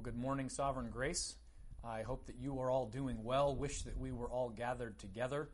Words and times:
Well, 0.00 0.12
good 0.14 0.18
morning, 0.18 0.48
Sovereign 0.48 0.88
Grace. 0.88 1.36
I 1.84 2.00
hope 2.00 2.24
that 2.24 2.36
you 2.40 2.58
are 2.60 2.70
all 2.70 2.86
doing 2.86 3.22
well. 3.22 3.54
Wish 3.54 3.82
that 3.82 3.98
we 3.98 4.12
were 4.12 4.30
all 4.30 4.48
gathered 4.48 4.98
together, 4.98 5.50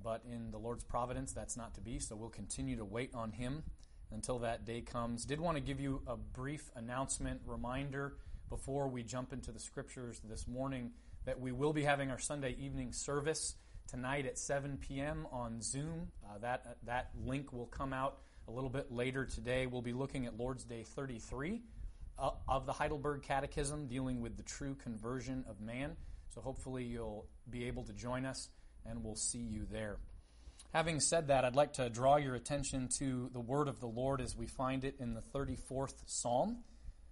but 0.00 0.22
in 0.30 0.52
the 0.52 0.58
Lord's 0.58 0.84
providence, 0.84 1.32
that's 1.32 1.56
not 1.56 1.74
to 1.74 1.80
be, 1.80 1.98
so 1.98 2.14
we'll 2.14 2.28
continue 2.28 2.76
to 2.76 2.84
wait 2.84 3.10
on 3.16 3.32
Him 3.32 3.64
until 4.12 4.38
that 4.38 4.64
day 4.64 4.80
comes. 4.80 5.24
Did 5.24 5.40
want 5.40 5.56
to 5.56 5.60
give 5.60 5.80
you 5.80 6.02
a 6.06 6.16
brief 6.16 6.70
announcement, 6.76 7.40
reminder 7.44 8.14
before 8.48 8.86
we 8.86 9.02
jump 9.02 9.32
into 9.32 9.50
the 9.50 9.58
scriptures 9.58 10.20
this 10.22 10.46
morning 10.46 10.92
that 11.24 11.40
we 11.40 11.50
will 11.50 11.72
be 11.72 11.82
having 11.82 12.12
our 12.12 12.18
Sunday 12.20 12.54
evening 12.60 12.92
service 12.92 13.56
tonight 13.88 14.24
at 14.24 14.38
7 14.38 14.78
p.m. 14.80 15.26
on 15.32 15.60
Zoom. 15.60 16.12
Uh, 16.24 16.38
that, 16.38 16.76
that 16.86 17.10
link 17.26 17.52
will 17.52 17.66
come 17.66 17.92
out 17.92 18.18
a 18.46 18.52
little 18.52 18.70
bit 18.70 18.92
later 18.92 19.24
today. 19.24 19.66
We'll 19.66 19.82
be 19.82 19.94
looking 19.94 20.26
at 20.26 20.38
Lord's 20.38 20.62
Day 20.62 20.84
33 20.84 21.54
uh, 21.54 21.79
of 22.48 22.66
the 22.66 22.72
Heidelberg 22.72 23.22
Catechism, 23.22 23.86
dealing 23.86 24.20
with 24.20 24.36
the 24.36 24.42
true 24.42 24.74
conversion 24.74 25.44
of 25.48 25.60
man. 25.60 25.96
So 26.34 26.40
hopefully 26.40 26.84
you'll 26.84 27.26
be 27.48 27.64
able 27.64 27.84
to 27.84 27.92
join 27.92 28.24
us, 28.24 28.48
and 28.86 29.02
we'll 29.02 29.16
see 29.16 29.38
you 29.38 29.66
there. 29.70 29.98
Having 30.72 31.00
said 31.00 31.28
that, 31.28 31.44
I'd 31.44 31.56
like 31.56 31.72
to 31.74 31.90
draw 31.90 32.16
your 32.16 32.36
attention 32.36 32.88
to 32.98 33.28
the 33.32 33.40
word 33.40 33.66
of 33.66 33.80
the 33.80 33.88
Lord 33.88 34.20
as 34.20 34.36
we 34.36 34.46
find 34.46 34.84
it 34.84 34.94
in 35.00 35.14
the 35.14 35.22
34th 35.34 35.94
Psalm, 36.06 36.58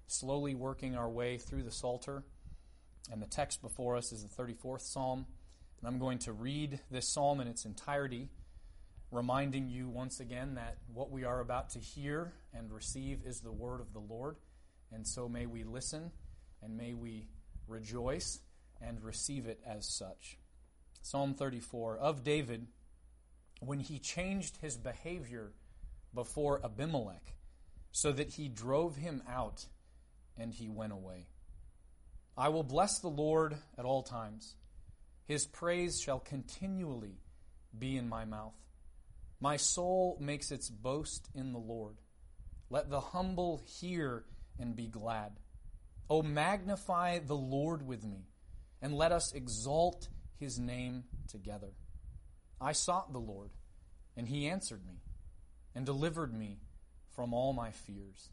slowly 0.06 0.54
working 0.54 0.94
our 0.94 1.08
way 1.08 1.38
through 1.38 1.64
the 1.64 1.72
Psalter. 1.72 2.22
And 3.10 3.20
the 3.20 3.26
text 3.26 3.60
before 3.60 3.96
us 3.96 4.12
is 4.12 4.22
the 4.22 4.42
34th 4.42 4.82
Psalm. 4.82 5.26
And 5.80 5.88
I'm 5.88 5.98
going 5.98 6.18
to 6.20 6.32
read 6.32 6.80
this 6.90 7.12
psalm 7.12 7.40
in 7.40 7.48
its 7.48 7.64
entirety, 7.64 8.28
reminding 9.10 9.68
you 9.68 9.88
once 9.88 10.20
again 10.20 10.54
that 10.54 10.78
what 10.92 11.10
we 11.10 11.24
are 11.24 11.40
about 11.40 11.70
to 11.70 11.78
hear 11.78 12.34
and 12.52 12.70
receive 12.72 13.20
is 13.24 13.40
the 13.40 13.52
word 13.52 13.80
of 13.80 13.92
the 13.92 14.00
Lord. 14.00 14.36
And 14.92 15.06
so 15.06 15.28
may 15.28 15.46
we 15.46 15.64
listen 15.64 16.10
and 16.62 16.76
may 16.76 16.94
we 16.94 17.28
rejoice 17.66 18.40
and 18.80 19.02
receive 19.02 19.46
it 19.46 19.60
as 19.66 19.86
such. 19.86 20.38
Psalm 21.02 21.34
34 21.34 21.98
of 21.98 22.24
David, 22.24 22.66
when 23.60 23.80
he 23.80 23.98
changed 23.98 24.58
his 24.58 24.76
behavior 24.76 25.52
before 26.14 26.64
Abimelech, 26.64 27.34
so 27.90 28.12
that 28.12 28.30
he 28.30 28.48
drove 28.48 28.96
him 28.96 29.22
out 29.28 29.66
and 30.36 30.52
he 30.52 30.68
went 30.68 30.92
away. 30.92 31.26
I 32.36 32.48
will 32.50 32.62
bless 32.62 33.00
the 33.00 33.08
Lord 33.08 33.56
at 33.76 33.84
all 33.84 34.02
times. 34.02 34.54
His 35.24 35.46
praise 35.46 36.00
shall 36.00 36.20
continually 36.20 37.16
be 37.76 37.96
in 37.96 38.08
my 38.08 38.24
mouth. 38.24 38.54
My 39.40 39.56
soul 39.56 40.16
makes 40.20 40.50
its 40.50 40.70
boast 40.70 41.28
in 41.34 41.52
the 41.52 41.58
Lord. 41.58 41.96
Let 42.70 42.90
the 42.90 43.00
humble 43.00 43.60
hear 43.66 44.24
and 44.58 44.74
be 44.76 44.86
glad. 44.86 45.32
O 46.10 46.22
magnify 46.22 47.18
the 47.18 47.36
Lord 47.36 47.86
with 47.86 48.04
me, 48.04 48.28
and 48.80 48.94
let 48.94 49.12
us 49.12 49.32
exalt 49.32 50.08
his 50.36 50.58
name 50.58 51.04
together. 51.28 51.72
I 52.60 52.72
sought 52.72 53.12
the 53.12 53.18
Lord, 53.18 53.50
and 54.16 54.26
he 54.28 54.48
answered 54.48 54.86
me, 54.86 55.02
and 55.74 55.84
delivered 55.84 56.32
me 56.32 56.58
from 57.10 57.34
all 57.34 57.52
my 57.52 57.70
fears. 57.70 58.30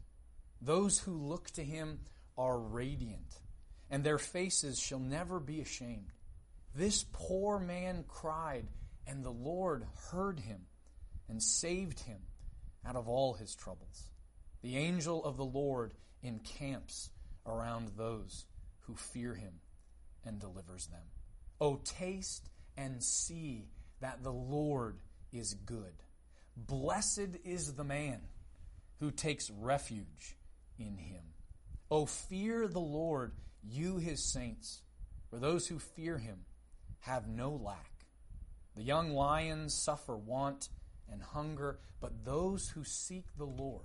Those 0.60 0.98
who 1.00 1.12
look 1.12 1.50
to 1.50 1.64
him 1.64 2.00
are 2.36 2.58
radiant, 2.58 3.40
and 3.90 4.02
their 4.02 4.18
faces 4.18 4.78
shall 4.78 4.98
never 4.98 5.38
be 5.38 5.60
ashamed. 5.60 6.12
This 6.74 7.04
poor 7.12 7.58
man 7.58 8.04
cried, 8.08 8.66
and 9.06 9.24
the 9.24 9.30
Lord 9.30 9.86
heard 10.10 10.40
him 10.40 10.66
and 11.28 11.42
saved 11.42 12.00
him 12.00 12.20
out 12.84 12.96
of 12.96 13.08
all 13.08 13.34
his 13.34 13.54
troubles. 13.54 14.10
The 14.62 14.76
angel 14.76 15.24
of 15.24 15.36
the 15.36 15.44
Lord 15.44 15.94
encamps 16.26 17.10
around 17.46 17.90
those 17.96 18.44
who 18.80 18.94
fear 18.94 19.34
him 19.34 19.54
and 20.24 20.38
delivers 20.38 20.86
them. 20.86 21.02
Oh, 21.60 21.80
taste 21.84 22.48
and 22.76 23.02
see 23.02 23.68
that 24.00 24.22
the 24.22 24.32
Lord 24.32 24.98
is 25.32 25.54
good. 25.54 25.94
Blessed 26.56 27.38
is 27.44 27.74
the 27.74 27.84
man 27.84 28.20
who 29.00 29.10
takes 29.10 29.50
refuge 29.50 30.36
in 30.78 30.96
him. 30.96 31.22
Oh, 31.90 32.06
fear 32.06 32.66
the 32.66 32.80
Lord, 32.80 33.32
you 33.62 33.98
his 33.98 34.32
saints, 34.32 34.82
for 35.30 35.38
those 35.38 35.66
who 35.66 35.78
fear 35.78 36.18
him 36.18 36.40
have 37.00 37.28
no 37.28 37.50
lack. 37.50 37.92
The 38.74 38.82
young 38.82 39.12
lions 39.12 39.74
suffer 39.74 40.16
want 40.16 40.68
and 41.10 41.22
hunger, 41.22 41.78
but 42.00 42.24
those 42.24 42.68
who 42.70 42.84
seek 42.84 43.24
the 43.36 43.46
Lord 43.46 43.84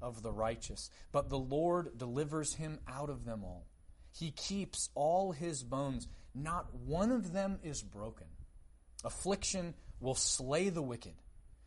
of 0.00 0.22
the 0.22 0.32
righteous, 0.32 0.90
but 1.12 1.28
the 1.28 1.38
Lord 1.38 1.98
delivers 1.98 2.54
him 2.54 2.78
out 2.88 3.10
of 3.10 3.24
them 3.24 3.44
all. 3.44 3.66
He 4.12 4.30
keeps 4.30 4.90
all 4.94 5.32
his 5.32 5.62
bones, 5.62 6.08
not 6.34 6.74
one 6.74 7.12
of 7.12 7.32
them 7.32 7.58
is 7.62 7.82
broken. 7.82 8.26
Affliction 9.04 9.74
will 10.00 10.14
slay 10.14 10.68
the 10.68 10.82
wicked, 10.82 11.14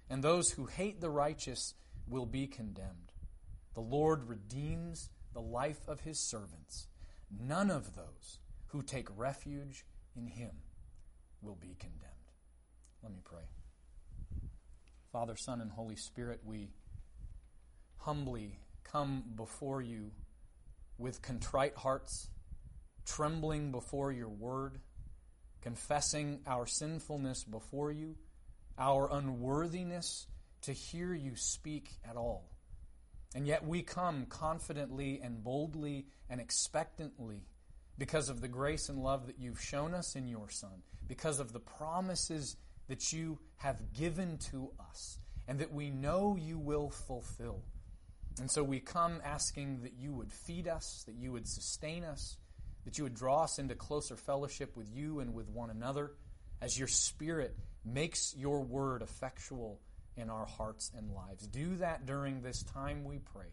and 0.10 0.24
those 0.24 0.52
who 0.52 0.66
hate 0.66 1.00
the 1.02 1.10
righteous 1.10 1.74
will 2.08 2.26
be 2.26 2.48
condemned. 2.48 3.12
The 3.74 3.82
Lord 3.82 4.28
redeems 4.28 5.10
the 5.34 5.42
life 5.42 5.80
of 5.88 6.02
his 6.02 6.20
servants. 6.20 6.88
None 7.30 7.72
of 7.72 7.96
those 7.96 8.40
who 8.68 8.82
take 8.82 9.08
refuge 9.18 9.86
in 10.16 10.28
him 10.28 10.52
will 11.42 11.56
be 11.56 11.76
condemned. 11.80 12.12
Let 13.02 13.14
me 13.14 13.22
pray. 13.24 13.44
Father, 15.12 15.36
Son, 15.36 15.62
and 15.62 15.72
Holy 15.72 15.96
Spirit, 15.96 16.42
we 16.44 16.70
humbly 18.02 18.60
come 18.84 19.24
before 19.36 19.82
you 19.82 20.12
with 20.98 21.22
contrite 21.22 21.76
hearts, 21.76 22.30
trembling 23.06 23.72
before 23.72 24.12
your 24.12 24.30
word, 24.30 24.80
confessing 25.62 26.40
our 26.46 26.66
sinfulness 26.66 27.44
before 27.44 27.92
you, 27.92 28.16
our 28.78 29.12
unworthiness 29.12 30.28
to 30.62 30.74
hear 30.74 31.14
you 31.14 31.36
speak 31.36 31.90
at 32.08 32.16
all. 32.16 32.50
And 33.34 33.48
yet 33.48 33.66
we 33.66 33.82
come 33.82 34.26
confidently 34.26 35.22
and 35.24 35.44
boldly 35.44 36.08
and 36.30 36.42
expectantly 36.42 37.46
because 37.98 38.30
of 38.30 38.42
the 38.42 38.48
grace 38.48 38.90
and 38.90 39.00
love 39.00 39.28
that 39.28 39.40
you've 39.40 39.62
shown 39.62 39.94
us 39.94 40.16
in 40.16 40.28
your 40.28 40.50
Son, 40.50 40.82
because 41.08 41.40
of 41.40 41.54
the 41.54 41.60
promises 41.60 42.58
that 42.88 43.14
you 43.14 43.40
have 43.58 43.94
given 43.94 44.38
to 44.38 44.72
us, 44.90 45.20
and 45.48 45.60
that 45.60 45.72
we 45.72 45.90
know 45.90 46.36
you 46.36 46.58
will 46.58 46.90
fulfill. 46.90 47.64
And 48.40 48.50
so 48.50 48.64
we 48.64 48.80
come 48.80 49.22
asking 49.24 49.82
that 49.84 49.94
you 50.00 50.14
would 50.14 50.32
feed 50.32 50.68
us, 50.68 51.04
that 51.06 51.16
you 51.16 51.32
would 51.32 51.48
sustain 51.48 52.04
us, 52.04 52.38
that 52.86 52.98
you 52.98 53.04
would 53.04 53.14
draw 53.14 53.44
us 53.44 53.60
into 53.60 53.76
closer 53.76 54.16
fellowship 54.16 54.76
with 54.76 54.90
you 54.94 55.20
and 55.20 55.34
with 55.34 55.50
one 55.50 55.70
another 55.70 56.12
as 56.62 56.78
your 56.78 56.88
Spirit 56.88 57.56
makes 57.84 58.36
your 58.36 58.62
word 58.62 59.02
effectual 59.02 59.80
in 60.16 60.30
our 60.30 60.46
hearts 60.46 60.92
and 60.98 61.12
lives. 61.12 61.48
Do 61.48 61.76
that 61.78 62.06
during 62.06 62.42
this 62.42 62.64
time, 62.64 63.04
we 63.04 63.20
pray, 63.20 63.48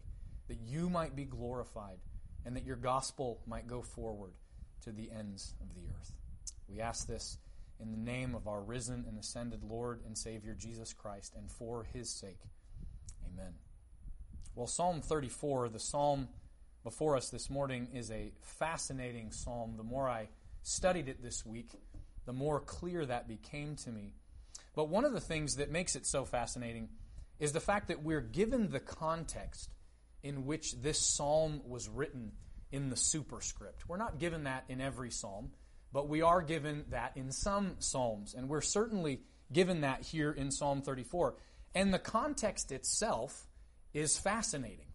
that 0.47 0.59
you 0.65 0.89
might 0.89 1.15
be 1.15 1.25
glorified 1.25 1.97
and 2.45 2.55
that 2.55 2.65
your 2.65 2.75
gospel 2.75 3.41
might 3.45 3.67
go 3.67 3.81
forward 3.81 4.33
to 4.83 4.91
the 4.91 5.09
ends 5.11 5.53
of 5.61 5.75
the 5.75 5.87
earth. 5.89 6.13
We 6.67 6.79
ask 6.79 7.07
this 7.07 7.37
in 7.79 7.91
the 7.91 7.97
name 7.97 8.35
of 8.35 8.47
our 8.47 8.61
risen 8.61 9.05
and 9.07 9.17
ascended 9.17 9.63
Lord 9.63 10.01
and 10.05 10.17
Savior 10.17 10.55
Jesus 10.57 10.93
Christ 10.93 11.33
and 11.35 11.51
for 11.51 11.85
his 11.93 12.09
sake. 12.09 12.39
Amen. 13.33 13.53
Well, 14.59 14.67
Psalm 14.67 14.99
34, 14.99 15.69
the 15.69 15.79
psalm 15.79 16.27
before 16.83 17.15
us 17.15 17.29
this 17.29 17.49
morning, 17.49 17.87
is 17.93 18.11
a 18.11 18.33
fascinating 18.41 19.31
psalm. 19.31 19.75
The 19.77 19.85
more 19.85 20.09
I 20.09 20.27
studied 20.63 21.07
it 21.07 21.23
this 21.23 21.45
week, 21.45 21.69
the 22.25 22.33
more 22.33 22.59
clear 22.59 23.05
that 23.05 23.25
became 23.25 23.77
to 23.77 23.89
me. 23.89 24.15
But 24.75 24.89
one 24.89 25.05
of 25.05 25.13
the 25.13 25.21
things 25.21 25.55
that 25.55 25.71
makes 25.71 25.95
it 25.95 26.05
so 26.05 26.25
fascinating 26.25 26.89
is 27.39 27.53
the 27.53 27.61
fact 27.61 27.87
that 27.87 28.03
we're 28.03 28.19
given 28.19 28.69
the 28.69 28.81
context 28.81 29.69
in 30.23 30.45
which 30.45 30.73
this 30.81 30.99
psalm 30.99 31.61
was 31.65 31.87
written 31.87 32.33
in 32.69 32.89
the 32.89 32.97
superscript. 32.97 33.87
We're 33.87 33.95
not 33.95 34.19
given 34.19 34.43
that 34.43 34.65
in 34.67 34.81
every 34.81 35.11
psalm, 35.11 35.51
but 35.93 36.09
we 36.09 36.21
are 36.21 36.41
given 36.41 36.83
that 36.89 37.13
in 37.15 37.31
some 37.31 37.77
psalms. 37.79 38.33
And 38.33 38.49
we're 38.49 38.59
certainly 38.59 39.21
given 39.53 39.81
that 39.81 40.01
here 40.01 40.33
in 40.33 40.51
Psalm 40.51 40.81
34. 40.81 41.35
And 41.73 41.93
the 41.93 41.97
context 41.97 42.73
itself 42.73 43.45
is 43.93 44.17
fascinating 44.17 44.85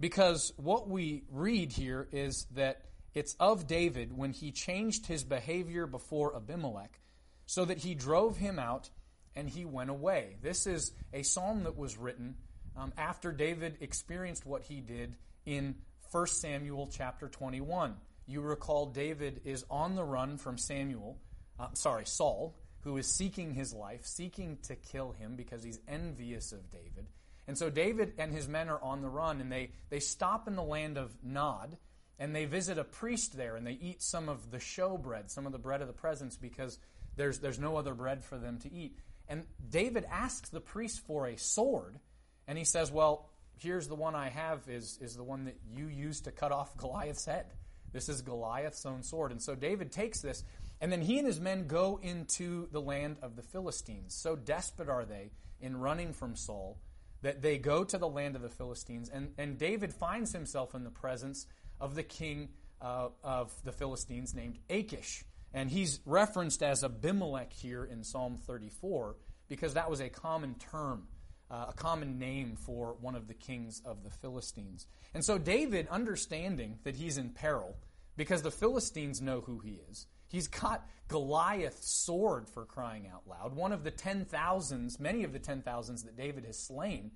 because 0.00 0.52
what 0.56 0.88
we 0.88 1.24
read 1.30 1.72
here 1.72 2.08
is 2.12 2.46
that 2.54 2.82
it's 3.14 3.34
of 3.40 3.66
David 3.66 4.16
when 4.16 4.32
he 4.32 4.52
changed 4.52 5.06
his 5.06 5.24
behavior 5.24 5.86
before 5.86 6.36
Abimelech 6.36 7.00
so 7.46 7.64
that 7.64 7.78
he 7.78 7.94
drove 7.94 8.36
him 8.36 8.58
out 8.58 8.90
and 9.34 9.48
he 9.48 9.64
went 9.64 9.90
away. 9.90 10.36
This 10.42 10.66
is 10.66 10.92
a 11.12 11.22
psalm 11.22 11.64
that 11.64 11.76
was 11.76 11.96
written 11.96 12.36
um, 12.76 12.92
after 12.96 13.32
David 13.32 13.78
experienced 13.80 14.44
what 14.46 14.62
he 14.62 14.80
did 14.80 15.16
in 15.46 15.76
1 16.10 16.26
Samuel 16.26 16.88
chapter 16.92 17.28
21. 17.28 17.94
You 18.26 18.40
recall 18.40 18.86
David 18.86 19.40
is 19.44 19.64
on 19.70 19.94
the 19.94 20.04
run 20.04 20.36
from 20.36 20.58
Samuel, 20.58 21.18
uh, 21.58 21.68
sorry, 21.72 22.04
Saul, 22.04 22.56
who 22.82 22.96
is 22.98 23.06
seeking 23.06 23.54
his 23.54 23.72
life, 23.72 24.04
seeking 24.04 24.58
to 24.64 24.76
kill 24.76 25.12
him 25.12 25.34
because 25.34 25.62
he's 25.62 25.80
envious 25.88 26.52
of 26.52 26.70
David. 26.70 27.06
And 27.48 27.56
so 27.56 27.70
David 27.70 28.12
and 28.18 28.30
his 28.30 28.46
men 28.46 28.68
are 28.68 28.80
on 28.80 29.00
the 29.00 29.08
run, 29.08 29.40
and 29.40 29.50
they, 29.50 29.70
they 29.88 30.00
stop 30.00 30.46
in 30.46 30.54
the 30.54 30.62
land 30.62 30.98
of 30.98 31.16
Nob, 31.24 31.76
and 32.18 32.36
they 32.36 32.44
visit 32.44 32.76
a 32.76 32.84
priest 32.84 33.38
there, 33.38 33.56
and 33.56 33.66
they 33.66 33.78
eat 33.80 34.02
some 34.02 34.28
of 34.28 34.50
the 34.50 34.60
show 34.60 34.98
bread, 34.98 35.30
some 35.30 35.46
of 35.46 35.52
the 35.52 35.58
bread 35.58 35.80
of 35.80 35.86
the 35.86 35.94
presence, 35.94 36.36
because 36.36 36.78
there's, 37.16 37.38
there's 37.38 37.58
no 37.58 37.78
other 37.78 37.94
bread 37.94 38.22
for 38.22 38.36
them 38.36 38.58
to 38.58 38.72
eat. 38.72 38.98
And 39.28 39.44
David 39.66 40.04
asks 40.10 40.50
the 40.50 40.60
priest 40.60 41.00
for 41.06 41.26
a 41.26 41.38
sword, 41.38 41.98
and 42.46 42.58
he 42.58 42.64
says, 42.64 42.92
Well, 42.92 43.30
here's 43.56 43.88
the 43.88 43.94
one 43.94 44.14
I 44.14 44.28
have, 44.28 44.68
is, 44.68 44.98
is 45.00 45.16
the 45.16 45.24
one 45.24 45.46
that 45.46 45.56
you 45.74 45.86
used 45.86 46.24
to 46.24 46.32
cut 46.32 46.52
off 46.52 46.76
Goliath's 46.76 47.24
head. 47.24 47.46
This 47.94 48.10
is 48.10 48.20
Goliath's 48.20 48.84
own 48.84 49.02
sword. 49.02 49.32
And 49.32 49.40
so 49.40 49.54
David 49.54 49.90
takes 49.90 50.20
this, 50.20 50.44
and 50.82 50.92
then 50.92 51.00
he 51.00 51.16
and 51.16 51.26
his 51.26 51.40
men 51.40 51.66
go 51.66 51.98
into 52.02 52.68
the 52.72 52.80
land 52.82 53.16
of 53.22 53.36
the 53.36 53.42
Philistines. 53.42 54.14
So 54.14 54.36
desperate 54.36 54.90
are 54.90 55.06
they 55.06 55.30
in 55.62 55.78
running 55.78 56.12
from 56.12 56.36
Saul 56.36 56.76
that 57.22 57.42
they 57.42 57.58
go 57.58 57.84
to 57.84 57.98
the 57.98 58.08
land 58.08 58.36
of 58.36 58.42
the 58.42 58.48
Philistines, 58.48 59.08
and, 59.08 59.32
and 59.38 59.58
David 59.58 59.92
finds 59.92 60.32
himself 60.32 60.74
in 60.74 60.84
the 60.84 60.90
presence 60.90 61.46
of 61.80 61.94
the 61.94 62.02
king 62.02 62.50
uh, 62.80 63.08
of 63.22 63.52
the 63.64 63.72
Philistines 63.72 64.34
named 64.34 64.58
Achish. 64.70 65.24
And 65.52 65.70
he's 65.70 66.00
referenced 66.04 66.62
as 66.62 66.84
Abimelech 66.84 67.52
here 67.52 67.84
in 67.84 68.04
Psalm 68.04 68.36
34 68.36 69.16
because 69.48 69.74
that 69.74 69.90
was 69.90 70.00
a 70.00 70.08
common 70.08 70.54
term, 70.54 71.08
uh, 71.50 71.66
a 71.68 71.72
common 71.72 72.18
name 72.18 72.56
for 72.56 72.96
one 73.00 73.14
of 73.14 73.26
the 73.26 73.34
kings 73.34 73.80
of 73.84 74.04
the 74.04 74.10
Philistines. 74.10 74.86
And 75.14 75.24
so 75.24 75.38
David, 75.38 75.88
understanding 75.88 76.78
that 76.84 76.96
he's 76.96 77.16
in 77.16 77.30
peril, 77.30 77.76
because 78.16 78.42
the 78.42 78.50
Philistines 78.50 79.22
know 79.22 79.40
who 79.40 79.58
he 79.60 79.80
is, 79.90 80.06
He's 80.28 80.48
got 80.48 80.86
Goliath's 81.08 81.88
sword 81.88 82.48
for 82.48 82.64
crying 82.64 83.08
out 83.12 83.22
loud. 83.26 83.56
One 83.56 83.72
of 83.72 83.82
the 83.82 83.90
ten 83.90 84.24
thousands, 84.24 85.00
many 85.00 85.24
of 85.24 85.32
the 85.32 85.38
ten 85.38 85.62
thousands 85.62 86.04
that 86.04 86.16
David 86.16 86.44
has 86.44 86.58
slain, 86.58 87.10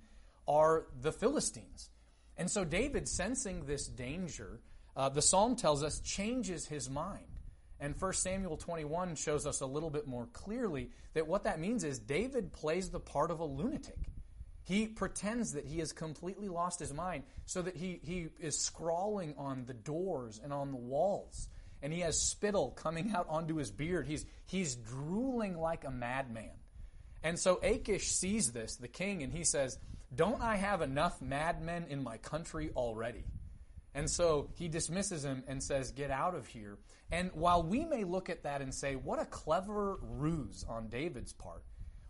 are 0.47 0.87
the 1.01 1.11
Philistines. 1.11 1.89
And 2.37 2.49
so 2.49 2.65
David, 2.65 3.07
sensing 3.07 3.65
this 3.65 3.87
danger, 3.87 4.59
uh, 4.95 5.09
the 5.09 5.21
psalm 5.21 5.55
tells 5.55 5.83
us, 5.83 5.99
changes 5.99 6.65
his 6.65 6.89
mind. 6.89 7.25
And 7.79 7.99
1 7.99 8.13
Samuel 8.13 8.57
21 8.57 9.15
shows 9.15 9.45
us 9.45 9.61
a 9.61 9.65
little 9.65 9.89
bit 9.89 10.07
more 10.07 10.27
clearly 10.27 10.89
that 11.13 11.27
what 11.27 11.43
that 11.43 11.59
means 11.59 11.83
is 11.83 11.99
David 11.99 12.53
plays 12.53 12.89
the 12.89 12.99
part 12.99 13.29
of 13.29 13.39
a 13.39 13.45
lunatic. 13.45 13.97
He 14.63 14.87
pretends 14.87 15.51
that 15.53 15.65
he 15.65 15.79
has 15.79 15.91
completely 15.91 16.47
lost 16.47 16.79
his 16.79 16.93
mind 16.93 17.23
so 17.45 17.61
that 17.61 17.75
he, 17.75 17.99
he 18.01 18.27
is 18.39 18.57
scrawling 18.57 19.35
on 19.37 19.65
the 19.65 19.73
doors 19.73 20.39
and 20.41 20.53
on 20.53 20.71
the 20.71 20.77
walls 20.77 21.49
and 21.83 21.91
he 21.91 21.99
has 21.99 22.19
spittle 22.19 22.71
coming 22.71 23.11
out 23.13 23.27
onto 23.29 23.57
his 23.57 23.69
beard. 23.69 24.07
He's, 24.07 24.25
he's 24.45 24.75
drooling 24.75 25.57
like 25.57 25.83
a 25.83 25.91
madman. 25.91 26.49
And 27.21 27.37
so 27.37 27.59
Achish 27.61 28.07
sees 28.07 28.51
this, 28.53 28.77
the 28.77 28.87
king, 28.87 29.21
and 29.21 29.31
he 29.31 29.43
says, 29.43 29.77
Don't 30.15 30.41
I 30.41 30.55
have 30.55 30.81
enough 30.81 31.21
madmen 31.21 31.85
in 31.89 32.01
my 32.01 32.17
country 32.17 32.71
already? 32.75 33.25
And 33.93 34.09
so 34.09 34.49
he 34.55 34.69
dismisses 34.69 35.23
him 35.23 35.43
and 35.47 35.61
says, 35.61 35.91
Get 35.91 36.09
out 36.09 36.35
of 36.35 36.47
here. 36.47 36.79
And 37.11 37.29
while 37.33 37.61
we 37.61 37.85
may 37.85 38.05
look 38.05 38.29
at 38.29 38.43
that 38.43 38.61
and 38.61 38.73
say, 38.73 38.95
What 38.95 39.21
a 39.21 39.25
clever 39.25 39.99
ruse 40.01 40.65
on 40.67 40.87
David's 40.87 41.33
part, 41.33 41.63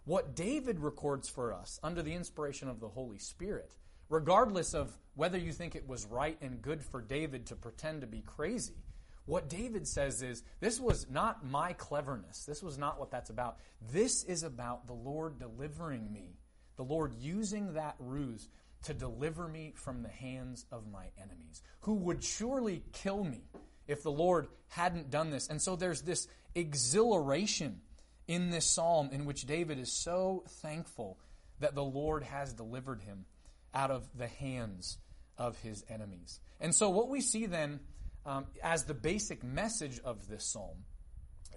what 0.05 0.35
David 0.35 0.79
records 0.79 1.29
for 1.29 1.51
us 1.51 1.79
under 1.83 2.03
the 2.03 2.13
inspiration 2.13 2.69
of 2.69 2.79
the 2.79 2.89
Holy 2.89 3.19
Spirit, 3.19 3.75
regardless 4.07 4.75
of 4.75 4.95
whether 5.15 5.37
you 5.37 5.51
think 5.51 5.75
it 5.75 5.87
was 5.87 6.05
right 6.05 6.37
and 6.41 6.61
good 6.61 6.83
for 6.83 7.01
David 7.01 7.47
to 7.47 7.55
pretend 7.55 8.01
to 8.01 8.07
be 8.07 8.21
crazy, 8.21 8.83
what 9.25 9.49
David 9.49 9.87
says 9.87 10.21
is, 10.21 10.43
this 10.59 10.79
was 10.79 11.07
not 11.09 11.45
my 11.45 11.73
cleverness. 11.73 12.45
This 12.45 12.61
was 12.61 12.77
not 12.77 12.99
what 12.99 13.11
that's 13.11 13.29
about. 13.29 13.57
This 13.91 14.23
is 14.23 14.43
about 14.43 14.87
the 14.87 14.93
Lord 14.93 15.39
delivering 15.39 16.11
me, 16.11 16.35
the 16.75 16.83
Lord 16.83 17.13
using 17.13 17.73
that 17.73 17.95
ruse 17.99 18.49
to 18.83 18.93
deliver 18.93 19.47
me 19.47 19.73
from 19.75 20.03
the 20.03 20.09
hands 20.09 20.65
of 20.71 20.91
my 20.91 21.05
enemies, 21.17 21.61
who 21.81 21.93
would 21.95 22.23
surely 22.23 22.83
kill 22.91 23.23
me 23.23 23.41
if 23.87 24.03
the 24.03 24.11
Lord 24.11 24.47
hadn't 24.67 25.09
done 25.09 25.29
this. 25.29 25.47
And 25.47 25.61
so 25.61 25.75
there's 25.75 26.01
this 26.01 26.27
exhilaration 26.53 27.81
in 28.27 28.49
this 28.49 28.65
psalm 28.65 29.09
in 29.11 29.25
which 29.25 29.45
David 29.45 29.79
is 29.79 29.91
so 29.91 30.43
thankful 30.61 31.17
that 31.59 31.75
the 31.75 31.83
Lord 31.83 32.23
has 32.23 32.53
delivered 32.53 33.01
him 33.01 33.25
out 33.73 33.91
of 33.91 34.05
the 34.17 34.27
hands 34.27 34.97
of 35.37 35.57
his 35.59 35.83
enemies. 35.89 36.39
And 36.59 36.75
so 36.75 36.89
what 36.89 37.09
we 37.09 37.21
see 37.21 37.45
then 37.45 37.79
um, 38.25 38.45
as 38.63 38.85
the 38.85 38.93
basic 38.93 39.43
message 39.43 39.99
of 40.03 40.27
this 40.27 40.45
psalm 40.45 40.85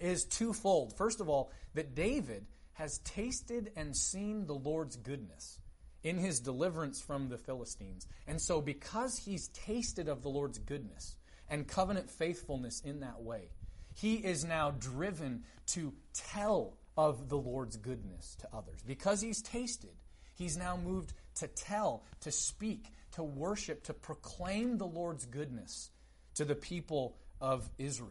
is 0.00 0.24
twofold. 0.24 0.96
First 0.96 1.20
of 1.20 1.28
all, 1.28 1.50
that 1.74 1.94
David 1.94 2.46
has 2.74 2.98
tasted 2.98 3.72
and 3.76 3.96
seen 3.96 4.46
the 4.46 4.54
Lord's 4.54 4.96
goodness 4.96 5.58
in 6.02 6.18
his 6.18 6.40
deliverance 6.40 7.00
from 7.00 7.28
the 7.28 7.38
Philistines. 7.38 8.06
And 8.26 8.40
so, 8.40 8.60
because 8.60 9.16
he's 9.16 9.48
tasted 9.48 10.08
of 10.08 10.22
the 10.22 10.28
Lord's 10.28 10.58
goodness 10.58 11.16
and 11.48 11.66
covenant 11.66 12.10
faithfulness 12.10 12.80
in 12.80 13.00
that 13.00 13.22
way, 13.22 13.50
he 13.94 14.16
is 14.16 14.44
now 14.44 14.72
driven 14.72 15.44
to 15.68 15.94
tell 16.12 16.76
of 16.96 17.28
the 17.28 17.38
Lord's 17.38 17.76
goodness 17.76 18.36
to 18.40 18.48
others. 18.52 18.82
Because 18.86 19.20
he's 19.20 19.42
tasted, 19.42 19.94
he's 20.34 20.56
now 20.56 20.76
moved 20.76 21.12
to 21.36 21.48
tell, 21.48 22.04
to 22.20 22.30
speak, 22.30 22.92
to 23.12 23.22
worship, 23.22 23.82
to 23.84 23.94
proclaim 23.94 24.78
the 24.78 24.86
Lord's 24.86 25.24
goodness 25.24 25.90
to 26.36 26.44
the 26.44 26.54
people 26.54 27.16
of 27.40 27.68
Israel. 27.78 28.10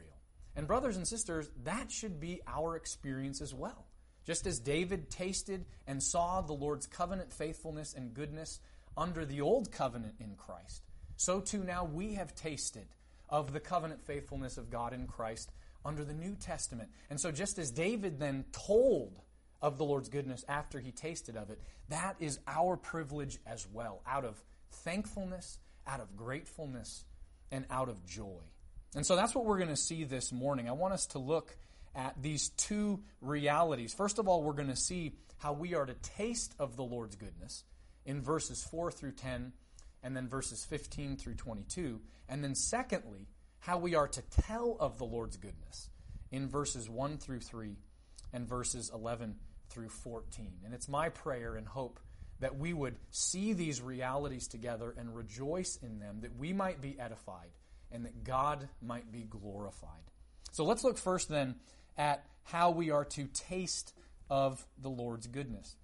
And, 0.55 0.67
brothers 0.67 0.97
and 0.97 1.07
sisters, 1.07 1.49
that 1.63 1.91
should 1.91 2.19
be 2.19 2.41
our 2.47 2.75
experience 2.75 3.41
as 3.41 3.53
well. 3.53 3.85
Just 4.25 4.47
as 4.47 4.59
David 4.59 5.09
tasted 5.09 5.65
and 5.87 6.01
saw 6.01 6.41
the 6.41 6.53
Lord's 6.53 6.87
covenant 6.87 7.31
faithfulness 7.31 7.93
and 7.93 8.13
goodness 8.13 8.59
under 8.97 9.25
the 9.25 9.41
old 9.41 9.71
covenant 9.71 10.15
in 10.19 10.35
Christ, 10.35 10.83
so 11.17 11.39
too 11.39 11.63
now 11.63 11.85
we 11.85 12.13
have 12.13 12.33
tasted 12.33 12.87
of 13.29 13.53
the 13.53 13.59
covenant 13.59 14.03
faithfulness 14.05 14.57
of 14.57 14.69
God 14.69 14.93
in 14.93 15.07
Christ 15.07 15.51
under 15.83 16.03
the 16.03 16.13
New 16.13 16.35
Testament. 16.35 16.89
And 17.09 17.19
so, 17.19 17.31
just 17.31 17.59
as 17.59 17.71
David 17.71 18.19
then 18.19 18.45
told 18.51 19.19
of 19.61 19.77
the 19.77 19.85
Lord's 19.85 20.09
goodness 20.09 20.43
after 20.47 20.79
he 20.79 20.91
tasted 20.91 21.35
of 21.37 21.49
it, 21.49 21.59
that 21.89 22.15
is 22.19 22.39
our 22.47 22.77
privilege 22.77 23.37
as 23.45 23.67
well, 23.71 24.01
out 24.07 24.25
of 24.25 24.41
thankfulness, 24.71 25.59
out 25.85 25.99
of 25.99 26.15
gratefulness 26.15 27.05
and 27.51 27.65
out 27.69 27.89
of 27.89 28.05
joy. 28.05 28.41
And 28.95 29.05
so 29.05 29.15
that's 29.15 29.35
what 29.35 29.45
we're 29.45 29.57
going 29.57 29.69
to 29.69 29.75
see 29.75 30.03
this 30.03 30.31
morning. 30.31 30.69
I 30.69 30.73
want 30.73 30.93
us 30.93 31.07
to 31.07 31.19
look 31.19 31.57
at 31.95 32.21
these 32.21 32.49
two 32.49 33.01
realities. 33.21 33.93
First 33.93 34.19
of 34.19 34.27
all, 34.27 34.43
we're 34.43 34.53
going 34.53 34.69
to 34.69 34.75
see 34.75 35.13
how 35.37 35.53
we 35.53 35.75
are 35.75 35.85
to 35.85 35.93
taste 35.95 36.55
of 36.59 36.75
the 36.75 36.83
Lord's 36.83 37.15
goodness 37.15 37.63
in 38.05 38.21
verses 38.21 38.63
4 38.63 38.91
through 38.91 39.13
10 39.13 39.53
and 40.03 40.15
then 40.15 40.27
verses 40.27 40.63
15 40.65 41.17
through 41.17 41.35
22. 41.35 41.99
And 42.29 42.43
then 42.43 42.55
secondly, 42.55 43.27
how 43.59 43.79
we 43.79 43.95
are 43.95 44.07
to 44.07 44.21
tell 44.21 44.77
of 44.79 44.97
the 44.97 45.05
Lord's 45.05 45.37
goodness 45.37 45.89
in 46.31 46.47
verses 46.47 46.89
1 46.89 47.17
through 47.17 47.39
3 47.39 47.77
and 48.31 48.47
verses 48.47 48.91
11 48.93 49.35
through 49.69 49.89
14. 49.89 50.51
And 50.63 50.73
it's 50.73 50.87
my 50.87 51.09
prayer 51.09 51.55
and 51.55 51.67
hope 51.67 51.99
that 52.39 52.57
we 52.57 52.73
would 52.73 52.95
see 53.11 53.53
these 53.53 53.81
realities 53.81 54.47
together 54.47 54.93
and 54.97 55.15
rejoice 55.15 55.79
in 55.81 55.99
them, 55.99 56.19
that 56.21 56.37
we 56.37 56.53
might 56.53 56.81
be 56.81 56.97
edified 56.99 57.49
and 57.91 58.05
that 58.05 58.23
God 58.23 58.67
might 58.81 59.11
be 59.11 59.23
glorified. 59.23 60.11
So 60.51 60.65
let's 60.65 60.83
look 60.83 60.97
first 60.97 61.29
then 61.29 61.55
at 61.97 62.25
how 62.43 62.71
we 62.71 62.91
are 62.91 63.05
to 63.05 63.27
taste 63.27 63.93
of 64.29 64.65
the 64.81 64.89
Lord's 64.89 65.27
goodness. 65.27 65.75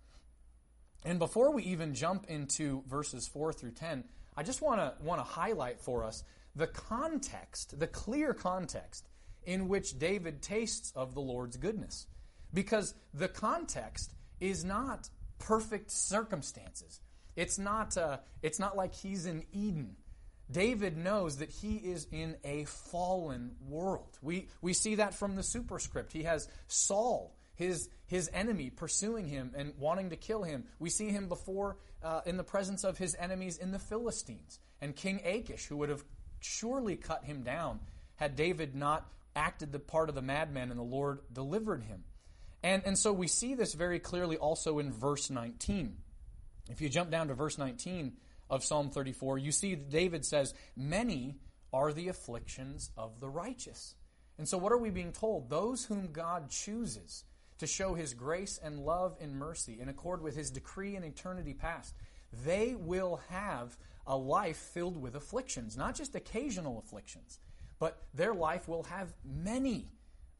And 1.03 1.19
before 1.19 1.51
we 1.51 1.63
even 1.63 1.93
jump 1.93 2.25
into 2.27 2.83
verses 2.87 3.27
4 3.27 3.53
through 3.53 3.71
10, 3.71 4.03
I 4.37 4.43
just 4.43 4.61
want 4.61 4.79
to 4.79 4.93
want 5.03 5.19
to 5.19 5.23
highlight 5.23 5.79
for 5.79 6.03
us 6.03 6.23
the 6.55 6.67
context, 6.67 7.79
the 7.79 7.87
clear 7.87 8.33
context 8.33 9.07
in 9.43 9.67
which 9.67 9.97
David 9.97 10.41
tastes 10.41 10.91
of 10.95 11.13
the 11.13 11.21
Lord's 11.21 11.57
goodness. 11.57 12.07
Because 12.53 12.93
the 13.13 13.27
context 13.27 14.13
is 14.39 14.63
not 14.63 15.09
perfect 15.41 15.91
circumstances. 15.91 16.99
It's 17.35 17.57
not, 17.57 17.97
uh, 17.97 18.17
it's 18.41 18.59
not 18.59 18.77
like 18.77 18.93
he's 18.93 19.25
in 19.25 19.43
Eden. 19.51 19.95
David 20.51 20.97
knows 20.97 21.37
that 21.37 21.49
he 21.49 21.75
is 21.75 22.07
in 22.11 22.35
a 22.43 22.65
fallen 22.65 23.55
world. 23.67 24.17
We, 24.21 24.47
we 24.61 24.73
see 24.73 24.95
that 24.95 25.13
from 25.13 25.35
the 25.35 25.43
superscript. 25.43 26.11
He 26.11 26.23
has 26.23 26.49
Saul, 26.67 27.37
his, 27.55 27.89
his 28.05 28.29
enemy, 28.33 28.69
pursuing 28.69 29.27
him 29.27 29.51
and 29.55 29.73
wanting 29.79 30.09
to 30.09 30.17
kill 30.17 30.43
him. 30.43 30.65
We 30.77 30.89
see 30.89 31.09
him 31.09 31.29
before 31.29 31.77
uh, 32.03 32.21
in 32.25 32.35
the 32.35 32.43
presence 32.43 32.83
of 32.83 32.97
his 32.97 33.15
enemies 33.17 33.57
in 33.57 33.71
the 33.71 33.79
Philistines. 33.79 34.59
And 34.81 34.95
King 34.95 35.21
Achish, 35.23 35.67
who 35.67 35.77
would 35.77 35.89
have 35.89 36.03
surely 36.41 36.97
cut 36.97 37.23
him 37.23 37.43
down 37.43 37.79
had 38.17 38.35
David 38.35 38.75
not 38.75 39.09
acted 39.35 39.71
the 39.71 39.79
part 39.79 40.09
of 40.09 40.15
the 40.15 40.21
madman 40.21 40.69
and 40.69 40.79
the 40.79 40.83
Lord 40.83 41.19
delivered 41.31 41.83
him. 41.83 42.03
And, 42.63 42.83
and 42.85 42.97
so 42.97 43.11
we 43.11 43.27
see 43.27 43.53
this 43.55 43.73
very 43.73 43.99
clearly 43.99 44.37
also 44.37 44.79
in 44.79 44.91
verse 44.91 45.29
19. 45.29 45.97
If 46.69 46.81
you 46.81 46.89
jump 46.89 47.09
down 47.09 47.27
to 47.27 47.33
verse 47.33 47.57
19 47.57 48.13
of 48.49 48.63
Psalm 48.63 48.89
34, 48.89 49.39
you 49.39 49.51
see 49.51 49.75
David 49.75 50.25
says, 50.25 50.53
Many 50.75 51.37
are 51.73 51.91
the 51.91 52.07
afflictions 52.07 52.91
of 52.97 53.19
the 53.19 53.29
righteous. 53.29 53.95
And 54.37 54.47
so 54.47 54.57
what 54.57 54.71
are 54.71 54.77
we 54.77 54.89
being 54.89 55.11
told? 55.11 55.49
Those 55.49 55.85
whom 55.85 56.11
God 56.11 56.49
chooses 56.49 57.23
to 57.59 57.67
show 57.67 57.93
his 57.93 58.13
grace 58.13 58.59
and 58.61 58.79
love 58.79 59.15
and 59.21 59.35
mercy 59.35 59.79
in 59.79 59.87
accord 59.87 60.21
with 60.21 60.35
his 60.35 60.49
decree 60.49 60.95
in 60.95 61.03
eternity 61.03 61.53
past, 61.53 61.93
they 62.45 62.75
will 62.75 63.21
have 63.29 63.77
a 64.07 64.17
life 64.17 64.57
filled 64.57 64.99
with 64.99 65.15
afflictions, 65.15 65.77
not 65.77 65.95
just 65.95 66.15
occasional 66.15 66.79
afflictions, 66.79 67.39
but 67.79 68.01
their 68.13 68.33
life 68.33 68.67
will 68.67 68.83
have 68.83 69.13
many 69.23 69.89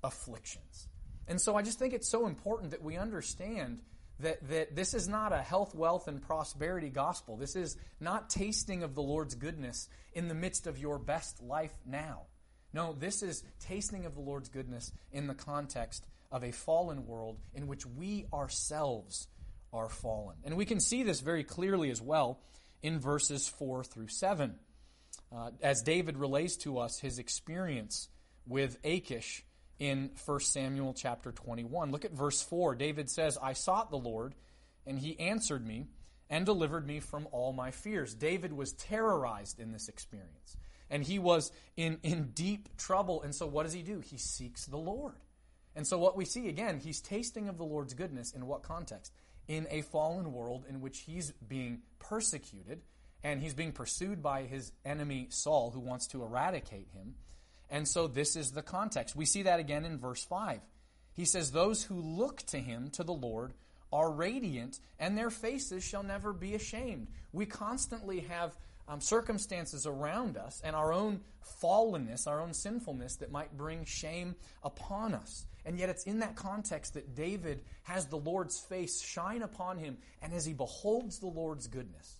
afflictions. 0.04 0.88
And 1.28 1.40
so 1.40 1.56
I 1.56 1.62
just 1.62 1.80
think 1.80 1.94
it's 1.94 2.10
so 2.10 2.28
important 2.28 2.72
that 2.72 2.82
we 2.82 2.98
understand 2.98 3.82
that, 4.20 4.48
that 4.50 4.76
this 4.76 4.94
is 4.94 5.08
not 5.08 5.34
a 5.34 5.42
health, 5.42 5.76
wealth, 5.76 6.08
and 6.08 6.22
prosperity 6.22 6.90
gospel. 6.90 7.38
This 7.38 7.56
is 7.56 7.78
not 8.00 8.30
tasting 8.30 8.84
of 8.84 8.96
the 8.96 9.02
Lord's 9.02 9.36
goodness 9.36 9.90
in 10.14 10.28
the 10.28 10.34
midst 10.34 10.68
of 10.68 10.78
your 10.78 11.00
best 11.00 11.42
life 11.42 11.74
now. 11.86 12.24
No, 12.74 12.94
this 12.94 13.22
is 13.22 13.44
tasting 13.60 14.06
of 14.06 14.16
the 14.16 14.22
Lord's 14.22 14.50
goodness 14.50 14.92
in 15.12 15.28
the 15.28 15.34
context 15.34 16.06
of 16.32 16.44
a 16.44 16.52
fallen 16.52 17.06
world 17.06 17.38
in 17.54 17.68
which 17.68 17.86
we 17.86 18.26
ourselves 18.34 19.28
are 19.74 19.90
fallen. 19.90 20.38
And 20.44 20.56
we 20.56 20.66
can 20.66 20.80
see 20.80 21.04
this 21.04 21.20
very 21.20 21.44
clearly 21.44 21.92
as 21.92 22.02
well 22.02 22.40
in 22.82 23.00
verses 23.00 23.48
4 23.48 23.84
through 23.84 24.08
7. 24.08 24.56
Uh, 25.34 25.52
as 25.62 25.82
David 25.82 26.18
relays 26.18 26.58
to 26.58 26.78
us 26.78 27.00
his 27.00 27.20
experience 27.20 28.10
with 28.46 28.78
Achish 28.84 29.46
in 29.82 30.12
1 30.26 30.40
Samuel 30.42 30.94
chapter 30.94 31.32
21. 31.32 31.92
Look 31.92 32.06
at 32.06 32.12
verse 32.12 32.42
4. 32.42 32.76
David 32.76 33.10
says, 33.10 33.38
I 33.42 33.54
sought 33.54 33.90
the 33.90 33.98
Lord, 33.98 34.36
and 34.86 35.00
he 35.00 35.20
answered 35.20 35.66
me 35.66 35.88
and 36.30 36.46
delivered 36.46 36.86
me 36.86 37.00
from 37.00 37.28
all 37.32 37.52
my 37.52 37.72
fears. 37.72 38.14
David 38.14 38.54
was 38.54 38.74
terrorized 38.74 39.60
in 39.60 39.72
this 39.72 39.90
experience, 39.90 40.56
and 40.90 41.04
he 41.04 41.20
was 41.20 41.52
in, 41.76 42.00
in 42.04 42.32
deep 42.34 42.78
trouble. 42.78 43.24
And 43.24 43.34
so, 43.34 43.46
what 43.48 43.64
does 43.64 43.74
he 43.74 43.82
do? 43.82 44.00
He 44.00 44.18
seeks 44.18 44.66
the 44.66 44.78
Lord. 44.78 45.16
And 45.76 45.88
so, 45.88 45.98
what 45.98 46.16
we 46.16 46.26
see 46.26 46.48
again, 46.48 46.80
he's 46.80 47.02
tasting 47.02 47.50
of 47.50 47.58
the 47.58 47.66
Lord's 47.66 47.94
goodness 47.94 48.34
in 48.34 48.46
what 48.46 48.64
context? 48.64 49.12
in 49.48 49.68
a 49.70 49.82
fallen 49.82 50.32
world 50.32 50.66
in 50.70 50.82
which 50.82 51.00
he's 51.00 51.32
being 51.48 51.82
persecuted 52.00 52.82
and 53.24 53.42
he's 53.42 53.54
being 53.54 53.72
pursued 53.72 54.22
by 54.22 54.44
his 54.44 54.72
enemy 54.86 55.28
Saul, 55.30 55.72
who 55.72 55.80
wants 55.80 56.08
to 56.08 56.24
eradicate 56.24 56.88
him. 56.94 57.16
And 57.72 57.88
so 57.88 58.08
this 58.08 58.36
is 58.36 58.52
the 58.52 58.62
context. 58.62 59.16
We 59.16 59.26
see 59.26 59.44
that 59.44 59.62
again 59.62 59.86
in 59.86 59.98
verse 59.98 60.24
5. 60.26 60.60
He 61.14 61.26
says, 61.26 61.52
Those 61.52 61.84
who 61.84 62.02
look 62.02 62.42
to 62.48 62.60
him, 62.60 62.90
to 62.92 63.04
the 63.04 63.14
Lord, 63.14 63.54
are 63.94 64.12
radiant, 64.12 64.80
and 65.00 65.18
their 65.18 65.30
faces 65.30 65.84
shall 65.84 66.04
never 66.04 66.34
be 66.34 66.54
ashamed. 66.54 67.08
We 67.32 67.46
constantly 67.46 68.22
have 68.22 68.56
um, 68.88 69.00
circumstances 69.00 69.86
around 69.86 70.38
us 70.38 70.62
and 70.64 70.76
our 70.76 70.92
own 70.92 71.22
fallenness, 71.62 72.28
our 72.28 72.42
own 72.42 72.54
sinfulness 72.54 73.16
that 73.18 73.32
might 73.32 73.56
bring 73.58 73.86
shame 73.86 74.36
upon 74.64 75.14
us. 75.14 75.46
And 75.66 75.78
yet 75.78 75.90
it's 75.90 76.04
in 76.04 76.20
that 76.20 76.36
context 76.36 76.96
that 76.96 77.16
David 77.16 77.62
has 77.84 78.08
the 78.08 78.18
Lord's 78.18 78.60
face 78.60 79.02
shine 79.02 79.44
upon 79.44 79.78
him. 79.78 79.98
And 80.22 80.34
as 80.34 80.46
he 80.46 80.54
beholds 80.54 81.20
the 81.20 81.28
Lord's 81.28 81.68
goodness, 81.68 82.20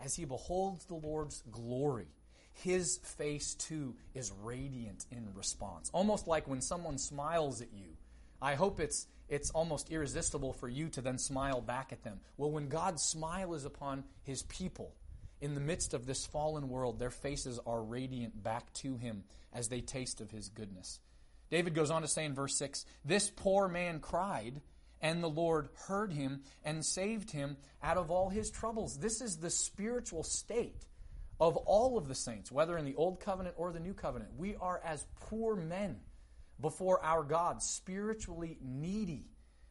as 0.00 0.16
he 0.16 0.24
beholds 0.24 0.86
the 0.86 0.94
Lord's 0.94 1.42
glory, 1.50 2.06
his 2.62 2.98
face 2.98 3.54
too 3.54 3.94
is 4.14 4.32
radiant 4.42 5.06
in 5.10 5.28
response. 5.34 5.90
Almost 5.92 6.26
like 6.26 6.48
when 6.48 6.60
someone 6.60 6.98
smiles 6.98 7.60
at 7.60 7.72
you. 7.72 7.96
I 8.40 8.54
hope 8.54 8.80
it's, 8.80 9.06
it's 9.28 9.50
almost 9.50 9.90
irresistible 9.90 10.52
for 10.52 10.68
you 10.68 10.88
to 10.90 11.00
then 11.00 11.18
smile 11.18 11.60
back 11.60 11.92
at 11.92 12.02
them. 12.02 12.20
Well, 12.36 12.50
when 12.50 12.68
God's 12.68 13.02
smile 13.02 13.54
is 13.54 13.64
upon 13.64 14.04
his 14.22 14.42
people, 14.44 14.94
in 15.40 15.54
the 15.54 15.60
midst 15.60 15.94
of 15.94 16.06
this 16.06 16.26
fallen 16.26 16.68
world, 16.68 16.98
their 16.98 17.10
faces 17.10 17.60
are 17.64 17.82
radiant 17.82 18.42
back 18.42 18.72
to 18.74 18.96
him 18.96 19.22
as 19.52 19.68
they 19.68 19.80
taste 19.80 20.20
of 20.20 20.30
his 20.30 20.48
goodness. 20.48 20.98
David 21.50 21.74
goes 21.74 21.90
on 21.90 22.02
to 22.02 22.08
say 22.08 22.24
in 22.24 22.34
verse 22.34 22.56
6 22.56 22.84
This 23.04 23.30
poor 23.30 23.68
man 23.68 24.00
cried, 24.00 24.60
and 25.00 25.22
the 25.22 25.30
Lord 25.30 25.68
heard 25.86 26.12
him 26.12 26.42
and 26.64 26.84
saved 26.84 27.30
him 27.30 27.56
out 27.82 27.96
of 27.96 28.10
all 28.10 28.30
his 28.30 28.50
troubles. 28.50 28.98
This 28.98 29.20
is 29.20 29.36
the 29.36 29.50
spiritual 29.50 30.24
state 30.24 30.86
of 31.40 31.56
all 31.56 31.96
of 31.96 32.08
the 32.08 32.14
saints, 32.14 32.50
whether 32.50 32.76
in 32.76 32.84
the 32.84 32.94
Old 32.96 33.20
Covenant 33.20 33.54
or 33.58 33.72
the 33.72 33.80
New 33.80 33.94
Covenant. 33.94 34.32
We 34.36 34.56
are 34.56 34.80
as 34.84 35.06
poor 35.20 35.54
men 35.54 35.96
before 36.60 37.02
our 37.04 37.22
God, 37.22 37.62
spiritually 37.62 38.58
needy. 38.60 39.26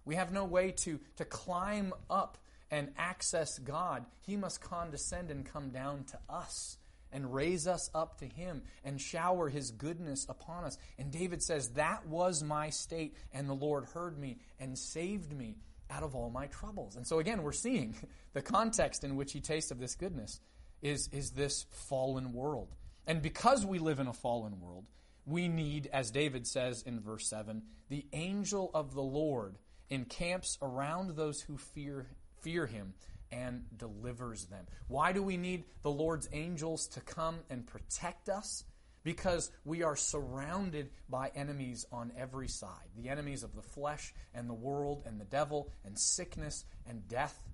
We 0.06 0.16
have 0.16 0.32
no 0.32 0.46
way 0.46 0.72
to, 0.84 1.00
to 1.18 1.26
climb 1.26 1.94
up 2.10 2.38
and 2.72 2.90
access 2.98 3.60
God. 3.60 4.06
He 4.26 4.38
must 4.38 4.62
condescend 4.62 5.32
and 5.32 5.46
come 5.46 5.70
down 5.70 6.06
to 6.06 6.20
us 6.30 6.78
and 7.12 7.34
raise 7.34 7.68
us 7.68 7.90
up 7.94 8.20
to 8.20 8.26
him 8.26 8.62
and 8.84 9.00
shower 9.00 9.50
his 9.50 9.72
goodness 9.72 10.26
upon 10.30 10.64
us. 10.64 10.78
And 10.98 11.12
David 11.12 11.42
says, 11.44 11.70
That 11.70 12.06
was 12.08 12.44
my 12.44 12.70
state, 12.70 13.16
and 13.34 13.50
the 13.50 13.54
Lord 13.54 13.86
heard 13.86 14.18
me 14.18 14.38
and 14.60 14.78
saved 14.78 15.34
me 15.34 15.58
out 15.90 16.04
of 16.04 16.16
all 16.16 16.30
my 16.30 16.48
troubles. 16.48 16.96
And 16.96 17.08
so 17.08 17.20
again, 17.20 17.44
we're 17.44 17.52
seeing 17.54 17.96
the 18.34 18.42
context 18.42 19.04
in 19.04 19.16
which 19.16 19.34
he 19.34 19.40
tastes 19.40 19.72
of 19.72 19.80
this 19.80 19.96
goodness 19.96 20.40
is, 20.82 21.10
is 21.12 21.32
this 21.32 21.66
fallen 21.70 22.34
world. 22.34 22.76
And 23.06 23.22
because 23.22 23.66
we 23.66 23.80
live 23.80 24.00
in 24.00 24.08
a 24.08 24.14
fallen 24.14 24.60
world, 24.60 24.86
we 25.26 25.48
need, 25.48 25.90
as 25.92 26.12
David 26.12 26.48
says 26.48 26.84
in 26.84 27.00
verse 27.00 27.28
7, 27.28 27.62
the 27.90 28.06
angel 28.14 28.72
of 28.74 28.94
the 28.94 29.02
Lord 29.02 29.58
encamps 29.90 30.58
around 30.62 31.16
those 31.16 31.42
who 31.42 31.58
fear, 31.58 32.08
fear 32.42 32.66
him 32.66 32.94
and 33.32 33.66
delivers 33.78 34.46
them. 34.46 34.66
Why 34.88 35.12
do 35.12 35.22
we 35.22 35.38
need 35.38 35.66
the 35.82 35.92
Lord's 35.92 36.30
angels 36.32 36.88
to 36.90 37.02
come 37.02 37.40
and 37.50 37.68
protect 37.68 38.30
us? 38.30 38.64
Because 39.04 39.52
we 39.64 39.84
are 39.84 39.96
surrounded 39.96 40.90
by 41.10 41.32
enemies 41.34 41.86
on 41.92 42.12
every 42.18 42.48
side 42.48 42.90
the 42.98 43.10
enemies 43.10 43.44
of 43.44 43.56
the 43.56 43.62
flesh 43.62 44.14
and 44.34 44.50
the 44.50 44.54
world 44.54 45.04
and 45.06 45.20
the 45.20 45.26
devil 45.26 45.72
and 45.86 45.98
sickness 45.98 46.66
and 46.86 47.08
death 47.08 47.48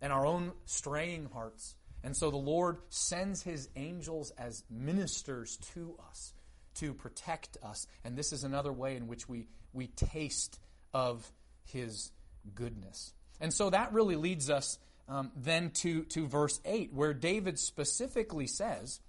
and 0.00 0.12
our 0.12 0.26
own 0.26 0.52
straying 0.64 1.28
hearts. 1.32 1.76
And 2.04 2.14
so 2.14 2.30
the 2.30 2.36
Lord 2.36 2.76
sends 2.90 3.42
his 3.42 3.70
angels 3.74 4.30
as 4.36 4.62
ministers 4.70 5.56
to 5.74 5.96
us 6.08 6.34
to 6.74 6.92
protect 6.92 7.56
us. 7.62 7.86
And 8.04 8.14
this 8.14 8.30
is 8.32 8.44
another 8.44 8.72
way 8.72 8.96
in 8.96 9.06
which 9.06 9.26
we, 9.26 9.48
we 9.72 9.86
taste 9.86 10.60
of 10.92 11.32
his 11.64 12.12
goodness. 12.54 13.14
And 13.40 13.52
so 13.52 13.70
that 13.70 13.94
really 13.94 14.16
leads 14.16 14.50
us 14.50 14.78
um, 15.08 15.32
then 15.34 15.70
to, 15.70 16.04
to 16.04 16.26
verse 16.26 16.60
8, 16.66 16.92
where 16.92 17.14
David 17.14 17.58
specifically 17.58 18.46
says, 18.46 19.00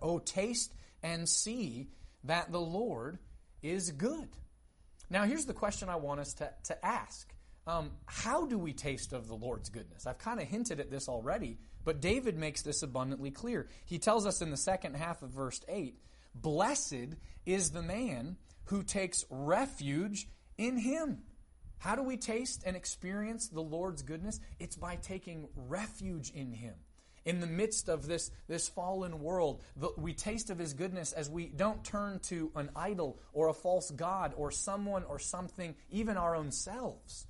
Oh, 0.00 0.18
taste 0.18 0.72
and 1.02 1.28
see 1.28 1.88
that 2.24 2.52
the 2.52 2.60
Lord 2.60 3.18
is 3.60 3.90
good. 3.90 4.28
Now, 5.10 5.24
here's 5.24 5.46
the 5.46 5.54
question 5.54 5.88
I 5.88 5.96
want 5.96 6.20
us 6.20 6.34
to, 6.34 6.50
to 6.64 6.86
ask 6.86 7.32
um, 7.66 7.90
How 8.06 8.46
do 8.46 8.56
we 8.56 8.72
taste 8.72 9.12
of 9.12 9.26
the 9.28 9.34
Lord's 9.34 9.68
goodness? 9.68 10.06
I've 10.06 10.18
kind 10.18 10.40
of 10.40 10.46
hinted 10.46 10.80
at 10.80 10.90
this 10.90 11.08
already, 11.08 11.58
but 11.84 12.00
David 12.00 12.36
makes 12.36 12.62
this 12.62 12.82
abundantly 12.82 13.30
clear. 13.30 13.68
He 13.84 13.98
tells 13.98 14.26
us 14.26 14.42
in 14.42 14.50
the 14.50 14.56
second 14.56 14.94
half 14.94 15.22
of 15.22 15.30
verse 15.30 15.60
8 15.68 15.98
Blessed 16.34 17.16
is 17.46 17.70
the 17.70 17.82
man 17.82 18.36
who 18.64 18.82
takes 18.82 19.24
refuge 19.30 20.28
in 20.58 20.76
him. 20.76 21.22
How 21.80 21.96
do 21.96 22.02
we 22.02 22.18
taste 22.18 22.62
and 22.66 22.76
experience 22.76 23.48
the 23.48 23.62
Lord's 23.62 24.02
goodness? 24.02 24.38
It's 24.58 24.76
by 24.76 24.96
taking 24.96 25.48
refuge 25.56 26.30
in 26.30 26.52
Him. 26.52 26.74
In 27.24 27.40
the 27.40 27.46
midst 27.46 27.88
of 27.88 28.06
this, 28.06 28.30
this 28.48 28.68
fallen 28.68 29.20
world, 29.20 29.62
the, 29.76 29.88
we 29.96 30.12
taste 30.12 30.50
of 30.50 30.58
His 30.58 30.74
goodness 30.74 31.14
as 31.14 31.30
we 31.30 31.46
don't 31.46 31.82
turn 31.82 32.18
to 32.24 32.52
an 32.54 32.68
idol 32.76 33.18
or 33.32 33.48
a 33.48 33.54
false 33.54 33.90
God 33.90 34.34
or 34.36 34.50
someone 34.50 35.04
or 35.04 35.18
something, 35.18 35.74
even 35.90 36.18
our 36.18 36.36
own 36.36 36.50
selves, 36.50 37.26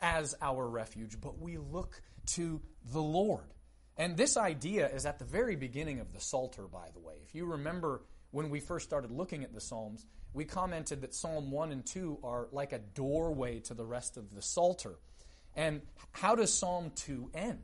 as 0.00 0.34
our 0.42 0.68
refuge, 0.68 1.20
but 1.20 1.38
we 1.40 1.56
look 1.58 2.02
to 2.26 2.60
the 2.92 3.00
Lord. 3.00 3.54
And 3.96 4.16
this 4.16 4.36
idea 4.36 4.88
is 4.88 5.06
at 5.06 5.18
the 5.18 5.24
very 5.24 5.56
beginning 5.56 6.00
of 6.00 6.12
the 6.12 6.20
Psalter, 6.20 6.66
by 6.66 6.88
the 6.94 7.00
way. 7.00 7.14
If 7.26 7.34
you 7.34 7.46
remember 7.46 8.02
when 8.30 8.48
we 8.48 8.60
first 8.60 8.86
started 8.86 9.10
looking 9.10 9.44
at 9.44 9.52
the 9.52 9.60
Psalms, 9.60 10.06
we 10.32 10.44
commented 10.44 11.02
that 11.02 11.14
Psalm 11.14 11.50
1 11.50 11.72
and 11.72 11.84
2 11.84 12.18
are 12.24 12.48
like 12.52 12.72
a 12.72 12.78
doorway 12.78 13.60
to 13.60 13.74
the 13.74 13.84
rest 13.84 14.16
of 14.16 14.34
the 14.34 14.40
Psalter. 14.40 14.94
And 15.54 15.82
how 16.12 16.34
does 16.34 16.52
Psalm 16.52 16.92
2 16.96 17.30
end? 17.34 17.62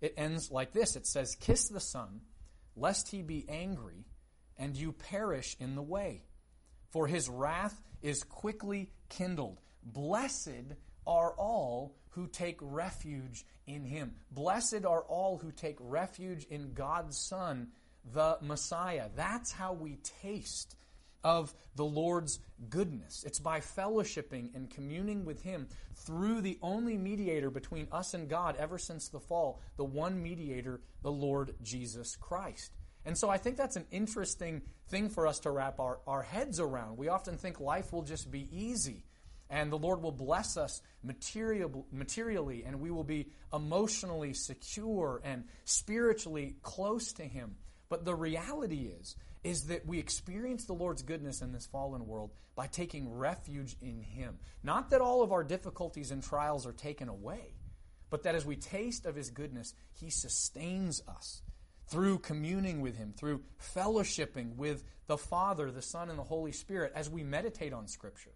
It 0.00 0.14
ends 0.16 0.50
like 0.50 0.72
this 0.72 0.96
it 0.96 1.06
says, 1.06 1.36
Kiss 1.36 1.68
the 1.68 1.80
Son, 1.80 2.20
lest 2.76 3.08
he 3.08 3.22
be 3.22 3.44
angry, 3.48 4.04
and 4.56 4.76
you 4.76 4.92
perish 4.92 5.56
in 5.60 5.76
the 5.76 5.82
way. 5.82 6.24
For 6.90 7.06
his 7.06 7.28
wrath 7.28 7.80
is 8.02 8.24
quickly 8.24 8.90
kindled. 9.08 9.60
Blessed 9.84 10.74
are 11.08 11.32
all 11.32 11.96
who 12.10 12.28
take 12.28 12.58
refuge 12.60 13.44
in 13.66 13.84
him. 13.84 14.14
Blessed 14.30 14.84
are 14.84 15.02
all 15.02 15.38
who 15.38 15.50
take 15.50 15.76
refuge 15.80 16.44
in 16.44 16.74
God's 16.74 17.18
Son, 17.18 17.68
the 18.12 18.38
Messiah. 18.40 19.08
That's 19.16 19.50
how 19.50 19.72
we 19.72 19.98
taste 20.22 20.76
of 21.24 21.52
the 21.74 21.84
Lord's 21.84 22.38
goodness. 22.70 23.24
It's 23.26 23.40
by 23.40 23.60
fellowshipping 23.60 24.54
and 24.54 24.70
communing 24.70 25.24
with 25.24 25.42
Him 25.42 25.68
through 25.94 26.42
the 26.42 26.58
only 26.62 26.96
mediator 26.96 27.50
between 27.50 27.88
us 27.90 28.14
and 28.14 28.28
God 28.28 28.56
ever 28.56 28.78
since 28.78 29.08
the 29.08 29.20
fall, 29.20 29.60
the 29.76 29.84
one 29.84 30.22
mediator, 30.22 30.80
the 31.02 31.10
Lord 31.10 31.54
Jesus 31.62 32.16
Christ. 32.16 32.72
And 33.04 33.16
so 33.16 33.28
I 33.30 33.38
think 33.38 33.56
that's 33.56 33.76
an 33.76 33.86
interesting 33.90 34.62
thing 34.88 35.08
for 35.08 35.26
us 35.26 35.40
to 35.40 35.50
wrap 35.50 35.80
our, 35.80 35.98
our 36.06 36.22
heads 36.22 36.60
around. 36.60 36.98
We 36.98 37.08
often 37.08 37.36
think 37.36 37.58
life 37.58 37.92
will 37.92 38.02
just 38.02 38.30
be 38.30 38.48
easy 38.52 39.04
and 39.50 39.72
the 39.72 39.78
Lord 39.78 40.02
will 40.02 40.12
bless 40.12 40.56
us 40.56 40.82
material, 41.02 41.86
materially 41.90 42.64
and 42.64 42.80
we 42.80 42.90
will 42.90 43.04
be 43.04 43.30
emotionally 43.52 44.34
secure 44.34 45.20
and 45.24 45.44
spiritually 45.64 46.56
close 46.62 47.12
to 47.14 47.24
Him. 47.24 47.56
But 47.88 48.04
the 48.04 48.14
reality 48.14 48.92
is, 49.00 49.16
is 49.44 49.68
that 49.68 49.86
we 49.86 49.98
experience 49.98 50.64
the 50.64 50.74
Lord's 50.74 51.02
goodness 51.02 51.40
in 51.40 51.52
this 51.52 51.66
fallen 51.66 52.06
world 52.06 52.32
by 52.54 52.66
taking 52.66 53.12
refuge 53.12 53.76
in 53.80 54.02
Him. 54.02 54.38
Not 54.62 54.90
that 54.90 55.00
all 55.00 55.22
of 55.22 55.32
our 55.32 55.44
difficulties 55.44 56.10
and 56.10 56.22
trials 56.22 56.66
are 56.66 56.72
taken 56.72 57.08
away, 57.08 57.54
but 58.10 58.24
that 58.24 58.34
as 58.34 58.44
we 58.44 58.56
taste 58.56 59.06
of 59.06 59.14
His 59.14 59.30
goodness, 59.30 59.74
He 59.92 60.10
sustains 60.10 61.02
us 61.08 61.42
through 61.86 62.18
communing 62.18 62.80
with 62.80 62.96
Him, 62.96 63.14
through 63.16 63.42
fellowshipping 63.74 64.56
with 64.56 64.84
the 65.06 65.16
Father, 65.16 65.70
the 65.70 65.82
Son, 65.82 66.10
and 66.10 66.18
the 66.18 66.24
Holy 66.24 66.52
Spirit 66.52 66.92
as 66.94 67.08
we 67.08 67.22
meditate 67.22 67.72
on 67.72 67.86
Scripture, 67.86 68.34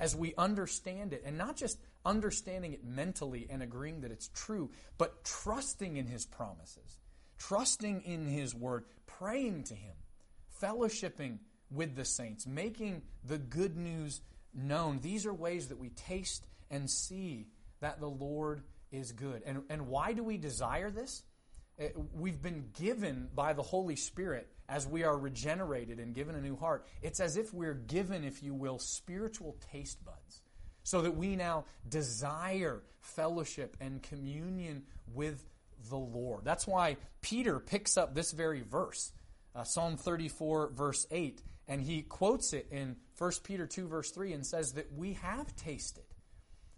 as 0.00 0.16
we 0.16 0.34
understand 0.36 1.12
it, 1.12 1.22
and 1.24 1.38
not 1.38 1.56
just 1.56 1.78
understanding 2.04 2.72
it 2.72 2.84
mentally 2.84 3.46
and 3.48 3.62
agreeing 3.62 4.00
that 4.00 4.10
it's 4.10 4.28
true, 4.34 4.70
but 4.98 5.22
trusting 5.22 5.96
in 5.96 6.06
His 6.06 6.26
promises, 6.26 6.98
trusting 7.38 8.00
in 8.02 8.26
His 8.26 8.54
Word, 8.54 8.84
praying 9.06 9.64
to 9.64 9.74
Him 9.74 9.94
fellowshipping 10.60 11.38
with 11.70 11.94
the 11.96 12.04
saints, 12.04 12.46
making 12.46 13.02
the 13.24 13.38
good 13.38 13.76
news 13.76 14.20
known. 14.54 15.00
These 15.00 15.26
are 15.26 15.34
ways 15.34 15.68
that 15.68 15.78
we 15.78 15.90
taste 15.90 16.44
and 16.70 16.90
see 16.90 17.46
that 17.80 18.00
the 18.00 18.08
Lord 18.08 18.62
is 18.90 19.12
good. 19.12 19.42
And, 19.46 19.62
and 19.70 19.88
why 19.88 20.12
do 20.12 20.22
we 20.22 20.36
desire 20.36 20.90
this? 20.90 21.22
Uh, 21.80 21.86
we've 22.12 22.42
been 22.42 22.70
given 22.78 23.28
by 23.34 23.52
the 23.52 23.62
Holy 23.62 23.96
Spirit 23.96 24.48
as 24.70 24.86
we 24.86 25.02
are 25.02 25.18
regenerated 25.18 25.98
and 25.98 26.14
given 26.14 26.36
a 26.36 26.40
new 26.40 26.56
heart. 26.56 26.86
It's 27.02 27.20
as 27.20 27.36
if 27.36 27.52
we're 27.52 27.74
given, 27.74 28.24
if 28.24 28.42
you 28.42 28.54
will, 28.54 28.78
spiritual 28.78 29.56
taste 29.72 30.02
buds 30.04 30.42
so 30.84 31.02
that 31.02 31.16
we 31.16 31.36
now 31.36 31.64
desire 31.88 32.82
fellowship 33.00 33.76
and 33.80 34.02
communion 34.02 34.84
with 35.12 35.44
the 35.90 35.98
Lord. 35.98 36.44
That's 36.44 36.66
why 36.66 36.96
Peter 37.20 37.58
picks 37.58 37.96
up 37.96 38.14
this 38.14 38.32
very 38.32 38.62
verse 38.62 39.12
uh, 39.52 39.64
Psalm 39.64 39.96
34, 39.96 40.70
verse 40.70 41.08
8, 41.10 41.42
and 41.66 41.82
he 41.82 42.02
quotes 42.02 42.52
it 42.52 42.68
in 42.70 42.94
1 43.18 43.32
Peter 43.42 43.66
2, 43.66 43.88
verse 43.88 44.12
3, 44.12 44.32
and 44.32 44.46
says 44.46 44.74
that 44.74 44.92
we 44.92 45.14
have 45.14 45.56
tasted 45.56 46.04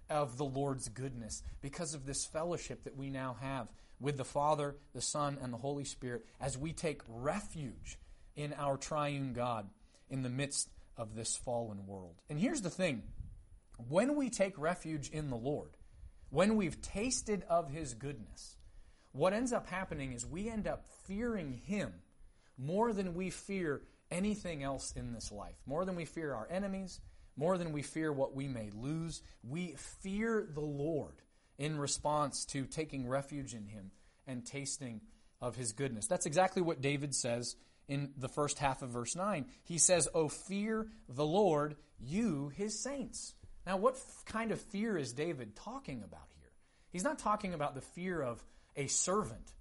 of 0.09 0.39
the 0.39 0.45
Lord's 0.45 0.89
goodness 0.89 1.43
because 1.61 1.93
of 1.93 2.07
this 2.07 2.25
fellowship 2.25 2.85
that 2.85 2.97
we 2.97 3.11
now 3.11 3.37
have 3.43 3.69
with 4.03 4.17
the 4.17 4.25
Father, 4.25 4.77
the 4.93 5.01
Son, 5.01 5.38
and 5.41 5.53
the 5.53 5.59
Holy 5.59 5.85
Spirit 5.85 6.27
as 6.41 6.59
we 6.59 6.73
take 6.73 7.01
refuge 7.09 7.99
in 8.37 8.53
our 8.55 8.77
triune 8.77 9.33
God 9.33 9.69
in 10.11 10.23
the 10.23 10.29
midst 10.29 10.69
of 10.97 11.15
this 11.15 11.37
fallen 11.37 11.87
world. 11.87 12.17
And 12.29 12.38
here's 12.38 12.61
the 12.61 12.71
thing 12.71 13.05
when 13.88 14.17
we 14.17 14.29
take 14.29 14.59
refuge 14.59 15.09
in 15.09 15.31
the 15.31 15.37
Lord, 15.37 15.71
when 16.31 16.57
we've 16.57 16.81
tasted 16.83 17.45
of 17.49 17.71
His 17.71 17.95
goodness, 17.95 18.57
what 19.12 19.33
ends 19.33 19.53
up 19.53 19.69
happening 19.69 20.12
is 20.12 20.27
we 20.27 20.49
end 20.49 20.67
up 20.67 20.85
fearing 21.07 21.61
Him 21.65 21.93
more 22.59 22.93
than 22.93 23.15
we 23.15 23.31
fear 23.31 23.83
anything 24.11 24.62
else 24.62 24.93
in 24.93 25.12
this 25.12 25.33
life, 25.33 25.57
more 25.67 25.85
than 25.85 25.97
we 25.97 26.05
fear 26.05 26.35
our 26.35 26.49
enemies, 26.51 27.01
more 27.37 27.57
than 27.57 27.73
we 27.73 27.83
fear 27.83 28.12
what 28.12 28.35
we 28.35 28.47
may 28.47 28.71
lose. 28.75 29.23
We 29.43 29.75
fear 30.03 30.47
the 30.53 30.61
Lord 30.61 31.15
in 31.59 31.79
response 31.79 32.45
to 32.47 32.65
taking 32.65 33.09
refuge 33.09 33.55
in 33.55 33.67
Him 33.67 33.91
and 34.27 34.45
tasting 34.45 35.01
of 35.41 35.57
His 35.57 35.73
goodness. 35.73 36.07
That's 36.07 36.27
exactly 36.27 36.62
what 36.62 36.81
David 36.81 37.15
says 37.15 37.57
in 37.88 38.11
the 38.17 38.29
first 38.29 38.59
half 38.59 38.83
of 38.83 38.91
verse 38.91 39.17
9. 39.17 39.47
He 39.65 39.79
says, 39.79 40.09
Oh, 40.15 40.29
fear 40.29 40.88
the 41.09 41.25
Lord, 41.25 41.77
you, 41.99 42.51
His 42.55 42.79
saints. 42.79 43.35
Now, 43.67 43.77
what 43.77 43.97
kind 44.27 44.51
of 44.51 44.61
fear 44.61 44.97
is 44.97 45.12
David 45.12 45.55
talking 45.55 46.03
about 46.03 46.29
here? 46.41 46.51
He's 46.91 47.05
not 47.05 47.19
talking 47.19 47.55
about 47.55 47.75
the 47.75 47.81
fear 47.81 48.21
of 48.21 48.43
a 48.77 48.87
servant 48.88 49.53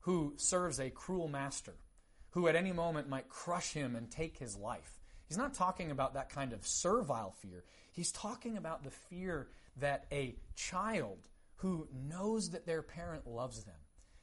who 0.00 0.34
serves 0.36 0.78
a 0.78 0.90
cruel 0.90 1.28
master 1.28 1.74
who 2.30 2.46
at 2.46 2.56
any 2.56 2.72
moment 2.72 3.08
might 3.08 3.28
crush 3.28 3.72
him 3.72 3.96
and 3.96 4.10
take 4.10 4.38
his 4.38 4.56
life. 4.56 4.98
He's 5.26 5.38
not 5.38 5.54
talking 5.54 5.90
about 5.90 6.14
that 6.14 6.30
kind 6.30 6.52
of 6.52 6.66
servile 6.66 7.34
fear. 7.40 7.64
He's 7.92 8.12
talking 8.12 8.56
about 8.56 8.84
the 8.84 8.90
fear 8.90 9.48
that 9.78 10.06
a 10.12 10.36
child 10.56 11.18
who 11.58 11.88
knows 11.92 12.50
that 12.50 12.66
their 12.66 12.82
parent 12.82 13.26
loves 13.26 13.64
them 13.64 13.74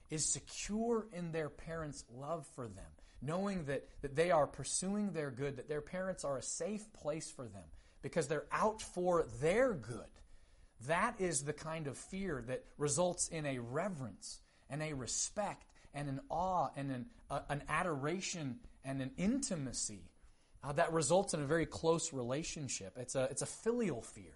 is 0.09 0.25
secure 0.25 1.07
in 1.13 1.31
their 1.31 1.49
parents' 1.49 2.03
love 2.13 2.45
for 2.55 2.67
them, 2.67 2.91
knowing 3.21 3.65
that, 3.65 3.87
that 4.01 4.15
they 4.15 4.31
are 4.31 4.47
pursuing 4.47 5.11
their 5.11 5.31
good, 5.31 5.57
that 5.57 5.67
their 5.67 5.81
parents 5.81 6.23
are 6.23 6.37
a 6.37 6.43
safe 6.43 6.91
place 6.93 7.31
for 7.31 7.47
them 7.47 7.63
because 8.01 8.27
they're 8.27 8.47
out 8.51 8.81
for 8.81 9.25
their 9.41 9.73
good. 9.73 10.05
That 10.87 11.15
is 11.19 11.43
the 11.43 11.53
kind 11.53 11.87
of 11.87 11.97
fear 11.97 12.43
that 12.47 12.63
results 12.77 13.27
in 13.29 13.45
a 13.45 13.59
reverence 13.59 14.41
and 14.69 14.81
a 14.81 14.93
respect 14.93 15.65
and 15.93 16.09
an 16.09 16.21
awe 16.29 16.69
and 16.75 16.91
an, 16.91 17.05
uh, 17.29 17.39
an 17.49 17.63
adoration 17.67 18.59
and 18.83 19.01
an 19.01 19.11
intimacy 19.17 20.11
uh, 20.63 20.71
that 20.73 20.93
results 20.93 21.33
in 21.33 21.41
a 21.41 21.45
very 21.45 21.65
close 21.65 22.13
relationship. 22.13 22.93
It's 22.97 23.15
a, 23.15 23.23
it's 23.23 23.41
a 23.41 23.47
filial 23.47 24.01
fear. 24.01 24.35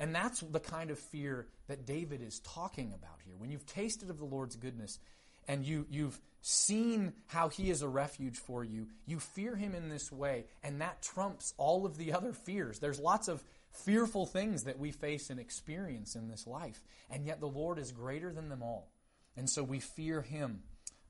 And 0.00 0.14
that's 0.14 0.40
the 0.40 0.58
kind 0.58 0.90
of 0.90 0.98
fear 0.98 1.46
that 1.68 1.86
David 1.86 2.22
is 2.22 2.40
talking 2.40 2.94
about 2.94 3.18
here. 3.24 3.34
When 3.36 3.50
you've 3.50 3.66
tasted 3.66 4.08
of 4.08 4.18
the 4.18 4.24
Lord's 4.24 4.56
goodness 4.56 4.98
and 5.46 5.64
you, 5.64 5.86
you've 5.90 6.18
seen 6.40 7.12
how 7.26 7.50
he 7.50 7.68
is 7.68 7.82
a 7.82 7.88
refuge 7.88 8.38
for 8.38 8.64
you, 8.64 8.88
you 9.06 9.20
fear 9.20 9.54
him 9.54 9.74
in 9.74 9.90
this 9.90 10.10
way, 10.10 10.46
and 10.62 10.80
that 10.80 11.02
trumps 11.02 11.52
all 11.58 11.84
of 11.84 11.98
the 11.98 12.14
other 12.14 12.32
fears. 12.32 12.78
There's 12.78 12.98
lots 12.98 13.28
of 13.28 13.44
fearful 13.84 14.24
things 14.24 14.64
that 14.64 14.78
we 14.78 14.90
face 14.90 15.28
and 15.28 15.38
experience 15.38 16.16
in 16.16 16.28
this 16.28 16.46
life, 16.46 16.82
and 17.10 17.26
yet 17.26 17.40
the 17.40 17.46
Lord 17.46 17.78
is 17.78 17.92
greater 17.92 18.32
than 18.32 18.48
them 18.48 18.62
all. 18.62 18.90
And 19.36 19.50
so 19.50 19.62
we 19.62 19.80
fear 19.80 20.22
him 20.22 20.62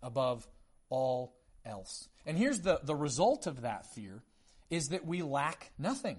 above 0.02 0.48
all 0.88 1.36
else. 1.64 2.08
And 2.26 2.36
here's 2.36 2.60
the, 2.60 2.80
the 2.82 2.96
result 2.96 3.46
of 3.46 3.62
that 3.62 3.86
fear 3.94 4.24
is 4.68 4.88
that 4.88 5.06
we 5.06 5.22
lack 5.22 5.70
nothing. 5.78 6.18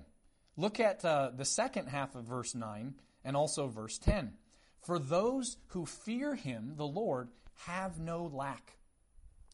Look 0.58 0.80
at 0.80 1.04
uh, 1.06 1.32
the 1.36 1.46
second 1.46 1.88
half 1.88 2.16
of 2.16 2.26
verse 2.26 2.54
9 2.54 2.96
and 3.24 3.38
also 3.38 3.68
verse 3.68 3.98
10. 3.98 4.34
For 4.82 5.00
those 5.00 5.58
who 5.68 5.86
fear 5.86 6.36
him, 6.36 6.74
the 6.76 6.88
Lord, 6.88 7.30
have 7.66 8.00
no 8.00 8.30
lack. 8.34 8.78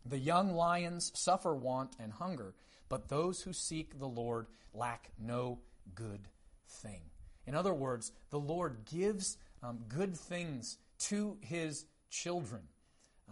The 0.06 0.18
young 0.18 0.54
lions 0.54 1.12
suffer 1.16 1.54
want 1.54 1.96
and 2.00 2.14
hunger, 2.14 2.56
but 2.88 3.10
those 3.10 3.42
who 3.42 3.52
seek 3.52 4.00
the 4.00 4.08
Lord 4.08 4.48
lack 4.74 5.12
no 5.20 5.60
good 5.94 6.30
thing. 6.68 7.02
In 7.46 7.56
other 7.56 7.74
words, 7.74 8.12
the 8.30 8.40
Lord 8.40 8.86
gives 8.86 9.38
um, 9.62 9.80
good 9.88 10.16
things 10.16 10.78
to 11.00 11.38
his 11.42 11.86
children 12.10 12.64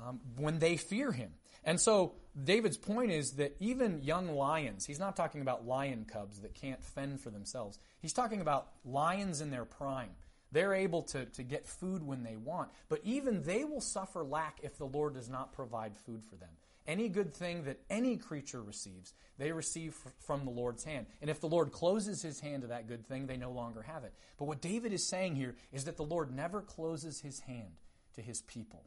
um, 0.03 0.19
when 0.37 0.59
they 0.59 0.77
fear 0.77 1.11
him. 1.11 1.31
And 1.65 1.81
so 1.81 2.13
David's 2.41 2.77
point 2.77 3.11
is 3.11 3.33
that 3.33 3.55
even 3.59 4.03
young 4.03 4.29
lions, 4.35 4.85
he's 4.85 4.99
not 4.99 5.15
talking 5.15 5.41
about 5.41 5.65
lion 5.65 6.05
cubs 6.05 6.39
that 6.41 6.53
can't 6.53 6.83
fend 6.83 7.19
for 7.19 7.31
themselves. 7.31 7.79
He's 7.99 8.13
talking 8.13 8.39
about 8.39 8.67
lions 8.85 9.41
in 9.41 9.49
their 9.49 9.65
prime. 9.65 10.11
They're 10.51 10.75
able 10.75 11.01
to, 11.03 11.25
to 11.25 11.43
get 11.43 11.67
food 11.67 12.03
when 12.03 12.23
they 12.23 12.35
want, 12.35 12.69
but 12.87 13.01
even 13.03 13.43
they 13.43 13.65
will 13.65 13.81
suffer 13.81 14.23
lack 14.23 14.59
if 14.63 14.77
the 14.77 14.85
Lord 14.85 15.15
does 15.15 15.27
not 15.27 15.53
provide 15.53 15.97
food 15.97 16.23
for 16.23 16.35
them. 16.35 16.51
Any 16.87 17.09
good 17.09 17.33
thing 17.33 17.63
that 17.63 17.79
any 17.89 18.15
creature 18.15 18.61
receives, 18.61 19.13
they 19.39 19.51
receive 19.51 19.97
from 20.19 20.45
the 20.45 20.51
Lord's 20.51 20.83
hand. 20.83 21.07
And 21.19 21.31
if 21.31 21.41
the 21.41 21.47
Lord 21.47 21.71
closes 21.71 22.21
his 22.21 22.39
hand 22.39 22.61
to 22.61 22.67
that 22.67 22.87
good 22.87 23.07
thing, 23.07 23.25
they 23.25 23.37
no 23.37 23.51
longer 23.51 23.81
have 23.81 24.03
it. 24.03 24.13
But 24.37 24.45
what 24.45 24.61
David 24.61 24.93
is 24.93 25.07
saying 25.07 25.35
here 25.35 25.55
is 25.73 25.85
that 25.85 25.97
the 25.97 26.03
Lord 26.03 26.33
never 26.33 26.61
closes 26.61 27.21
his 27.21 27.39
hand 27.39 27.81
to 28.13 28.21
his 28.21 28.41
people. 28.43 28.83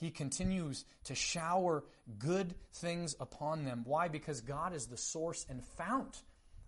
He 0.00 0.10
continues 0.10 0.86
to 1.04 1.14
shower 1.14 1.84
good 2.18 2.54
things 2.72 3.14
upon 3.20 3.64
them. 3.64 3.82
Why? 3.84 4.08
Because 4.08 4.40
God 4.40 4.74
is 4.74 4.86
the 4.86 4.96
source 4.96 5.44
and 5.48 5.62
fount 5.62 6.22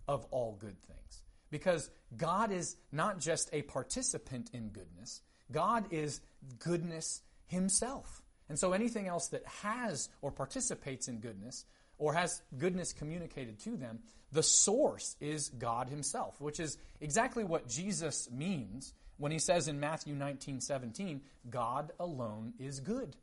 of 0.07 0.25
all 0.29 0.55
good 0.59 0.79
things. 0.81 1.23
Because 1.49 1.89
God 2.15 2.51
is 2.51 2.75
not 2.91 3.19
just 3.19 3.49
a 3.51 3.63
participant 3.63 4.51
in 4.53 4.69
goodness, 4.69 5.21
God 5.51 5.85
is 5.91 6.21
goodness 6.59 7.21
himself. 7.47 8.21
And 8.49 8.59
so 8.59 8.73
anything 8.73 9.07
else 9.07 9.29
that 9.29 9.45
has 9.45 10.09
or 10.21 10.31
participates 10.31 11.07
in 11.07 11.19
goodness 11.19 11.65
or 11.97 12.13
has 12.13 12.41
goodness 12.57 12.93
communicated 12.93 13.59
to 13.61 13.77
them, 13.77 13.99
the 14.31 14.43
source 14.43 15.15
is 15.21 15.49
God 15.49 15.89
himself, 15.89 16.39
which 16.39 16.59
is 16.59 16.77
exactly 17.01 17.43
what 17.43 17.67
Jesus 17.67 18.29
means 18.31 18.93
when 19.17 19.31
he 19.31 19.39
says 19.39 19.67
in 19.67 19.79
Matthew 19.79 20.15
19 20.15 20.59
17, 20.59 21.21
God 21.49 21.91
alone 21.99 22.53
is 22.59 22.79
good. 22.79 23.15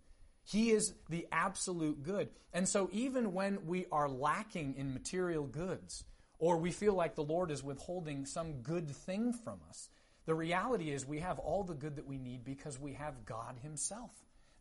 He 0.51 0.71
is 0.71 0.95
the 1.09 1.29
absolute 1.31 2.03
good. 2.03 2.31
And 2.53 2.69
so 2.69 2.89
even 2.93 3.33
when 3.33 3.67
we 3.67 3.87
are 3.93 4.09
lacking 4.09 4.75
in 4.77 4.93
material 4.93 5.47
goods, 5.47 6.05
or 6.41 6.57
we 6.57 6.73
feel 6.73 6.95
like 6.95 7.15
the 7.15 7.23
Lord 7.23 7.53
is 7.53 7.63
withholding 7.63 8.27
some 8.27 8.63
good 8.63 8.91
thing 8.91 9.33
from 9.33 9.61
us, 9.69 9.89
the 10.27 10.35
reality 10.35 10.91
is 10.91 11.07
we 11.07 11.21
have 11.21 11.39
all 11.39 11.63
the 11.63 11.75
good 11.75 11.97
that 11.97 12.07
we 12.07 12.19
need 12.19 12.45
because 12.45 12.81
we 12.81 12.95
have 12.95 13.25
God 13.25 13.59
Himself. 13.63 14.11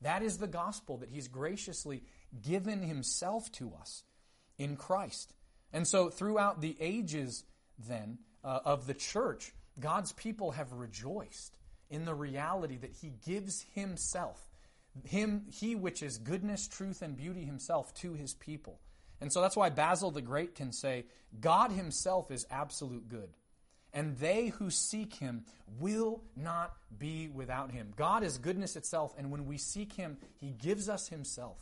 That 0.02 0.22
is 0.22 0.38
the 0.38 0.48
gospel 0.48 0.98
that 0.98 1.10
He's 1.10 1.28
graciously 1.28 2.04
given 2.40 2.84
Himself 2.84 3.52
to 3.54 3.74
us 3.80 4.04
in 4.60 4.76
Christ. 4.76 5.34
And 5.74 5.88
so 5.88 6.10
throughout 6.10 6.62
the 6.62 6.78
ages, 6.80 7.44
then, 7.88 8.20
uh, 8.44 8.60
of 8.64 8.86
the 8.86 8.94
church, 8.94 9.54
God's 9.80 10.12
people 10.12 10.52
have 10.52 10.72
rejoiced 10.72 11.58
in 11.90 12.06
the 12.06 12.14
reality 12.14 12.78
that 12.78 12.94
He 13.02 13.14
gives 13.26 13.66
Himself, 13.74 14.49
Him, 15.04 15.46
He 15.52 15.76
which 15.76 16.04
is 16.04 16.18
goodness, 16.18 16.68
truth, 16.68 17.02
and 17.02 17.16
beauty 17.16 17.46
Himself 17.46 17.94
to 17.96 18.14
His 18.14 18.34
people. 18.34 18.80
And 19.22 19.32
so 19.32 19.42
that's 19.42 19.56
why 19.56 19.70
Basil 19.70 20.12
the 20.12 20.22
Great 20.22 20.56
can 20.56 20.72
say, 20.72 21.06
God 21.40 21.72
Himself 21.72 22.32
is 22.32 22.46
absolute 22.50 23.10
good. 23.10 23.30
And 23.94 24.18
they 24.18 24.48
who 24.48 24.70
seek 24.70 25.16
Him 25.16 25.46
will 25.80 26.22
not 26.36 26.74
be 26.98 27.28
without 27.28 27.72
Him. 27.72 27.94
God 27.96 28.24
is 28.24 28.38
goodness 28.38 28.76
itself, 28.76 29.14
and 29.18 29.32
when 29.32 29.46
we 29.46 29.58
seek 29.58 29.94
Him, 29.94 30.18
He 30.38 30.52
gives 30.52 30.90
us 30.90 31.10
Himself. 31.10 31.58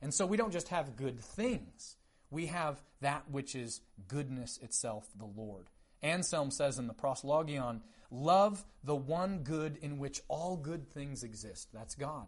And 0.00 0.12
so 0.12 0.26
we 0.26 0.36
don't 0.36 0.52
just 0.52 0.68
have 0.68 0.96
good 0.96 1.20
things, 1.20 1.96
we 2.30 2.46
have 2.46 2.82
that 3.00 3.30
which 3.30 3.54
is 3.54 3.80
goodness 4.08 4.58
itself, 4.62 5.08
the 5.18 5.26
Lord. 5.26 5.66
Anselm 6.02 6.50
says 6.50 6.78
in 6.78 6.88
the 6.88 6.94
Proslogion, 6.94 7.80
Love 8.10 8.64
the 8.84 8.96
one 8.96 9.38
good 9.38 9.78
in 9.80 9.98
which 9.98 10.20
all 10.28 10.56
good 10.56 10.86
things 10.92 11.22
exist. 11.22 11.68
That's 11.72 11.94
God. 11.94 12.26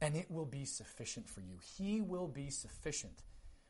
And 0.00 0.16
it 0.16 0.30
will 0.30 0.46
be 0.46 0.64
sufficient 0.64 1.28
for 1.28 1.40
you. 1.40 1.58
He 1.76 2.00
will 2.00 2.26
be 2.26 2.50
sufficient 2.50 3.22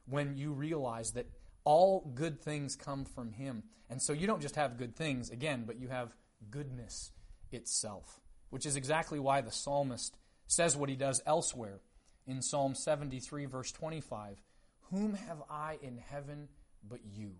when 0.06 0.36
you 0.36 0.52
realize 0.52 1.12
that 1.12 1.26
all 1.64 2.10
good 2.14 2.40
things 2.40 2.76
come 2.76 3.04
from 3.04 3.32
Him. 3.32 3.64
And 3.88 4.00
so 4.00 4.12
you 4.12 4.26
don't 4.26 4.40
just 4.40 4.56
have 4.56 4.78
good 4.78 4.94
things, 4.94 5.30
again, 5.30 5.64
but 5.66 5.80
you 5.80 5.88
have 5.88 6.14
goodness 6.50 7.10
itself, 7.52 8.20
which 8.50 8.64
is 8.64 8.76
exactly 8.76 9.18
why 9.18 9.40
the 9.40 9.50
psalmist 9.50 10.16
says 10.46 10.76
what 10.76 10.88
he 10.88 10.96
does 10.96 11.22
elsewhere 11.26 11.80
in 12.26 12.42
Psalm 12.42 12.74
73, 12.74 13.46
verse 13.46 13.72
25 13.72 14.42
Whom 14.90 15.14
have 15.14 15.42
I 15.48 15.78
in 15.82 15.98
heaven 15.98 16.48
but 16.88 17.00
you? 17.04 17.32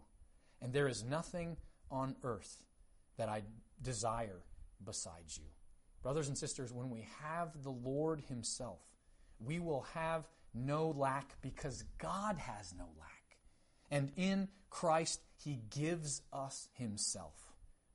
And 0.63 0.73
there 0.73 0.89
is 0.89 1.05
nothing 1.05 1.57
on 1.91 2.17
earth 2.23 2.63
that 3.17 3.29
I 3.29 3.43
desire 3.83 4.43
besides 4.85 5.39
you. 5.39 5.49
Brothers 6.03 6.29
and 6.29 6.39
sisters, 6.39 6.73
when 6.73 6.91
we 6.91 7.07
have 7.23 7.63
the 7.63 7.71
Lord 7.71 8.23
Himself, 8.29 8.81
we 9.39 9.59
will 9.59 9.87
have 9.95 10.27
no 10.55 10.91
lack 10.97 11.37
because 11.43 11.85
God 11.99 12.39
has 12.39 12.75
no 12.77 12.87
lack. 12.99 13.37
And 13.91 14.11
in 14.17 14.49
Christ, 14.71 15.21
He 15.37 15.61
gives 15.71 16.23
us 16.33 16.69
Himself 16.75 17.35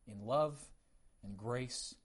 in 0.07 0.25
love 0.25 0.59
and 1.23 1.35
grace 1.35 1.95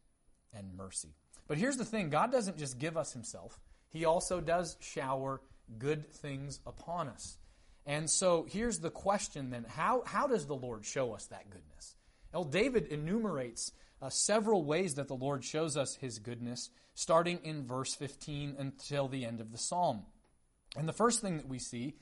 and 0.54 0.76
mercy. 0.76 1.14
But 1.46 1.58
here's 1.58 1.76
the 1.76 1.84
thing 1.84 2.10
God 2.10 2.32
doesn't 2.32 2.58
just 2.58 2.78
give 2.78 2.96
us 2.96 3.12
Himself, 3.12 3.60
He 3.88 4.04
also 4.04 4.40
does 4.40 4.76
shower 4.80 5.40
good 5.78 6.10
things 6.12 6.60
upon 6.66 7.08
us. 7.08 7.36
And 7.86 8.08
so 8.08 8.46
here's 8.48 8.78
the 8.78 8.90
question 8.90 9.50
then 9.50 9.66
how, 9.68 10.02
how 10.06 10.26
does 10.26 10.46
the 10.46 10.54
Lord 10.54 10.84
show 10.84 11.12
us 11.12 11.26
that 11.26 11.50
goodness? 11.50 11.96
Well, 12.32 12.44
David 12.44 12.86
enumerates 12.86 13.72
uh, 14.02 14.08
several 14.08 14.64
ways 14.64 14.94
that 14.94 15.08
the 15.08 15.14
Lord 15.14 15.44
shows 15.44 15.76
us 15.76 15.96
his 15.96 16.18
goodness, 16.18 16.70
starting 16.94 17.38
in 17.44 17.66
verse 17.66 17.94
15 17.94 18.56
until 18.58 19.08
the 19.08 19.24
end 19.24 19.40
of 19.40 19.52
the 19.52 19.58
psalm. 19.58 20.02
And 20.76 20.88
the 20.88 20.92
first 20.92 21.20
thing 21.20 21.36
that 21.36 21.48
we 21.48 21.58
see 21.58 21.94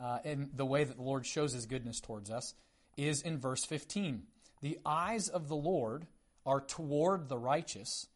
uh, 0.00 0.18
in 0.24 0.50
the 0.54 0.66
way 0.66 0.84
that 0.84 0.96
the 0.96 1.02
Lord 1.02 1.26
shows 1.26 1.52
his 1.52 1.66
goodness 1.66 2.00
towards 2.00 2.30
us 2.30 2.54
is 2.96 3.22
in 3.22 3.38
verse 3.38 3.64
15. 3.64 4.22
The 4.60 4.78
eyes 4.84 5.28
of 5.28 5.48
the 5.48 5.56
Lord 5.56 6.06
are 6.44 6.60
toward 6.60 7.28
the 7.28 7.38
righteous, 7.38 8.06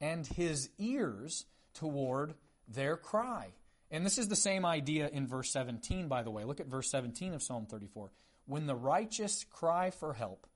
and 0.00 0.26
his 0.26 0.70
ears 0.78 1.46
toward 1.74 2.34
their 2.68 2.96
cry. 2.96 3.48
And 3.90 4.04
this 4.04 4.18
is 4.18 4.28
the 4.28 4.36
same 4.36 4.64
idea 4.64 5.08
in 5.12 5.26
verse 5.26 5.50
17, 5.50 6.08
by 6.08 6.22
the 6.22 6.30
way. 6.30 6.44
Look 6.44 6.60
at 6.60 6.66
verse 6.66 6.90
17 6.90 7.34
of 7.34 7.42
Psalm 7.42 7.66
34. 7.66 8.10
When 8.46 8.66
the 8.66 8.74
righteous 8.74 9.44
cry 9.50 9.90
for 9.90 10.14
help, 10.14 10.46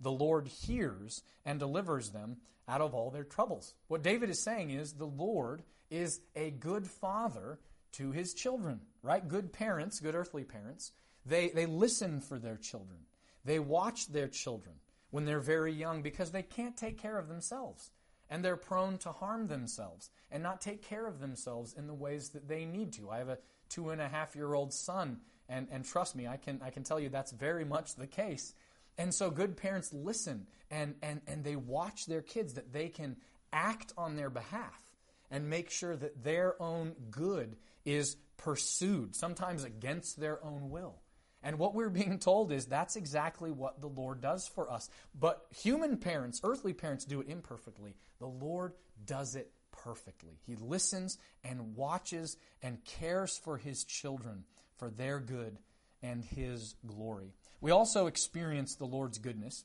the 0.00 0.10
Lord 0.10 0.48
hears 0.48 1.22
and 1.44 1.58
delivers 1.58 2.10
them 2.10 2.38
out 2.66 2.80
of 2.80 2.94
all 2.94 3.10
their 3.10 3.24
troubles. 3.24 3.74
What 3.88 4.02
David 4.02 4.30
is 4.30 4.42
saying 4.42 4.70
is 4.70 4.92
the 4.92 5.06
Lord 5.06 5.62
is 5.90 6.20
a 6.36 6.50
good 6.50 6.86
father 6.86 7.58
to 7.92 8.12
his 8.12 8.34
children, 8.34 8.80
right? 9.02 9.26
Good 9.26 9.52
parents, 9.52 10.00
good 10.00 10.14
earthly 10.14 10.44
parents, 10.44 10.92
they, 11.24 11.48
they 11.48 11.66
listen 11.66 12.20
for 12.20 12.38
their 12.38 12.56
children. 12.56 13.00
They 13.44 13.58
watch 13.58 14.08
their 14.08 14.28
children 14.28 14.76
when 15.10 15.24
they're 15.24 15.40
very 15.40 15.72
young 15.72 16.02
because 16.02 16.30
they 16.30 16.42
can't 16.42 16.76
take 16.76 17.00
care 17.00 17.18
of 17.18 17.28
themselves 17.28 17.90
and 18.30 18.44
they're 18.44 18.56
prone 18.56 18.98
to 18.98 19.12
harm 19.12 19.46
themselves 19.46 20.10
and 20.30 20.42
not 20.42 20.60
take 20.60 20.82
care 20.82 21.06
of 21.06 21.20
themselves 21.20 21.74
in 21.74 21.86
the 21.86 21.94
ways 21.94 22.30
that 22.30 22.48
they 22.48 22.64
need 22.64 22.92
to. 22.94 23.10
I 23.10 23.18
have 23.18 23.28
a 23.28 23.38
two 23.68 23.90
and 23.90 24.00
a 24.00 24.08
half 24.08 24.36
year 24.36 24.54
old 24.54 24.72
son, 24.72 25.20
and, 25.48 25.66
and 25.70 25.84
trust 25.84 26.14
me, 26.14 26.26
I 26.26 26.36
can, 26.36 26.60
I 26.62 26.70
can 26.70 26.82
tell 26.82 27.00
you 27.00 27.08
that's 27.08 27.32
very 27.32 27.64
much 27.64 27.94
the 27.94 28.06
case. 28.06 28.54
And 28.98 29.14
so 29.14 29.30
good 29.30 29.56
parents 29.56 29.92
listen 29.92 30.48
and, 30.70 30.96
and, 31.02 31.22
and 31.26 31.44
they 31.44 31.56
watch 31.56 32.06
their 32.06 32.20
kids 32.20 32.54
that 32.54 32.72
they 32.72 32.88
can 32.88 33.16
act 33.52 33.92
on 33.96 34.16
their 34.16 34.28
behalf 34.28 34.82
and 35.30 35.48
make 35.48 35.70
sure 35.70 35.96
that 35.96 36.24
their 36.24 36.60
own 36.60 36.94
good 37.10 37.56
is 37.84 38.16
pursued, 38.36 39.14
sometimes 39.14 39.64
against 39.64 40.18
their 40.18 40.44
own 40.44 40.70
will. 40.70 40.96
And 41.42 41.58
what 41.58 41.74
we're 41.74 41.90
being 41.90 42.18
told 42.18 42.50
is 42.50 42.66
that's 42.66 42.96
exactly 42.96 43.50
what 43.50 43.80
the 43.80 43.86
Lord 43.88 44.20
does 44.20 44.48
for 44.48 44.70
us. 44.70 44.90
But 45.18 45.46
human 45.50 45.98
parents, 45.98 46.40
earthly 46.42 46.72
parents, 46.72 47.04
do 47.04 47.20
it 47.20 47.28
imperfectly. 47.28 47.94
The 48.18 48.26
Lord 48.26 48.72
does 49.04 49.36
it 49.36 49.52
perfectly. 49.70 50.40
He 50.46 50.56
listens 50.56 51.18
and 51.44 51.76
watches 51.76 52.36
and 52.62 52.84
cares 52.84 53.38
for 53.38 53.56
his 53.56 53.84
children 53.84 54.44
for 54.76 54.90
their 54.90 55.20
good 55.20 55.58
and 56.02 56.24
his 56.24 56.74
glory. 56.86 57.34
We 57.60 57.70
also 57.70 58.06
experience 58.06 58.76
the 58.76 58.84
Lord's 58.84 59.18
goodness 59.18 59.64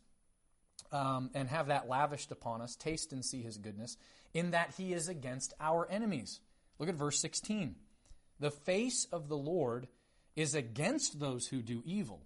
um, 0.91 1.29
and 1.34 1.49
have 1.49 1.67
that 1.67 1.88
lavished 1.88 2.32
upon 2.32 2.62
us, 2.62 2.75
taste 2.75 3.13
and 3.13 3.23
see 3.23 3.41
his 3.41 3.58
goodness, 3.58 3.97
in 4.34 4.51
that 4.51 4.73
he 4.77 4.93
is 4.93 5.08
against 5.08 5.53
our 5.60 5.89
enemies. 5.89 6.39
Look 6.79 6.89
at 6.89 6.95
verse 6.95 7.19
16. 7.19 7.75
The 8.39 8.51
face 8.51 9.08
of 9.12 9.29
the 9.29 9.38
Lord 9.38 9.88
is 10.36 10.56
against 10.56 11.19
those 11.19 11.47
who 11.47 11.62
do 11.62 11.84
evil, 11.86 12.21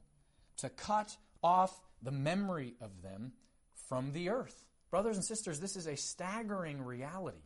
to 0.57 0.69
cut 0.69 1.17
off 1.43 1.81
the 2.01 2.11
memory 2.11 2.75
of 2.81 3.01
them 3.01 3.33
from 3.87 4.13
the 4.13 4.29
earth. 4.29 4.63
Brothers 4.89 5.17
and 5.17 5.25
sisters, 5.25 5.59
this 5.59 5.75
is 5.75 5.87
a 5.87 5.97
staggering 5.97 6.81
reality 6.81 7.43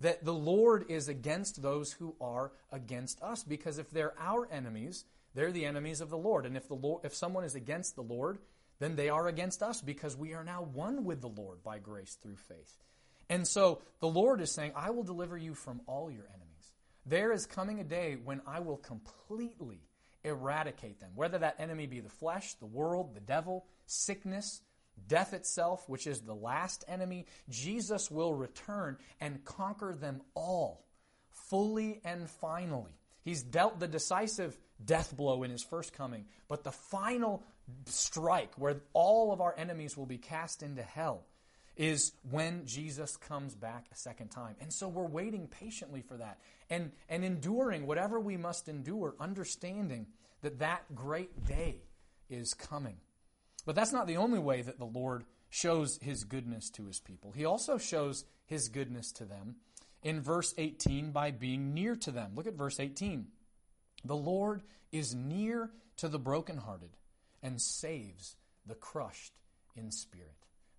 that 0.00 0.24
the 0.24 0.34
Lord 0.34 0.86
is 0.90 1.08
against 1.08 1.62
those 1.62 1.92
who 1.92 2.14
are 2.20 2.52
against 2.70 3.22
us 3.22 3.42
because 3.42 3.78
if 3.78 3.90
they're 3.90 4.14
our 4.18 4.46
enemies, 4.50 5.04
they're 5.34 5.52
the 5.52 5.64
enemies 5.64 6.00
of 6.00 6.10
the 6.10 6.18
Lord. 6.18 6.46
And 6.46 6.56
if 6.56 6.68
the 6.68 6.74
Lord, 6.74 7.04
if 7.04 7.14
someone 7.14 7.44
is 7.44 7.54
against 7.54 7.94
the 7.94 8.02
Lord, 8.02 8.38
then 8.78 8.96
they 8.96 9.08
are 9.08 9.28
against 9.28 9.62
us 9.62 9.80
because 9.80 10.16
we 10.16 10.34
are 10.34 10.44
now 10.44 10.66
one 10.72 11.04
with 11.04 11.20
the 11.20 11.28
Lord 11.28 11.62
by 11.62 11.78
grace 11.78 12.18
through 12.22 12.36
faith. 12.36 12.82
And 13.28 13.46
so 13.46 13.80
the 14.00 14.08
Lord 14.08 14.40
is 14.40 14.50
saying, 14.50 14.72
I 14.74 14.90
will 14.90 15.04
deliver 15.04 15.36
you 15.36 15.54
from 15.54 15.80
all 15.86 16.10
your 16.10 16.24
enemies. 16.24 16.72
There 17.06 17.32
is 17.32 17.46
coming 17.46 17.80
a 17.80 17.84
day 17.84 18.16
when 18.22 18.42
I 18.46 18.60
will 18.60 18.76
completely 18.76 19.80
eradicate 20.24 21.00
them, 21.00 21.10
whether 21.14 21.38
that 21.38 21.56
enemy 21.58 21.86
be 21.86 22.00
the 22.00 22.08
flesh, 22.08 22.54
the 22.54 22.66
world, 22.66 23.14
the 23.14 23.20
devil, 23.20 23.66
sickness, 23.86 24.60
death 25.08 25.32
itself, 25.32 25.88
which 25.88 26.06
is 26.06 26.20
the 26.20 26.34
last 26.34 26.84
enemy. 26.86 27.26
Jesus 27.48 28.10
will 28.10 28.34
return 28.34 28.98
and 29.20 29.44
conquer 29.44 29.94
them 29.94 30.20
all, 30.34 30.84
fully 31.30 32.00
and 32.04 32.28
finally. 32.28 32.92
He's 33.24 33.42
dealt 33.42 33.80
the 33.80 33.88
decisive 33.88 34.58
death 34.86 35.16
blow 35.16 35.42
in 35.42 35.50
his 35.50 35.62
first 35.62 35.92
coming, 35.92 36.26
but 36.48 36.64
the 36.64 36.72
final 36.72 37.42
strike 37.86 38.52
where 38.56 38.80
all 38.92 39.32
of 39.32 39.40
our 39.40 39.54
enemies 39.56 39.96
will 39.96 40.06
be 40.06 40.18
cast 40.18 40.62
into 40.62 40.82
hell 40.82 41.24
is 41.76 42.12
when 42.30 42.66
Jesus 42.66 43.16
comes 43.16 43.54
back 43.54 43.86
a 43.92 43.96
second 43.96 44.28
time. 44.28 44.56
And 44.60 44.72
so 44.72 44.88
we're 44.88 45.06
waiting 45.06 45.48
patiently 45.48 46.02
for 46.02 46.16
that 46.18 46.38
and, 46.68 46.92
and 47.08 47.24
enduring 47.24 47.86
whatever 47.86 48.20
we 48.20 48.36
must 48.36 48.68
endure, 48.68 49.14
understanding 49.18 50.06
that 50.42 50.58
that 50.58 50.94
great 50.94 51.46
day 51.46 51.82
is 52.28 52.52
coming. 52.54 52.96
But 53.64 53.74
that's 53.74 53.92
not 53.92 54.06
the 54.06 54.16
only 54.16 54.38
way 54.38 54.62
that 54.62 54.78
the 54.78 54.84
Lord 54.84 55.24
shows 55.48 55.98
his 56.02 56.24
goodness 56.24 56.70
to 56.70 56.86
his 56.86 56.98
people. 56.98 57.32
He 57.32 57.44
also 57.44 57.78
shows 57.78 58.24
his 58.46 58.68
goodness 58.68 59.12
to 59.12 59.24
them 59.24 59.56
in 60.02 60.20
verse 60.20 60.54
18 60.58 61.12
by 61.12 61.30
being 61.30 61.74
near 61.74 61.94
to 61.96 62.10
them. 62.10 62.32
Look 62.34 62.46
at 62.46 62.54
verse 62.54 62.80
18. 62.80 63.26
The 64.04 64.16
Lord 64.16 64.62
is 64.90 65.14
near 65.14 65.70
to 65.98 66.08
the 66.08 66.18
brokenhearted 66.18 66.90
and 67.42 67.60
saves 67.60 68.36
the 68.66 68.74
crushed 68.74 69.32
in 69.76 69.90
spirit. 69.90 70.28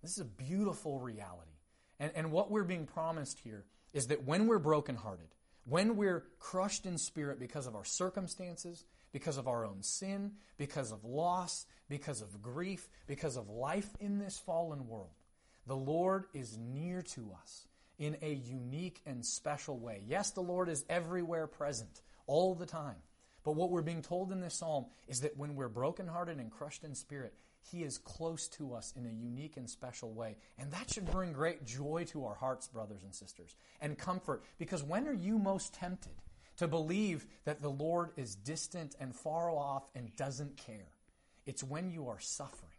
This 0.02 0.12
is 0.12 0.20
a 0.20 0.24
beautiful 0.24 1.00
reality. 1.00 1.50
And, 1.98 2.12
and 2.14 2.32
what 2.32 2.50
we're 2.50 2.64
being 2.64 2.86
promised 2.86 3.38
here 3.38 3.64
is 3.92 4.08
that 4.08 4.24
when 4.24 4.46
we're 4.46 4.58
brokenhearted, 4.58 5.28
when 5.64 5.96
we're 5.96 6.24
crushed 6.38 6.84
in 6.84 6.98
spirit 6.98 7.38
because 7.38 7.66
of 7.66 7.74
our 7.74 7.84
circumstances, 7.84 8.84
because 9.12 9.38
of 9.38 9.48
our 9.48 9.64
own 9.64 9.82
sin, 9.82 10.32
because 10.58 10.92
of 10.92 11.04
loss, 11.04 11.66
because 11.88 12.20
of 12.20 12.42
grief, 12.42 12.88
because 13.06 13.36
of 13.36 13.48
life 13.48 13.88
in 14.00 14.18
this 14.18 14.38
fallen 14.38 14.88
world, 14.88 15.14
the 15.66 15.76
Lord 15.76 16.24
is 16.34 16.58
near 16.58 17.00
to 17.00 17.30
us 17.40 17.66
in 17.98 18.16
a 18.20 18.34
unique 18.34 19.00
and 19.06 19.24
special 19.24 19.78
way. 19.78 20.02
Yes, 20.06 20.32
the 20.32 20.42
Lord 20.42 20.68
is 20.68 20.84
everywhere 20.90 21.46
present, 21.46 22.02
all 22.26 22.54
the 22.54 22.66
time. 22.66 22.96
But 23.44 23.56
what 23.56 23.70
we're 23.70 23.82
being 23.82 24.02
told 24.02 24.32
in 24.32 24.40
this 24.40 24.54
psalm 24.54 24.86
is 25.06 25.20
that 25.20 25.36
when 25.36 25.54
we're 25.54 25.68
brokenhearted 25.68 26.38
and 26.38 26.50
crushed 26.50 26.82
in 26.82 26.94
spirit, 26.94 27.34
He 27.60 27.82
is 27.82 27.98
close 27.98 28.48
to 28.48 28.74
us 28.74 28.92
in 28.96 29.06
a 29.06 29.10
unique 29.10 29.56
and 29.56 29.68
special 29.68 30.12
way. 30.12 30.36
And 30.58 30.72
that 30.72 30.90
should 30.90 31.10
bring 31.10 31.32
great 31.32 31.64
joy 31.64 32.04
to 32.08 32.24
our 32.24 32.34
hearts, 32.34 32.68
brothers 32.68 33.02
and 33.04 33.14
sisters, 33.14 33.54
and 33.80 33.98
comfort. 33.98 34.42
Because 34.58 34.82
when 34.82 35.06
are 35.06 35.14
you 35.14 35.38
most 35.38 35.74
tempted 35.74 36.14
to 36.56 36.66
believe 36.66 37.26
that 37.44 37.60
the 37.60 37.70
Lord 37.70 38.10
is 38.16 38.34
distant 38.34 38.96
and 38.98 39.14
far 39.14 39.50
off 39.50 39.84
and 39.94 40.16
doesn't 40.16 40.56
care? 40.56 40.92
It's 41.46 41.62
when 41.62 41.90
you 41.90 42.08
are 42.08 42.20
suffering. 42.20 42.73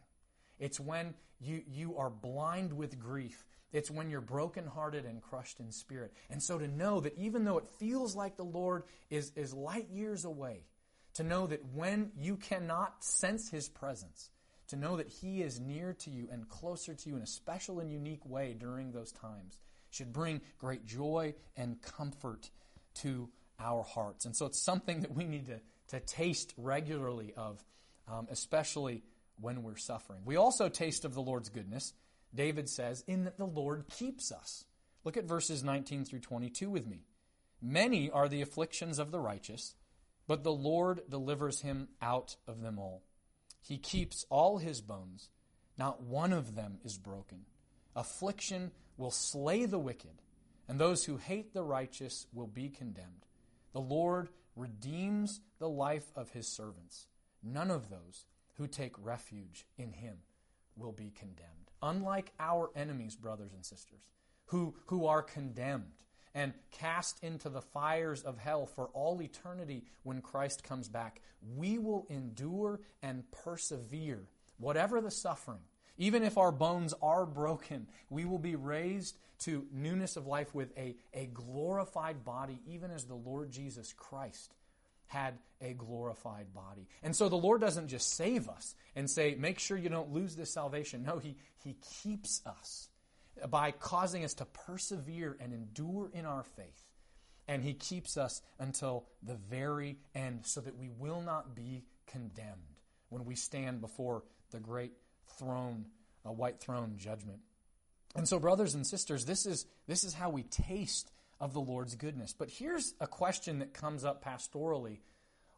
It's 0.59 0.79
when 0.79 1.13
you, 1.39 1.61
you 1.67 1.97
are 1.97 2.09
blind 2.09 2.73
with 2.73 2.99
grief 2.99 3.45
it's 3.75 3.91
when 3.91 4.09
you're 4.09 4.21
brokenhearted 4.21 5.03
and 5.03 5.21
crushed 5.21 5.59
in 5.59 5.69
spirit. 5.69 6.13
And 6.29 6.41
so 6.41 6.57
to 6.57 6.65
know 6.65 7.01
that 7.01 7.17
even 7.17 7.43
though 7.43 7.57
it 7.57 7.67
feels 7.77 8.15
like 8.15 8.37
the 8.37 8.45
Lord 8.45 8.83
is, 9.09 9.33
is 9.35 9.53
light 9.53 9.89
years 9.89 10.23
away, 10.23 10.63
to 11.15 11.23
know 11.23 11.45
that 11.47 11.59
when 11.73 12.11
you 12.17 12.37
cannot 12.37 13.03
sense 13.03 13.49
His 13.49 13.67
presence, 13.67 14.29
to 14.69 14.77
know 14.77 14.95
that 14.95 15.09
He 15.09 15.41
is 15.41 15.59
near 15.59 15.91
to 15.99 16.09
you 16.09 16.29
and 16.31 16.47
closer 16.47 16.93
to 16.93 17.09
you 17.09 17.17
in 17.17 17.21
a 17.21 17.27
special 17.27 17.81
and 17.81 17.91
unique 17.91 18.25
way 18.25 18.55
during 18.57 18.93
those 18.93 19.11
times 19.11 19.59
should 19.89 20.13
bring 20.13 20.39
great 20.57 20.85
joy 20.85 21.33
and 21.57 21.81
comfort 21.81 22.49
to 23.01 23.27
our 23.59 23.83
hearts. 23.83 24.23
And 24.23 24.33
so 24.33 24.45
it's 24.45 24.61
something 24.61 25.01
that 25.01 25.13
we 25.13 25.25
need 25.25 25.47
to, 25.47 25.59
to 25.89 25.99
taste 25.99 26.53
regularly 26.55 27.33
of, 27.35 27.61
um, 28.07 28.27
especially 28.31 29.03
when 29.39 29.63
we're 29.63 29.77
suffering. 29.77 30.21
We 30.25 30.35
also 30.35 30.69
taste 30.69 31.05
of 31.05 31.13
the 31.13 31.21
Lord's 31.21 31.49
goodness 31.49 31.93
David 32.35 32.69
says, 32.69 33.03
in 33.07 33.23
that 33.23 33.37
the 33.37 33.45
Lord 33.45 33.85
keeps 33.89 34.31
us. 34.31 34.65
Look 35.03 35.17
at 35.17 35.25
verses 35.25 35.63
19 35.63 36.05
through 36.05 36.19
22 36.19 36.69
with 36.69 36.85
me. 36.85 37.05
Many 37.61 38.11
are 38.11 38.27
the 38.27 38.41
afflictions 38.41 38.99
of 38.99 39.11
the 39.11 39.19
righteous, 39.19 39.75
but 40.27 40.43
the 40.43 40.51
Lord 40.51 41.01
delivers 41.09 41.61
him 41.61 41.87
out 42.01 42.35
of 42.47 42.61
them 42.61 42.77
all. 42.77 43.03
He 43.61 43.77
keeps 43.77 44.25
all 44.29 44.57
his 44.57 44.81
bones, 44.81 45.29
not 45.77 46.03
one 46.03 46.33
of 46.33 46.55
them 46.55 46.79
is 46.83 46.97
broken. 46.97 47.45
Affliction 47.95 48.71
will 48.97 49.11
slay 49.11 49.65
the 49.65 49.79
wicked, 49.79 50.21
and 50.67 50.77
those 50.77 51.05
who 51.05 51.17
hate 51.17 51.53
the 51.53 51.63
righteous 51.63 52.27
will 52.33 52.47
be 52.47 52.69
condemned. 52.69 53.25
The 53.73 53.81
Lord 53.81 54.29
redeems 54.55 55.41
the 55.59 55.69
life 55.69 56.11
of 56.15 56.31
his 56.31 56.47
servants. 56.47 57.07
None 57.43 57.71
of 57.71 57.89
those 57.89 58.25
who 58.57 58.67
take 58.67 58.93
refuge 59.03 59.65
in 59.77 59.91
him 59.91 60.17
will 60.75 60.91
be 60.91 61.11
condemned 61.15 61.65
unlike 61.85 62.31
our 62.39 62.71
enemies, 62.75 63.15
brothers 63.15 63.53
and 63.53 63.63
sisters, 63.63 64.01
who, 64.47 64.75
who 64.87 65.05
are 65.05 65.21
condemned 65.21 65.91
and 66.33 66.53
cast 66.71 67.23
into 67.23 67.47
the 67.47 67.61
fires 67.61 68.21
of 68.23 68.37
hell 68.37 68.65
for 68.65 68.89
all 68.93 69.21
eternity 69.21 69.85
when 70.03 70.21
Christ 70.21 70.63
comes 70.63 70.89
back, 70.89 71.21
we 71.55 71.77
will 71.77 72.05
endure 72.09 72.81
and 73.01 73.23
persevere, 73.31 74.27
whatever 74.57 74.99
the 74.99 75.11
suffering. 75.11 75.61
Even 75.97 76.23
if 76.23 76.37
our 76.37 76.51
bones 76.51 76.93
are 77.01 77.25
broken, 77.25 77.87
we 78.09 78.25
will 78.25 78.39
be 78.39 78.55
raised 78.55 79.17
to 79.39 79.65
newness 79.71 80.17
of 80.17 80.27
life 80.27 80.53
with 80.53 80.77
a, 80.77 80.95
a 81.13 81.27
glorified 81.27 82.25
body, 82.25 82.59
even 82.67 82.91
as 82.91 83.05
the 83.05 83.15
Lord 83.15 83.51
Jesus 83.51 83.93
Christ 83.93 84.53
had 85.07 85.37
a 85.61 85.73
glorified 85.73 86.53
body. 86.53 86.87
And 87.03 87.15
so 87.15 87.29
the 87.29 87.35
Lord 87.35 87.61
doesn't 87.61 87.87
just 87.87 88.13
save 88.15 88.49
us 88.49 88.75
and 88.95 89.09
say, 89.09 89.35
make 89.37 89.59
sure 89.59 89.77
you 89.77 89.89
don't 89.89 90.13
lose 90.13 90.35
this 90.35 90.51
salvation. 90.51 91.03
No, 91.03 91.17
He, 91.17 91.37
he 91.63 91.75
keeps 92.03 92.41
us 92.45 92.89
by 93.49 93.71
causing 93.71 94.23
us 94.23 94.33
to 94.35 94.45
persevere 94.45 95.37
and 95.39 95.53
endure 95.53 96.09
in 96.13 96.25
our 96.25 96.43
faith. 96.43 96.85
And 97.47 97.63
He 97.63 97.73
keeps 97.73 98.17
us 98.17 98.41
until 98.59 99.05
the 99.21 99.35
very 99.35 99.97
end 100.13 100.41
so 100.45 100.61
that 100.61 100.77
we 100.77 100.89
will 100.89 101.21
not 101.21 101.55
be 101.55 101.83
condemned 102.07 102.79
when 103.09 103.25
we 103.25 103.35
stand 103.35 103.81
before 103.81 104.23
the 104.51 104.59
great 104.59 104.93
throne, 105.37 105.85
a 106.23 106.31
white 106.31 106.59
throne 106.59 106.95
judgment. 106.97 107.39
And 108.15 108.27
so, 108.27 108.39
brothers 108.39 108.75
and 108.75 108.87
sisters, 108.87 109.25
this 109.25 109.45
is, 109.45 109.65
this 109.87 110.03
is 110.03 110.13
how 110.13 110.29
we 110.29 110.43
taste 110.43 111.11
of 111.39 111.53
the 111.53 111.61
Lord's 111.61 111.95
goodness. 111.95 112.33
But 112.37 112.49
here's 112.49 112.93
a 112.99 113.07
question 113.07 113.59
that 113.59 113.73
comes 113.73 114.03
up 114.03 114.23
pastorally 114.23 114.99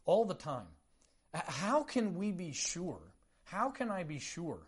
all 0.05 0.25
the 0.25 0.33
time 0.33 0.67
How 1.33 1.83
can 1.83 2.15
we 2.15 2.31
be 2.31 2.51
sure? 2.51 3.01
How 3.43 3.69
can 3.69 3.89
I 3.89 4.03
be 4.03 4.19
sure 4.19 4.67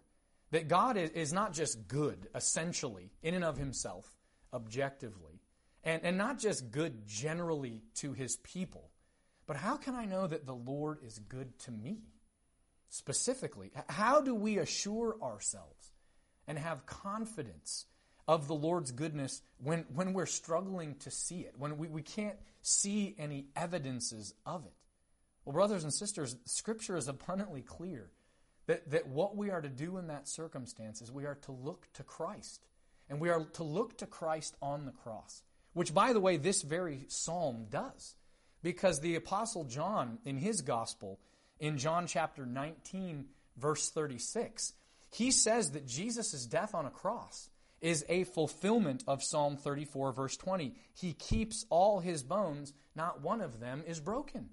that 0.51 0.67
God 0.67 0.97
is, 0.97 1.33
not 1.33 1.53
just 1.53 1.87
good, 1.87 2.27
essentially, 2.33 3.11
in 3.21 3.35
and 3.35 3.43
of 3.43 3.57
himself, 3.57 4.17
objectively, 4.53 5.41
and, 5.83 6.03
and 6.03 6.17
not 6.17 6.39
just 6.39 6.71
good 6.71 7.05
generally 7.05 7.83
to 7.95 8.13
his 8.13 8.37
people, 8.37 8.89
but 9.45 9.57
how 9.57 9.77
can 9.77 9.95
I 9.95 10.05
know 10.05 10.27
that 10.27 10.45
the 10.45 10.55
Lord 10.55 10.99
is 11.05 11.19
good 11.19 11.57
to 11.59 11.71
me? 11.71 11.99
Specifically, 12.89 13.71
how 13.87 14.21
do 14.21 14.33
we 14.33 14.57
assure 14.57 15.17
ourselves 15.21 15.91
and 16.47 16.57
have 16.57 16.87
confidence 16.87 17.85
of 18.29 18.47
the 18.47 18.53
Lord's 18.53 18.91
goodness 18.91 19.41
when, 19.57 19.85
when 19.91 20.13
we're 20.13 20.27
struggling 20.27 20.93
to 20.99 21.09
see 21.09 21.39
it, 21.39 21.55
when 21.57 21.79
we, 21.79 21.87
we 21.87 22.03
can't 22.03 22.37
see 22.61 23.15
any 23.17 23.47
evidences 23.55 24.35
of 24.45 24.67
it. 24.67 24.73
Well, 25.43 25.53
brothers 25.53 25.83
and 25.83 25.91
sisters, 25.91 26.35
Scripture 26.45 26.95
is 26.95 27.07
abundantly 27.07 27.63
clear 27.63 28.11
that, 28.67 28.91
that 28.91 29.07
what 29.07 29.35
we 29.35 29.49
are 29.49 29.61
to 29.61 29.67
do 29.67 29.97
in 29.97 30.07
that 30.07 30.27
circumstance 30.27 31.01
is 31.01 31.11
we 31.11 31.25
are 31.25 31.39
to 31.41 31.51
look 31.51 31.87
to 31.93 32.03
Christ. 32.03 32.67
And 33.09 33.19
we 33.19 33.29
are 33.29 33.45
to 33.53 33.63
look 33.63 33.97
to 33.97 34.05
Christ 34.05 34.55
on 34.61 34.85
the 34.85 34.91
cross, 34.91 35.41
which, 35.73 35.91
by 35.91 36.13
the 36.13 36.19
way, 36.19 36.37
this 36.37 36.61
very 36.61 37.05
psalm 37.07 37.65
does. 37.71 38.13
Because 38.61 38.99
the 38.99 39.15
Apostle 39.15 39.63
John, 39.63 40.19
in 40.23 40.37
his 40.37 40.61
gospel, 40.61 41.19
in 41.59 41.79
John 41.79 42.05
chapter 42.05 42.45
19, 42.45 43.25
verse 43.57 43.89
36, 43.89 44.73
he 45.11 45.31
says 45.31 45.71
that 45.71 45.87
Jesus' 45.87 46.45
death 46.45 46.75
on 46.75 46.85
a 46.85 46.91
cross 46.91 47.48
is 47.81 48.05
a 48.09 48.23
fulfillment 48.25 49.03
of 49.07 49.23
Psalm 49.23 49.57
34, 49.57 50.11
verse 50.11 50.37
20. 50.37 50.73
He 50.93 51.13
keeps 51.13 51.65
all 51.69 51.99
his 51.99 52.23
bones, 52.23 52.73
not 52.95 53.21
one 53.21 53.41
of 53.41 53.59
them 53.59 53.83
is 53.87 53.99
broken. 53.99 54.49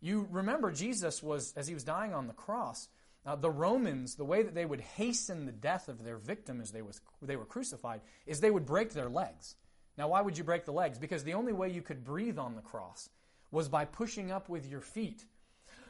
You 0.00 0.28
remember 0.30 0.70
Jesus 0.70 1.22
was, 1.22 1.52
as 1.56 1.66
he 1.66 1.74
was 1.74 1.84
dying 1.84 2.14
on 2.14 2.26
the 2.26 2.32
cross, 2.32 2.88
uh, 3.24 3.34
the 3.34 3.50
Romans, 3.50 4.14
the 4.14 4.24
way 4.24 4.42
that 4.42 4.54
they 4.54 4.64
would 4.64 4.80
hasten 4.80 5.46
the 5.46 5.52
death 5.52 5.88
of 5.88 6.04
their 6.04 6.16
victim 6.16 6.60
as 6.60 6.70
they, 6.70 6.82
was, 6.82 7.00
they 7.22 7.36
were 7.36 7.44
crucified, 7.44 8.00
is 8.26 8.40
they 8.40 8.50
would 8.50 8.66
break 8.66 8.92
their 8.92 9.08
legs. 9.08 9.56
Now, 9.98 10.08
why 10.08 10.20
would 10.20 10.38
you 10.38 10.44
break 10.44 10.64
the 10.64 10.72
legs? 10.72 10.98
Because 10.98 11.24
the 11.24 11.34
only 11.34 11.52
way 11.52 11.70
you 11.70 11.82
could 11.82 12.04
breathe 12.04 12.38
on 12.38 12.54
the 12.54 12.62
cross 12.62 13.08
was 13.50 13.68
by 13.68 13.84
pushing 13.84 14.30
up 14.30 14.48
with 14.48 14.68
your 14.68 14.80
feet 14.80 15.24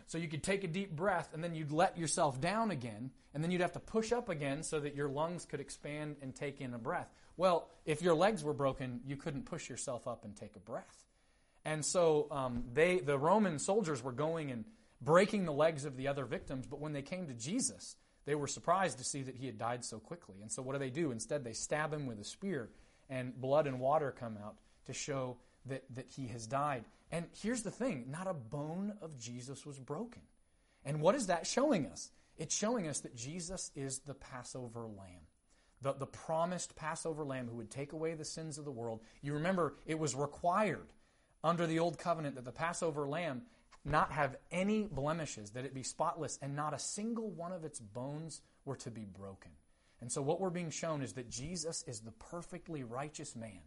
so 0.06 0.18
you 0.18 0.28
could 0.28 0.42
take 0.42 0.64
a 0.64 0.68
deep 0.68 0.94
breath 0.94 1.30
and 1.34 1.42
then 1.42 1.54
you'd 1.54 1.72
let 1.72 1.98
yourself 1.98 2.40
down 2.40 2.70
again, 2.70 3.10
and 3.34 3.42
then 3.42 3.50
you'd 3.50 3.60
have 3.60 3.72
to 3.72 3.80
push 3.80 4.12
up 4.12 4.28
again 4.28 4.62
so 4.62 4.80
that 4.80 4.94
your 4.94 5.08
lungs 5.08 5.44
could 5.44 5.60
expand 5.60 6.16
and 6.22 6.34
take 6.34 6.60
in 6.60 6.74
a 6.74 6.78
breath. 6.78 7.08
Well, 7.36 7.68
if 7.84 8.00
your 8.00 8.14
legs 8.14 8.42
were 8.42 8.54
broken, 8.54 9.00
you 9.06 9.16
couldn't 9.16 9.44
push 9.44 9.68
yourself 9.68 10.08
up 10.08 10.24
and 10.24 10.34
take 10.34 10.56
a 10.56 10.60
breath. 10.60 11.04
And 11.64 11.84
so 11.84 12.28
um, 12.30 12.64
they, 12.72 13.00
the 13.00 13.18
Roman 13.18 13.58
soldiers 13.58 14.02
were 14.02 14.12
going 14.12 14.50
and 14.50 14.64
breaking 15.00 15.44
the 15.44 15.52
legs 15.52 15.84
of 15.84 15.96
the 15.96 16.08
other 16.08 16.24
victims, 16.24 16.66
but 16.66 16.80
when 16.80 16.92
they 16.92 17.02
came 17.02 17.26
to 17.26 17.34
Jesus, 17.34 17.96
they 18.24 18.34
were 18.34 18.46
surprised 18.46 18.98
to 18.98 19.04
see 19.04 19.22
that 19.22 19.36
he 19.36 19.46
had 19.46 19.58
died 19.58 19.84
so 19.84 19.98
quickly. 19.98 20.36
And 20.40 20.50
so 20.50 20.62
what 20.62 20.72
do 20.72 20.78
they 20.78 20.90
do? 20.90 21.10
Instead, 21.10 21.44
they 21.44 21.52
stab 21.52 21.92
him 21.92 22.06
with 22.06 22.20
a 22.20 22.24
spear, 22.24 22.70
and 23.10 23.38
blood 23.38 23.66
and 23.66 23.80
water 23.80 24.14
come 24.18 24.38
out 24.42 24.56
to 24.86 24.92
show 24.92 25.36
that, 25.66 25.84
that 25.94 26.06
he 26.08 26.28
has 26.28 26.46
died. 26.46 26.84
And 27.10 27.26
here's 27.40 27.62
the 27.62 27.70
thing 27.70 28.06
not 28.08 28.26
a 28.26 28.34
bone 28.34 28.94
of 29.00 29.18
Jesus 29.18 29.64
was 29.64 29.78
broken. 29.78 30.22
And 30.84 31.00
what 31.00 31.14
is 31.14 31.26
that 31.26 31.46
showing 31.46 31.86
us? 31.86 32.10
It's 32.38 32.56
showing 32.56 32.86
us 32.86 33.00
that 33.00 33.16
Jesus 33.16 33.70
is 33.74 34.00
the 34.00 34.14
Passover 34.14 34.82
lamb, 34.86 35.26
the, 35.82 35.94
the 35.94 36.06
promised 36.06 36.76
Passover 36.76 37.24
lamb 37.24 37.48
who 37.48 37.56
would 37.56 37.70
take 37.70 37.92
away 37.92 38.14
the 38.14 38.24
sins 38.24 38.58
of 38.58 38.64
the 38.64 38.70
world. 38.70 39.00
You 39.22 39.34
remember, 39.34 39.74
it 39.86 39.98
was 39.98 40.14
required 40.14 40.86
under 41.42 41.66
the 41.66 41.78
old 41.78 41.98
covenant 41.98 42.34
that 42.34 42.44
the 42.44 42.52
Passover 42.52 43.08
lamb 43.08 43.42
not 43.84 44.12
have 44.12 44.36
any 44.50 44.82
blemishes, 44.82 45.50
that 45.50 45.64
it 45.64 45.72
be 45.72 45.82
spotless, 45.82 46.38
and 46.42 46.56
not 46.56 46.74
a 46.74 46.78
single 46.78 47.30
one 47.30 47.52
of 47.52 47.64
its 47.64 47.78
bones 47.80 48.42
were 48.64 48.76
to 48.76 48.90
be 48.90 49.04
broken. 49.04 49.52
And 50.00 50.10
so, 50.10 50.20
what 50.20 50.40
we're 50.40 50.50
being 50.50 50.70
shown 50.70 51.02
is 51.02 51.14
that 51.14 51.30
Jesus 51.30 51.84
is 51.86 52.00
the 52.00 52.10
perfectly 52.10 52.82
righteous 52.82 53.34
man 53.36 53.60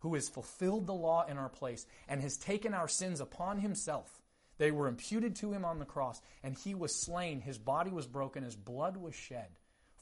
who 0.00 0.14
has 0.14 0.28
fulfilled 0.28 0.86
the 0.86 0.94
law 0.94 1.24
in 1.26 1.38
our 1.38 1.48
place 1.48 1.86
and 2.08 2.20
has 2.20 2.36
taken 2.36 2.74
our 2.74 2.88
sins 2.88 3.20
upon 3.20 3.58
himself. 3.58 4.22
They 4.58 4.70
were 4.70 4.88
imputed 4.88 5.36
to 5.36 5.52
him 5.52 5.64
on 5.64 5.78
the 5.78 5.84
cross, 5.84 6.20
and 6.42 6.54
he 6.54 6.74
was 6.74 6.94
slain. 6.94 7.40
His 7.40 7.58
body 7.58 7.90
was 7.90 8.06
broken, 8.06 8.42
his 8.42 8.56
blood 8.56 8.96
was 8.96 9.14
shed 9.14 9.48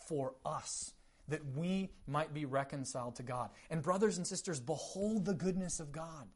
for 0.06 0.34
us, 0.44 0.92
that 1.28 1.44
we 1.56 1.90
might 2.06 2.32
be 2.32 2.44
reconciled 2.44 3.16
to 3.16 3.22
God. 3.22 3.50
And, 3.70 3.82
brothers 3.82 4.16
and 4.16 4.26
sisters, 4.26 4.60
behold 4.60 5.24
the 5.24 5.34
goodness 5.34 5.80
of 5.80 5.92
God, 5.92 6.28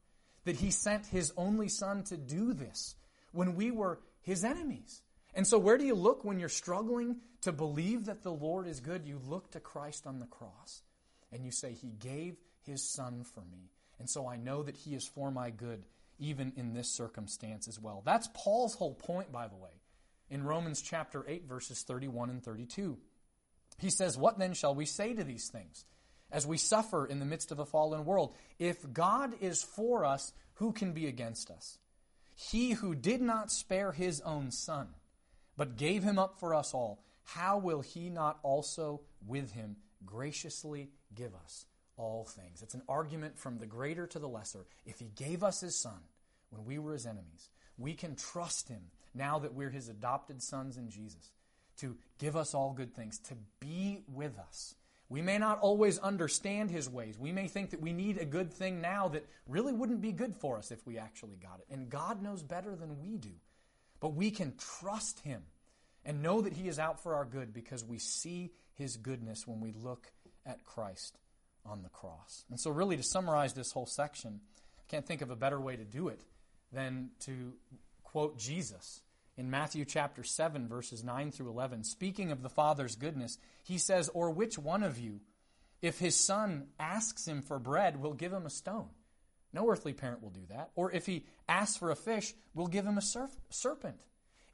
that 0.45 0.57
he 0.57 0.71
sent 0.71 1.07
his 1.07 1.33
only 1.37 1.69
Son 1.69 2.03
to 2.05 2.17
do 2.17 2.53
this 2.53 2.97
when 3.33 3.55
we 3.55 3.71
were 3.71 4.01
his 4.23 4.45
enemies. 4.45 5.03
And 5.35 5.47
so, 5.47 5.59
where 5.59 5.79
do 5.79 5.85
you 5.85 5.95
look 5.95 6.25
when 6.25 6.41
you're 6.41 6.49
struggling 6.49 7.17
to 7.43 7.53
believe 7.53 8.07
that 8.07 8.23
the 8.23 8.33
Lord 8.33 8.67
is 8.67 8.81
good? 8.81 9.07
You 9.07 9.21
look 9.29 9.51
to 9.53 9.61
Christ 9.61 10.07
on 10.07 10.19
the 10.19 10.27
cross 10.27 10.83
and 11.31 11.45
you 11.45 11.51
say, 11.51 11.73
He 11.73 11.91
gave 11.91 12.37
His 12.69 12.89
Son 12.89 13.25
for 13.25 13.41
me. 13.41 13.71
And 13.99 14.09
so 14.09 14.29
I 14.29 14.37
know 14.37 14.63
that 14.63 14.77
He 14.77 14.95
is 14.95 15.07
for 15.07 15.31
my 15.31 15.51
good, 15.51 15.85
even 16.19 16.53
in 16.57 16.75
this 16.75 16.91
circumstance 16.91 17.69
as 17.69 17.81
well. 17.81 18.03
That's 18.05 18.29
Paul's 18.35 18.75
whole 18.75 18.95
point, 18.95 19.33
by 19.33 19.49
the 19.49 19.57
way, 19.57 19.71
in 20.31 20.45
Romans 20.45 20.83
chapter 20.83 21.25
8, 21.27 21.47
verses 21.49 21.83
31 21.83 22.31
and 22.31 22.43
32. 22.43 22.99
He 23.79 23.91
says, 23.91 24.17
What 24.17 24.39
then 24.39 24.55
shall 24.55 24.75
we 24.75 24.87
say 24.87 25.15
to 25.15 25.25
these 25.25 25.49
things? 25.49 25.85
As 26.31 26.47
we 26.47 26.59
suffer 26.59 27.07
in 27.07 27.21
the 27.21 27.27
midst 27.27 27.53
of 27.53 27.59
a 27.59 27.65
fallen 27.65 28.05
world, 28.05 28.35
if 28.59 28.93
God 28.93 29.35
is 29.41 29.63
for 29.63 30.05
us, 30.05 30.33
who 30.55 30.73
can 30.73 30.93
be 30.93 31.07
against 31.07 31.51
us? 31.51 31.79
He 32.35 32.73
who 32.73 32.95
did 32.95 33.23
not 33.23 33.51
spare 33.51 33.93
his 33.93 34.21
own 34.21 34.51
son, 34.51 34.89
but 35.57 35.77
gave 35.77 36.03
him 36.03 36.19
up 36.19 36.39
for 36.39 36.55
us 36.55 36.75
all, 36.75 37.03
how 37.25 37.59
will 37.59 37.81
he 37.81 38.11
not 38.11 38.39
also 38.43 39.01
with 39.27 39.53
him 39.53 39.77
graciously 40.05 40.91
give 41.15 41.35
us 41.35 41.67
all 41.99 42.25
things? 42.25 42.63
It's 42.63 42.75
an 42.75 42.83
argument 42.89 43.39
from 43.39 43.59
the 43.59 43.67
greater 43.67 44.07
to 44.07 44.19
the 44.19 44.29
lesser. 44.29 44.67
If 44.87 44.99
he 44.99 45.11
gave 45.15 45.43
us 45.43 45.61
his 45.61 45.77
son 45.77 46.01
when 46.51 46.65
we 46.65 46.79
were 46.79 46.93
his 46.93 47.07
enemies, 47.07 47.51
we 47.77 47.95
can 47.95 48.17
trust 48.17 48.69
him 48.69 48.83
now 49.15 49.39
that 49.41 49.55
we're 49.55 49.71
his 49.71 49.89
adopted 49.89 50.43
sons 50.43 50.77
in 50.77 50.89
Jesus 50.89 51.33
to 51.79 51.97
give 52.19 52.37
us 52.37 52.55
all 52.55 52.73
good 52.73 52.95
things, 52.95 53.19
to 53.19 53.35
be 53.61 54.03
with 54.13 54.39
us. 54.39 54.75
We 55.11 55.23
may 55.23 55.39
not 55.39 55.61
always 55.61 55.99
understand 55.99 56.71
his 56.71 56.89
ways. 56.89 57.19
We 57.19 57.33
may 57.33 57.49
think 57.49 57.71
that 57.71 57.81
we 57.81 57.93
need 57.93 58.19
a 58.19 58.27
good 58.27 58.53
thing 58.53 58.81
now 58.81 59.09
that 59.09 59.27
really 59.47 59.73
wouldn't 59.73 60.03
be 60.03 60.13
good 60.13 60.37
for 60.37 60.59
us 60.59 60.71
if 60.71 60.87
we 60.87 60.99
actually 60.99 61.37
got 61.37 61.61
it. 61.61 61.73
And 61.73 61.89
God 61.89 62.23
knows 62.23 62.43
better 62.43 62.77
than 62.77 63.01
we 63.01 63.17
do. 63.17 63.33
But 64.01 64.15
we 64.15 64.31
can 64.31 64.55
trust 64.81 65.21
Him 65.21 65.43
and 66.05 66.23
know 66.23 66.43
that 66.43 66.53
He 66.53 66.69
is 66.69 66.79
out 66.79 67.03
for 67.03 67.15
our 67.15 67.25
good 67.25 67.55
because 67.55 67.85
we 67.85 67.99
see 67.99 68.51
His 68.75 68.97
goodness 68.97 69.47
when 69.47 69.61
we 69.61 69.73
look 69.73 70.11
at 70.45 70.65
Christ 70.65 71.19
on 71.65 71.83
the 71.83 71.89
cross. 71.89 72.45
And 72.51 72.59
so, 72.59 72.71
really, 72.71 72.97
to 72.97 73.03
summarize 73.03 73.53
this 73.53 73.73
whole 73.73 73.87
section, 73.87 74.41
I 74.79 74.83
can't 74.91 75.07
think 75.07 75.23
of 75.23 75.31
a 75.31 75.37
better 75.37 75.61
way 75.61 75.77
to 75.77 75.85
do 75.85 76.09
it 76.09 76.21
than 76.73 77.11
to 77.21 77.55
quote 78.03 78.39
Jesus 78.39 79.03
in 79.37 79.51
Matthew 79.51 79.85
chapter 79.85 80.25
7, 80.25 80.67
verses 80.69 81.05
9 81.05 81.31
through 81.31 81.51
11. 81.51 81.85
Speaking 81.85 82.33
of 82.33 82.43
the 82.43 82.49
Father's 82.49 82.97
goodness, 82.97 83.39
He 83.63 83.79
says, 83.79 84.11
Or 84.13 84.31
which 84.31 84.59
one 84.59 84.83
of 84.83 84.99
you, 84.99 85.21
if 85.81 85.99
his 85.99 86.17
son 86.17 86.69
asks 86.81 87.27
him 87.27 87.43
for 87.43 87.59
bread, 87.59 88.01
will 88.01 88.15
give 88.15 88.33
him 88.33 88.47
a 88.47 88.51
stone? 88.51 88.89
No 89.53 89.69
earthly 89.69 89.93
parent 89.93 90.23
will 90.23 90.31
do 90.31 90.45
that. 90.51 90.71
Or 90.75 90.91
if 90.91 91.07
he 91.07 91.25
asks 91.49 91.77
for 91.77 91.91
a 91.91 91.97
fish, 91.97 92.35
we'll 92.55 92.67
give 92.67 92.85
him 92.85 92.99
a 92.99 93.27
serpent. 93.51 93.97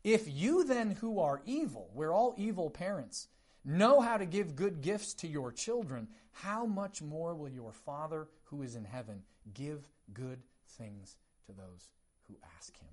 If 0.05 0.29
you 0.29 0.65
then, 0.65 0.93
who 0.93 1.19
are 1.19 1.41
evil, 1.47 1.91
we're 1.95 2.13
all 2.13 2.35
evil 2.37 2.69
parents, 2.69 3.29
know 3.65 4.01
how 4.01 4.17
to 4.17 4.27
give 4.27 4.57
good 4.57 4.81
gifts 4.81 5.15
to 5.15 5.29
your 5.29 5.53
children, 5.53 6.09
how 6.33 6.67
much 6.67 7.01
more 7.03 7.35
will 7.35 7.49
your 7.49 7.73
Father 7.73 8.29
who 8.45 8.63
is 8.63 8.75
in 8.77 8.85
heaven 8.85 9.23
give 9.53 9.89
good 10.13 10.43
things 10.79 11.17
to 11.47 11.53
those 11.53 11.89
who 12.29 12.37
ask 12.57 12.77
him? 12.79 12.91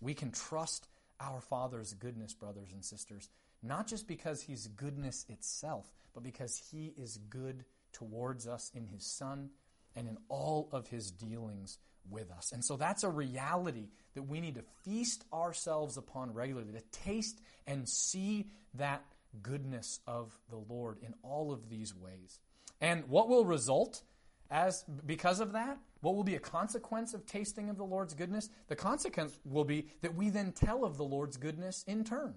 We 0.00 0.14
can 0.14 0.30
trust 0.30 0.88
our 1.18 1.40
Father's 1.40 1.94
goodness, 1.94 2.34
brothers 2.34 2.68
and 2.72 2.84
sisters, 2.84 3.28
not 3.62 3.86
just 3.86 4.06
because 4.06 4.42
he's 4.42 4.66
goodness 4.68 5.24
itself, 5.28 5.90
but 6.14 6.22
because 6.22 6.60
he 6.70 6.92
is 6.96 7.18
good 7.30 7.64
towards 7.92 8.46
us 8.46 8.70
in 8.74 8.86
his 8.86 9.06
Son 9.06 9.50
and 9.94 10.06
in 10.06 10.18
all 10.28 10.68
of 10.72 10.86
his 10.88 11.10
dealings 11.10 11.78
with 12.10 12.30
us. 12.30 12.52
And 12.52 12.64
so 12.64 12.76
that's 12.76 13.02
a 13.02 13.08
reality 13.08 13.88
that 14.14 14.22
we 14.22 14.40
need 14.40 14.56
to 14.56 14.64
feast 14.84 15.24
ourselves 15.32 15.96
upon 15.96 16.32
regularly, 16.34 16.72
to 16.72 17.00
taste 17.04 17.40
and 17.66 17.88
see 17.88 18.46
that 18.74 19.02
goodness 19.42 20.00
of 20.06 20.38
the 20.50 20.56
Lord 20.56 20.98
in 21.02 21.14
all 21.22 21.52
of 21.52 21.68
these 21.68 21.94
ways. 21.94 22.40
And 22.80 23.08
what 23.08 23.28
will 23.28 23.44
result 23.44 24.02
as 24.50 24.84
because 25.04 25.40
of 25.40 25.52
that? 25.52 25.78
What 26.00 26.14
will 26.14 26.24
be 26.24 26.36
a 26.36 26.40
consequence 26.40 27.14
of 27.14 27.26
tasting 27.26 27.68
of 27.68 27.76
the 27.76 27.84
Lord's 27.84 28.14
goodness? 28.14 28.48
The 28.68 28.76
consequence 28.76 29.38
will 29.44 29.64
be 29.64 29.88
that 30.02 30.14
we 30.14 30.30
then 30.30 30.52
tell 30.52 30.84
of 30.84 30.96
the 30.96 31.04
Lord's 31.04 31.36
goodness 31.36 31.84
in 31.86 32.04
turn, 32.04 32.34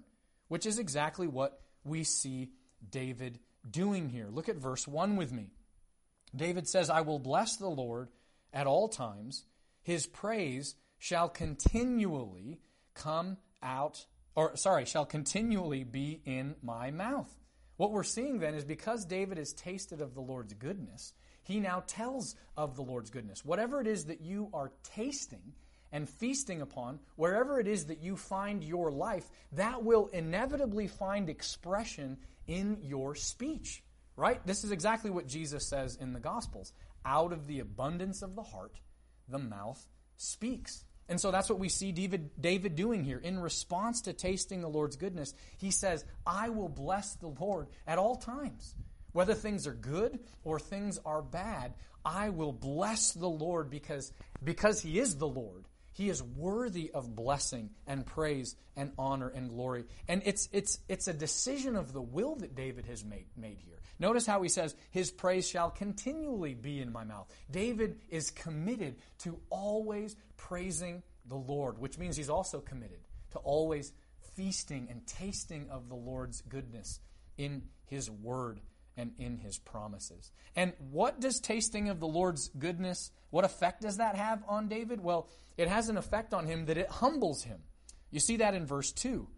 which 0.48 0.66
is 0.66 0.78
exactly 0.78 1.26
what 1.26 1.60
we 1.84 2.04
see 2.04 2.50
David 2.90 3.38
doing 3.68 4.08
here. 4.08 4.28
Look 4.30 4.48
at 4.48 4.56
verse 4.56 4.88
1 4.88 5.16
with 5.16 5.32
me. 5.32 5.50
David 6.34 6.68
says, 6.68 6.90
I 6.90 7.02
will 7.02 7.18
bless 7.18 7.56
the 7.56 7.68
Lord 7.68 8.08
at 8.52 8.66
all 8.66 8.88
times. 8.88 9.44
His 9.82 10.06
praise 10.06 10.76
shall 10.98 11.28
continually 11.28 12.60
come 12.94 13.38
out, 13.62 14.06
or 14.34 14.56
sorry, 14.56 14.84
shall 14.84 15.06
continually 15.06 15.84
be 15.84 16.20
in 16.24 16.54
my 16.62 16.90
mouth. 16.90 17.34
What 17.76 17.92
we're 17.92 18.02
seeing 18.02 18.38
then 18.38 18.54
is 18.54 18.64
because 18.64 19.04
David 19.04 19.38
has 19.38 19.52
tasted 19.52 20.00
of 20.00 20.14
the 20.14 20.20
Lord's 20.20 20.52
goodness, 20.54 21.14
he 21.42 21.60
now 21.60 21.82
tells 21.86 22.36
of 22.56 22.76
the 22.76 22.82
Lord's 22.82 23.10
goodness. 23.10 23.44
Whatever 23.44 23.80
it 23.80 23.86
is 23.86 24.04
that 24.04 24.20
you 24.20 24.50
are 24.52 24.72
tasting 24.94 25.54
and 25.90 26.08
feasting 26.08 26.60
upon, 26.60 27.00
wherever 27.16 27.58
it 27.58 27.66
is 27.66 27.86
that 27.86 28.02
you 28.02 28.16
find 28.16 28.62
your 28.62 28.92
life, 28.92 29.28
that 29.52 29.82
will 29.82 30.08
inevitably 30.08 30.86
find 30.86 31.28
expression 31.28 32.18
in 32.46 32.78
your 32.82 33.14
speech. 33.14 33.82
Right? 34.16 34.44
This 34.46 34.64
is 34.64 34.70
exactly 34.70 35.10
what 35.10 35.26
Jesus 35.26 35.66
says 35.66 35.96
in 35.96 36.12
the 36.12 36.20
Gospels. 36.20 36.72
Out 37.06 37.32
of 37.32 37.46
the 37.46 37.60
abundance 37.60 38.20
of 38.20 38.36
the 38.36 38.42
heart, 38.42 38.78
the 39.26 39.38
mouth 39.38 39.88
speaks. 40.16 40.84
And 41.10 41.20
so 41.20 41.32
that's 41.32 41.50
what 41.50 41.58
we 41.58 41.68
see 41.68 41.90
David, 41.90 42.30
David 42.40 42.76
doing 42.76 43.02
here. 43.02 43.18
In 43.18 43.40
response 43.40 44.02
to 44.02 44.12
tasting 44.12 44.60
the 44.60 44.68
Lord's 44.68 44.94
goodness, 44.94 45.34
he 45.58 45.72
says, 45.72 46.04
I 46.24 46.50
will 46.50 46.68
bless 46.68 47.16
the 47.16 47.26
Lord 47.26 47.66
at 47.84 47.98
all 47.98 48.14
times. 48.14 48.76
Whether 49.12 49.34
things 49.34 49.66
are 49.66 49.74
good 49.74 50.20
or 50.44 50.60
things 50.60 51.00
are 51.04 51.20
bad, 51.20 51.74
I 52.04 52.30
will 52.30 52.52
bless 52.52 53.10
the 53.10 53.28
Lord 53.28 53.70
because, 53.70 54.12
because 54.42 54.80
he 54.80 55.00
is 55.00 55.16
the 55.16 55.26
Lord. 55.26 55.64
He 55.92 56.08
is 56.08 56.22
worthy 56.22 56.92
of 56.94 57.16
blessing 57.16 57.70
and 57.88 58.06
praise 58.06 58.54
and 58.76 58.92
honor 58.96 59.28
and 59.28 59.50
glory. 59.50 59.86
And 60.06 60.22
it's, 60.24 60.48
it's, 60.52 60.78
it's 60.88 61.08
a 61.08 61.12
decision 61.12 61.74
of 61.74 61.92
the 61.92 62.00
will 62.00 62.36
that 62.36 62.54
David 62.54 62.86
has 62.86 63.04
made, 63.04 63.26
made 63.36 63.58
here. 63.66 63.79
Notice 64.00 64.26
how 64.26 64.42
he 64.42 64.48
says, 64.48 64.74
His 64.90 65.10
praise 65.10 65.48
shall 65.48 65.70
continually 65.70 66.54
be 66.54 66.80
in 66.80 66.90
my 66.90 67.04
mouth. 67.04 67.28
David 67.50 68.00
is 68.08 68.30
committed 68.30 68.96
to 69.18 69.38
always 69.50 70.16
praising 70.36 71.02
the 71.26 71.36
Lord, 71.36 71.78
which 71.78 71.98
means 71.98 72.16
he's 72.16 72.30
also 72.30 72.60
committed 72.60 72.98
to 73.32 73.38
always 73.38 73.92
feasting 74.34 74.88
and 74.90 75.06
tasting 75.06 75.68
of 75.70 75.88
the 75.88 75.94
Lord's 75.94 76.40
goodness 76.40 76.98
in 77.36 77.62
his 77.84 78.10
word 78.10 78.60
and 78.96 79.12
in 79.18 79.36
his 79.38 79.58
promises. 79.58 80.32
And 80.56 80.72
what 80.90 81.20
does 81.20 81.40
tasting 81.40 81.88
of 81.90 82.00
the 82.00 82.08
Lord's 82.08 82.48
goodness, 82.58 83.10
what 83.30 83.44
effect 83.44 83.82
does 83.82 83.98
that 83.98 84.16
have 84.16 84.42
on 84.48 84.68
David? 84.68 85.00
Well, 85.00 85.28
it 85.56 85.68
has 85.68 85.88
an 85.88 85.96
effect 85.96 86.32
on 86.32 86.46
him 86.46 86.66
that 86.66 86.78
it 86.78 86.88
humbles 86.88 87.42
him. 87.42 87.60
You 88.10 88.20
see 88.20 88.38
that 88.38 88.54
in 88.54 88.66
verse 88.66 88.92
2. 88.92 89.28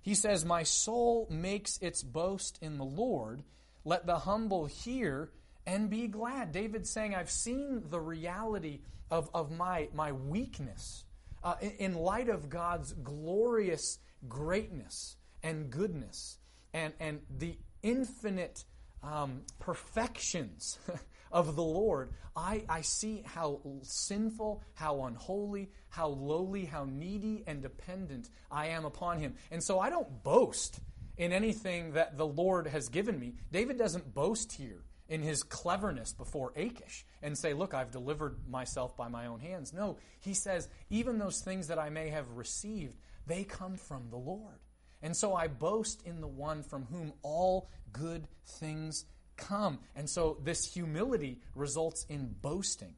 He 0.00 0.14
says, 0.14 0.44
My 0.44 0.62
soul 0.62 1.26
makes 1.30 1.78
its 1.78 2.02
boast 2.02 2.58
in 2.60 2.78
the 2.78 2.84
Lord. 2.84 3.42
Let 3.84 4.06
the 4.06 4.18
humble 4.18 4.66
hear 4.66 5.30
and 5.66 5.90
be 5.90 6.08
glad. 6.08 6.52
David's 6.52 6.90
saying, 6.90 7.14
I've 7.14 7.30
seen 7.30 7.84
the 7.90 8.00
reality 8.00 8.80
of, 9.10 9.30
of 9.34 9.50
my, 9.50 9.88
my 9.92 10.12
weakness 10.12 11.04
uh, 11.42 11.54
in, 11.60 11.70
in 11.78 11.94
light 11.94 12.28
of 12.28 12.48
God's 12.48 12.92
glorious 12.92 13.98
greatness 14.28 15.16
and 15.42 15.70
goodness 15.70 16.38
and, 16.72 16.92
and 17.00 17.20
the 17.38 17.56
infinite 17.82 18.64
um, 19.02 19.42
perfections 19.58 20.78
of 21.32 21.54
the 21.54 21.62
Lord, 21.62 22.10
I, 22.34 22.64
I 22.68 22.80
see 22.80 23.22
how 23.24 23.60
sinful, 23.82 24.62
how 24.74 25.04
unholy, 25.04 25.70
how 25.88 26.08
lowly, 26.08 26.64
how 26.64 26.84
needy 26.84 27.44
and 27.46 27.62
dependent 27.62 28.28
I 28.50 28.68
am 28.68 28.84
upon 28.84 29.18
Him. 29.18 29.34
And 29.50 29.62
so 29.62 29.78
I 29.78 29.90
don't 29.90 30.22
boast 30.22 30.80
in 31.18 31.32
anything 31.32 31.92
that 31.92 32.16
the 32.16 32.26
Lord 32.26 32.68
has 32.68 32.88
given 32.88 33.18
me. 33.18 33.34
David 33.52 33.76
doesn't 33.76 34.14
boast 34.14 34.52
here 34.52 34.84
in 35.08 35.22
his 35.22 35.42
cleverness 35.42 36.12
before 36.12 36.52
Achish 36.56 37.04
and 37.22 37.36
say, 37.36 37.52
Look, 37.52 37.74
I've 37.74 37.90
delivered 37.90 38.48
myself 38.48 38.96
by 38.96 39.08
my 39.08 39.26
own 39.26 39.40
hands. 39.40 39.72
No, 39.72 39.98
he 40.20 40.32
says, 40.32 40.68
Even 40.90 41.18
those 41.18 41.40
things 41.40 41.68
that 41.68 41.78
I 41.78 41.90
may 41.90 42.08
have 42.08 42.30
received, 42.30 42.96
they 43.26 43.44
come 43.44 43.76
from 43.76 44.08
the 44.10 44.16
Lord. 44.16 44.60
And 45.02 45.16
so 45.16 45.34
I 45.34 45.48
boast 45.48 46.02
in 46.04 46.20
the 46.20 46.26
one 46.26 46.62
from 46.62 46.86
whom 46.86 47.12
all 47.22 47.68
good 47.92 48.26
things 48.44 49.04
come. 49.36 49.78
And 49.94 50.08
so 50.08 50.38
this 50.42 50.72
humility 50.72 51.40
results 51.54 52.04
in 52.08 52.34
boasting. 52.40 52.94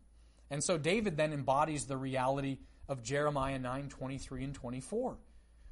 And 0.50 0.64
so 0.64 0.78
David 0.78 1.16
then 1.16 1.32
embodies 1.32 1.86
the 1.86 1.96
reality 1.96 2.58
of 2.88 3.02
Jeremiah 3.02 3.58
9 3.58 3.88
23 3.88 4.44
and 4.44 4.54
24, 4.54 5.16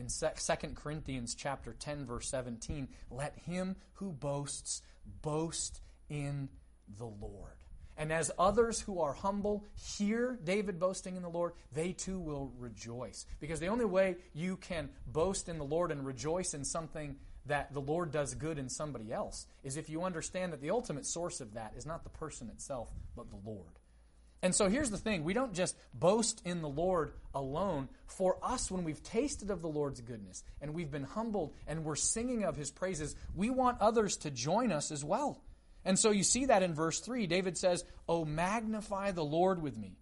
in 0.00 0.08
2 0.08 0.68
Corinthians 0.74 1.34
chapter 1.34 1.74
10 1.78 2.06
verse 2.06 2.28
17. 2.28 2.88
Let 3.10 3.36
him 3.46 3.76
who 3.94 4.12
boasts 4.12 4.82
boast 5.22 5.80
in 6.08 6.48
the 6.98 7.04
Lord. 7.04 7.52
And 7.96 8.10
as 8.12 8.30
others 8.38 8.80
who 8.80 9.00
are 9.00 9.12
humble 9.12 9.66
hear 9.76 10.38
David 10.42 10.80
boasting 10.80 11.16
in 11.16 11.22
the 11.22 11.28
Lord, 11.28 11.52
they 11.74 11.92
too 11.92 12.18
will 12.18 12.50
rejoice. 12.58 13.26
Because 13.40 13.60
the 13.60 13.68
only 13.68 13.84
way 13.84 14.16
you 14.32 14.56
can 14.56 14.88
boast 15.06 15.50
in 15.50 15.58
the 15.58 15.64
Lord 15.64 15.90
and 15.90 16.06
rejoice 16.06 16.54
in 16.54 16.64
something 16.64 17.16
that 17.46 17.72
the 17.74 17.80
Lord 17.80 18.10
does 18.10 18.34
good 18.34 18.58
in 18.58 18.68
somebody 18.68 19.12
else 19.12 19.46
is 19.62 19.76
if 19.76 19.90
you 19.90 20.02
understand 20.02 20.52
that 20.52 20.62
the 20.62 20.70
ultimate 20.70 21.04
source 21.04 21.40
of 21.40 21.54
that 21.54 21.74
is 21.76 21.84
not 21.84 22.04
the 22.04 22.10
person 22.10 22.48
itself, 22.48 22.90
but 23.14 23.30
the 23.30 23.40
Lord. 23.44 23.79
And 24.42 24.54
so 24.54 24.68
here's 24.68 24.90
the 24.90 24.96
thing 24.96 25.24
we 25.24 25.34
don't 25.34 25.54
just 25.54 25.76
boast 25.92 26.40
in 26.44 26.62
the 26.62 26.68
Lord 26.68 27.12
alone. 27.34 27.88
For 28.06 28.38
us, 28.42 28.70
when 28.70 28.84
we've 28.84 29.02
tasted 29.02 29.50
of 29.50 29.62
the 29.62 29.68
Lord's 29.68 30.00
goodness 30.00 30.42
and 30.60 30.74
we've 30.74 30.90
been 30.90 31.04
humbled 31.04 31.52
and 31.66 31.84
we're 31.84 31.96
singing 31.96 32.44
of 32.44 32.56
his 32.56 32.70
praises, 32.70 33.14
we 33.34 33.50
want 33.50 33.80
others 33.80 34.16
to 34.18 34.30
join 34.30 34.72
us 34.72 34.90
as 34.90 35.04
well. 35.04 35.42
And 35.84 35.98
so 35.98 36.10
you 36.10 36.22
see 36.22 36.46
that 36.46 36.62
in 36.62 36.74
verse 36.74 37.00
3. 37.00 37.26
David 37.26 37.56
says, 37.56 37.84
Oh, 38.08 38.24
magnify 38.24 39.12
the 39.12 39.24
Lord 39.24 39.62
with 39.62 39.76
me, 39.76 39.96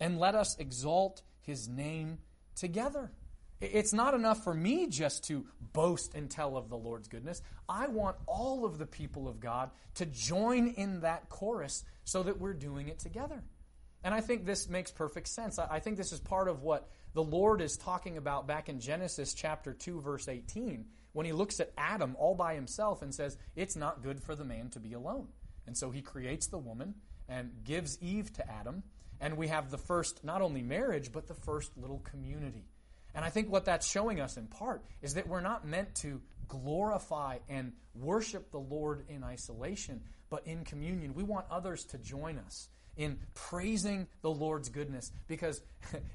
and 0.00 0.18
let 0.18 0.34
us 0.34 0.56
exalt 0.58 1.22
his 1.40 1.68
name 1.68 2.18
together. 2.56 3.10
It's 3.60 3.92
not 3.92 4.14
enough 4.14 4.44
for 4.44 4.52
me 4.52 4.88
just 4.88 5.24
to 5.24 5.46
boast 5.72 6.14
and 6.14 6.30
tell 6.30 6.56
of 6.56 6.68
the 6.68 6.76
Lord's 6.76 7.08
goodness. 7.08 7.40
I 7.68 7.86
want 7.86 8.16
all 8.26 8.64
of 8.64 8.78
the 8.78 8.86
people 8.86 9.28
of 9.28 9.40
God 9.40 9.70
to 9.94 10.06
join 10.06 10.68
in 10.68 11.00
that 11.00 11.28
chorus 11.28 11.84
so 12.04 12.22
that 12.24 12.40
we're 12.40 12.52
doing 12.52 12.88
it 12.88 12.98
together. 12.98 13.42
And 14.04 14.12
I 14.12 14.20
think 14.20 14.44
this 14.44 14.68
makes 14.68 14.90
perfect 14.90 15.28
sense. 15.28 15.58
I 15.58 15.80
think 15.80 15.96
this 15.96 16.12
is 16.12 16.20
part 16.20 16.46
of 16.46 16.62
what 16.62 16.90
the 17.14 17.22
Lord 17.22 17.62
is 17.62 17.78
talking 17.78 18.18
about 18.18 18.46
back 18.46 18.68
in 18.68 18.78
Genesis 18.78 19.32
chapter 19.32 19.72
2, 19.72 20.02
verse 20.02 20.28
18, 20.28 20.84
when 21.14 21.24
he 21.24 21.32
looks 21.32 21.58
at 21.58 21.72
Adam 21.78 22.14
all 22.18 22.34
by 22.34 22.54
himself 22.54 23.00
and 23.00 23.14
says, 23.14 23.38
It's 23.56 23.76
not 23.76 24.02
good 24.02 24.22
for 24.22 24.34
the 24.34 24.44
man 24.44 24.68
to 24.70 24.78
be 24.78 24.92
alone. 24.92 25.28
And 25.66 25.76
so 25.76 25.90
he 25.90 26.02
creates 26.02 26.48
the 26.48 26.58
woman 26.58 26.94
and 27.30 27.50
gives 27.64 27.96
Eve 28.02 28.30
to 28.34 28.50
Adam. 28.50 28.82
And 29.22 29.38
we 29.38 29.48
have 29.48 29.70
the 29.70 29.78
first, 29.78 30.22
not 30.22 30.42
only 30.42 30.60
marriage, 30.60 31.10
but 31.10 31.26
the 31.26 31.34
first 31.34 31.72
little 31.78 32.00
community. 32.00 32.66
And 33.14 33.24
I 33.24 33.30
think 33.30 33.50
what 33.50 33.64
that's 33.64 33.90
showing 33.90 34.20
us 34.20 34.36
in 34.36 34.48
part 34.48 34.84
is 35.00 35.14
that 35.14 35.28
we're 35.28 35.40
not 35.40 35.66
meant 35.66 35.94
to 35.96 36.20
glorify 36.46 37.38
and 37.48 37.72
worship 37.94 38.50
the 38.50 38.58
Lord 38.58 39.04
in 39.08 39.24
isolation, 39.24 40.02
but 40.28 40.46
in 40.46 40.64
communion. 40.64 41.14
We 41.14 41.22
want 41.22 41.46
others 41.50 41.84
to 41.86 41.98
join 41.98 42.38
us 42.38 42.68
in 42.96 43.18
praising 43.34 44.06
the 44.22 44.30
Lord's 44.30 44.68
goodness. 44.68 45.10
Because 45.26 45.60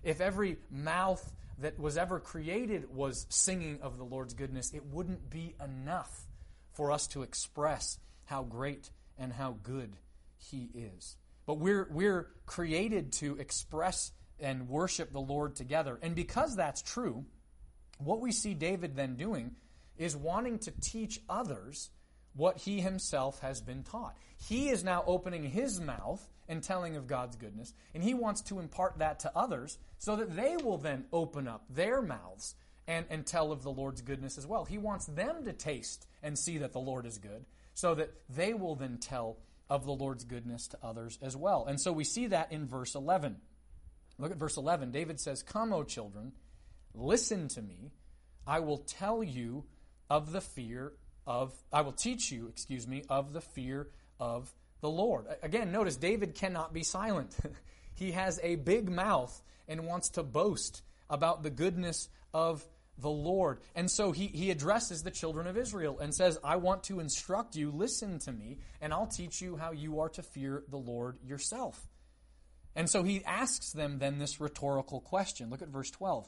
if 0.04 0.22
every 0.22 0.58
mouth 0.70 1.34
that 1.60 1.80
was 1.80 1.98
ever 1.98 2.20
created 2.20 2.94
was 2.94 3.26
singing 3.30 3.80
of 3.82 3.98
the 3.98 4.04
Lord's 4.04 4.34
goodness, 4.34 4.74
it 4.74 4.86
wouldn't 4.86 5.30
be 5.30 5.56
enough 5.64 6.28
for 6.74 6.92
us 6.92 7.08
to 7.08 7.24
express 7.24 7.98
how 8.26 8.44
great 8.44 8.90
and 9.18 9.34
how 9.34 9.58
good 9.64 9.92
He 10.38 10.70
is. 10.74 11.18
But 11.46 11.56
we're, 11.56 11.88
we're 11.92 12.28
created 12.46 13.12
to 13.14 13.38
express 13.38 14.12
and 14.40 14.70
worship 14.70 15.12
the 15.12 15.20
Lord 15.20 15.56
together. 15.56 16.00
And 16.02 16.16
because 16.16 16.56
that's 16.56 16.82
true, 16.82 17.26
what 17.98 18.22
we 18.22 18.32
see 18.32 18.54
David 18.54 18.96
then 18.96 19.16
doing 19.16 19.56
is 19.98 20.16
wanting 20.16 20.60
to 20.60 20.72
teach 20.80 21.20
others 21.30 21.90
what 22.36 22.58
he 22.58 22.82
himself 22.82 23.40
has 23.40 23.62
been 23.62 23.84
taught. 23.84 24.16
He 24.38 24.70
is 24.70 24.84
now 24.84 25.04
opening 25.06 25.44
his 25.44 25.80
mouth 25.80 26.28
and 26.48 26.64
telling 26.64 26.96
of 26.96 27.08
God's 27.08 27.36
goodness, 27.36 27.74
and 27.94 28.04
he 28.04 28.14
wants 28.14 28.42
to 28.44 28.60
impart 28.60 29.00
that 29.00 29.20
to 29.20 29.32
others 29.36 29.78
so 29.98 30.16
that 30.16 30.36
they 30.36 30.58
will 30.58 30.78
then 30.78 31.06
open 31.12 31.48
up 31.48 31.64
their 31.70 32.02
mouths 32.02 32.56
and, 32.88 33.06
and 33.10 33.26
tell 33.26 33.52
of 33.52 33.62
the 33.62 33.72
Lord's 33.72 34.02
goodness 34.02 34.38
as 34.38 34.48
well. 34.48 34.66
He 34.66 34.78
wants 34.78 35.06
them 35.06 35.46
to 35.46 35.54
taste 35.54 36.08
and 36.24 36.38
see 36.38 36.58
that 36.60 36.74
the 36.74 36.80
Lord 36.80 37.06
is 37.06 37.18
good 37.20 37.46
so 37.76 37.94
that 37.96 38.12
they 38.30 38.54
will 38.54 38.76
then 38.76 38.98
tell 38.98 39.38
of 39.70 39.86
the 39.86 39.92
Lord's 39.92 40.24
goodness 40.24 40.68
to 40.70 40.78
others 40.82 41.20
as 41.22 41.38
well. 41.38 41.66
And 41.68 41.80
so 41.80 41.94
we 41.94 42.04
see 42.04 42.28
that 42.28 42.52
in 42.52 42.66
verse 42.66 42.96
11. 42.96 43.38
Look 44.18 44.32
at 44.32 44.38
verse 44.38 44.58
11. 44.58 44.92
David 44.92 45.20
says, 45.20 45.44
Come, 45.44 45.72
O 45.72 45.84
children, 45.84 46.34
listen 46.94 47.48
to 47.50 47.62
me. 47.62 47.92
I 48.48 48.60
will 48.60 48.80
tell 48.80 49.24
you 49.24 49.66
of 50.10 50.32
the 50.32 50.42
fear 50.42 50.94
of, 51.30 51.54
I 51.72 51.82
will 51.82 51.94
teach 51.94 52.32
you, 52.32 52.48
excuse 52.48 52.88
me, 52.88 53.04
of 53.08 53.34
the 53.34 53.40
fear 53.40 53.88
of 54.20 54.52
the 54.82 54.90
Lord. 54.90 55.26
Again, 55.44 55.72
notice 55.72 55.96
David 55.96 56.34
cannot 56.34 56.74
be 56.74 56.84
silent. 56.84 57.38
he 57.94 58.12
has 58.14 58.40
a 58.42 58.56
big 58.56 58.90
mouth 58.90 59.42
and 59.68 59.86
wants 59.86 60.10
to 60.10 60.24
boast 60.24 60.82
about 61.08 61.44
the 61.44 61.52
goodness 61.52 62.10
of 62.34 62.66
the 62.98 63.12
Lord. 63.12 63.60
And 63.76 63.90
so 63.90 64.12
he, 64.12 64.26
he 64.28 64.50
addresses 64.50 65.04
the 65.04 65.12
children 65.12 65.46
of 65.46 65.56
Israel 65.56 66.00
and 66.00 66.14
says, 66.14 66.40
I 66.44 66.56
want 66.56 66.84
to 66.86 67.00
instruct 67.00 67.56
you, 67.56 67.72
listen 67.72 68.18
to 68.20 68.32
me, 68.32 68.58
and 68.82 68.92
I'll 68.92 69.08
teach 69.08 69.40
you 69.40 69.56
how 69.56 69.72
you 69.72 70.00
are 70.00 70.10
to 70.10 70.24
fear 70.24 70.64
the 70.68 70.78
Lord 70.78 71.20
yourself. 71.24 71.88
And 72.76 72.90
so 72.90 73.04
he 73.04 73.24
asks 73.24 73.72
them 73.72 74.00
then 74.00 74.18
this 74.18 74.42
rhetorical 74.42 75.00
question. 75.00 75.52
Look 75.52 75.62
at 75.62 75.70
verse 75.70 75.92
12. 75.92 76.28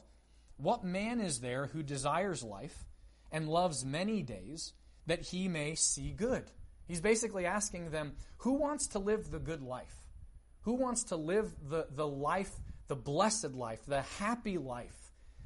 What 0.58 0.84
man 0.84 1.20
is 1.20 1.40
there 1.40 1.66
who 1.66 1.82
desires 1.82 2.44
life 2.44 2.84
and 3.32 3.48
loves 3.48 3.84
many 3.84 4.22
days 4.22 4.74
that 5.06 5.20
he 5.20 5.48
may 5.48 5.74
see 5.74 6.12
good? 6.12 6.44
He's 6.86 7.00
basically 7.00 7.46
asking 7.46 7.90
them, 7.90 8.12
who 8.38 8.54
wants 8.54 8.88
to 8.88 8.98
live 8.98 9.30
the 9.30 9.38
good 9.38 9.62
life? 9.62 9.94
Who 10.62 10.74
wants 10.74 11.04
to 11.04 11.16
live 11.16 11.50
the, 11.68 11.86
the 11.94 12.06
life, 12.06 12.52
the 12.88 12.96
blessed 12.96 13.52
life, 13.54 13.80
the 13.86 14.02
happy 14.02 14.58
life 14.58 14.96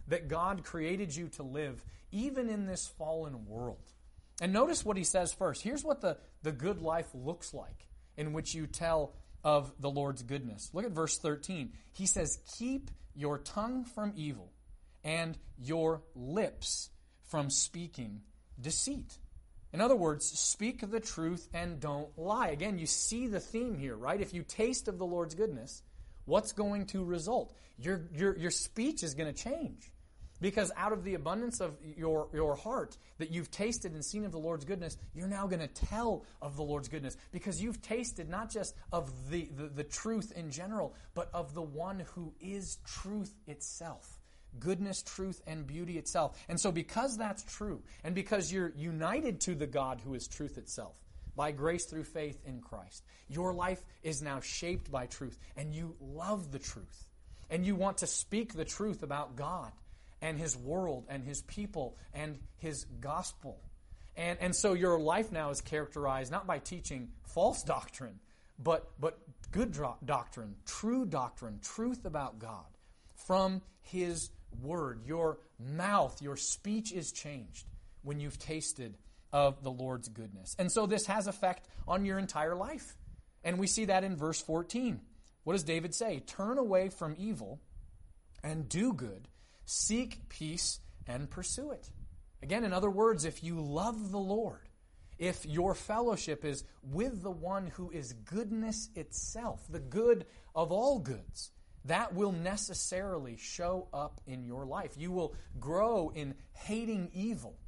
that 0.09 0.29
God 0.29 0.65
created 0.65 1.15
you 1.15 1.29
to 1.31 1.43
live, 1.43 1.85
even 2.11 2.49
in 2.49 2.67
this 2.67 2.87
fallen 2.87 3.47
world? 3.47 3.93
And 4.41 4.53
notice 4.53 4.85
what 4.85 4.97
he 4.97 5.05
says 5.05 5.33
first. 5.33 5.63
Here's 5.63 5.85
what 5.85 6.01
the, 6.01 6.19
the 6.43 6.53
good 6.53 6.81
life 6.83 7.09
looks 7.15 7.55
like 7.55 7.87
in 8.17 8.33
which 8.33 8.55
you 8.55 8.67
tell 8.67 9.15
of 9.43 9.73
the 9.81 9.91
Lord's 9.91 10.23
goodness. 10.23 10.71
Look 10.73 10.85
at 10.85 10.91
verse 10.91 11.19
13. 11.19 11.73
He 11.93 12.07
says, 12.07 12.39
Keep 12.59 12.91
your 13.15 13.39
tongue 13.39 13.85
from 13.85 14.13
evil 14.17 14.53
and 15.05 15.39
your 15.59 16.03
lips 16.15 16.91
from 17.29 17.49
speaking 17.49 18.23
deceit. 18.61 19.19
In 19.77 19.83
other 19.83 19.95
words, 19.95 20.25
speak 20.25 20.91
the 20.91 21.01
truth 21.01 21.51
and 21.53 21.79
don't 21.79 22.09
lie. 22.17 22.49
Again, 22.49 22.79
you 22.79 22.87
see 22.87 23.27
the 23.27 23.41
theme 23.41 23.77
here, 23.77 23.95
right? 23.95 24.19
If 24.19 24.33
you 24.33 24.43
taste 24.43 24.89
of 24.89 24.97
the 24.97 25.05
Lord's 25.05 25.35
goodness, 25.35 25.83
what's 26.25 26.53
going 26.53 26.87
to 26.87 27.05
result? 27.05 27.53
Your, 27.79 28.09
your, 28.15 28.35
your 28.39 28.51
speech 28.51 29.03
is 29.03 29.13
going 29.13 29.31
to 29.31 29.39
change. 29.39 29.93
Because 30.41 30.73
out 30.79 30.95
of 30.95 31.05
the 31.05 31.13
abundance 31.13 31.61
of 31.61 31.77
your, 31.95 32.31
your 32.33 32.57
heart 32.57 32.97
that 33.19 33.31
you've 33.31 33.51
tasted 33.51 33.93
and 33.93 34.03
seen 34.03 34.25
of 34.25 34.33
the 34.33 34.39
Lord's 34.39 34.65
goodness, 34.65 34.97
you're 35.15 35.29
now 35.29 35.47
going 35.47 35.61
to 35.61 35.69
tell 35.69 36.25
of 36.41 36.57
the 36.57 36.63
Lord's 36.63 36.89
goodness. 36.89 37.19
Because 37.31 37.63
you've 37.63 37.83
tasted 37.83 38.31
not 38.31 38.51
just 38.51 38.75
of 38.95 39.13
the, 39.29 39.51
the, 39.59 39.67
the 39.67 39.85
truth 39.85 40.33
in 40.35 40.51
general, 40.51 40.95
but 41.13 41.29
of 41.35 41.53
the 41.53 41.61
one 41.61 42.07
who 42.15 42.33
is 42.41 42.79
truth 42.87 43.35
itself 43.47 44.16
goodness, 44.61 45.03
truth, 45.03 45.43
and 45.47 45.67
beauty 45.67 45.99
itself. 45.99 46.39
And 46.49 46.61
so, 46.61 46.73
because 46.73 47.17
that's 47.17 47.45
true, 47.45 47.83
and 48.05 48.15
because 48.15 48.53
you're 48.53 48.73
united 48.77 49.41
to 49.43 49.55
the 49.55 49.67
God 49.67 50.01
who 50.05 50.15
is 50.15 50.27
truth 50.29 50.59
itself, 50.59 50.95
by 51.37 51.53
grace 51.53 51.85
through 51.85 52.05
faith 52.05 52.41
in 52.47 52.61
Christ, 52.61 53.05
your 53.29 53.53
life 53.53 53.85
is 54.03 54.23
now 54.23 54.41
shaped 54.41 54.91
by 54.91 55.07
truth, 55.07 55.39
and 55.57 55.75
you 55.75 55.95
love 56.01 56.51
the 56.51 56.59
truth. 56.59 57.07
And 57.51 57.65
you 57.65 57.77
want 57.77 57.99
to 57.99 58.07
speak 58.07 58.55
the 58.55 58.65
truth 58.65 59.03
about 59.03 59.37
God 59.37 59.71
and 60.21 60.39
His 60.39 60.57
world 60.57 61.05
and 61.09 61.23
His 61.23 61.43
people 61.43 61.97
and 62.13 62.39
His 62.57 62.87
gospel. 63.01 63.61
And, 64.17 64.39
and 64.41 64.57
so 64.57 64.73
your 64.73 64.99
life 64.99 65.31
now 65.31 65.51
is 65.51 65.61
characterized 65.61 66.33
not 66.33 66.47
by 66.47 66.59
teaching 66.59 67.11
false 67.23 67.63
doctrine, 67.63 68.19
but, 68.59 68.91
but 68.99 69.19
good 69.53 69.77
doctrine, 70.05 70.57
true 70.65 71.05
doctrine, 71.05 71.61
truth 71.63 72.05
about 72.05 72.39
God 72.39 72.65
from 73.27 73.61
His 73.83 74.31
word. 74.63 75.03
Your 75.05 75.39
mouth, 75.59 76.21
your 76.23 76.37
speech 76.37 76.93
is 76.93 77.13
changed 77.13 77.67
when 78.03 78.21
you've 78.21 78.39
tasted 78.39 78.97
of 79.33 79.63
the 79.63 79.71
Lord's 79.71 80.09
goodness. 80.09 80.55
And 80.59 80.71
so 80.71 80.87
this 80.87 81.07
has 81.07 81.27
effect 81.27 81.69
on 81.87 82.05
your 82.05 82.19
entire 82.19 82.55
life. 82.55 82.97
And 83.45 83.59
we 83.59 83.67
see 83.67 83.87
that 83.87 84.05
in 84.05 84.17
verse 84.17 84.41
14. 84.41 85.01
What 85.45 85.53
does 85.53 85.63
David 85.63 85.95
say? 85.95 86.21
Turn 86.21 86.59
away 86.59 86.89
from 86.89 87.15
evil 87.19 87.61
and 88.43 88.69
do 88.69 88.93
good, 88.93 89.29
seek 89.65 90.29
peace 90.29 90.81
and 91.07 91.31
pursue 91.31 91.71
it. 91.71 91.91
Again, 92.43 92.65
in 92.65 92.73
other 92.73 92.91
words, 92.91 93.25
if 93.25 93.43
you 93.43 93.61
love 93.61 94.11
the 94.11 94.19
Lord, 94.19 94.69
if 95.19 95.47
your 95.47 95.75
fellowship 95.75 96.45
is 96.45 96.65
with 96.83 97.23
the 97.23 97.31
one 97.31 97.69
who 97.69 97.91
is 97.91 98.13
goodness 98.13 98.89
itself, 98.95 99.65
the 99.71 99.81
good 99.81 100.27
of 100.55 100.73
all 100.73 100.99
goods, 100.99 101.51
that 101.87 102.15
will 102.15 102.33
necessarily 102.33 103.37
show 103.37 103.89
up 103.93 104.21
in 104.27 104.45
your 104.45 104.67
life. 104.67 104.93
You 104.97 105.13
will 105.13 105.35
grow 105.59 106.11
in 106.15 106.35
hating 106.53 107.11
evil 107.13 107.59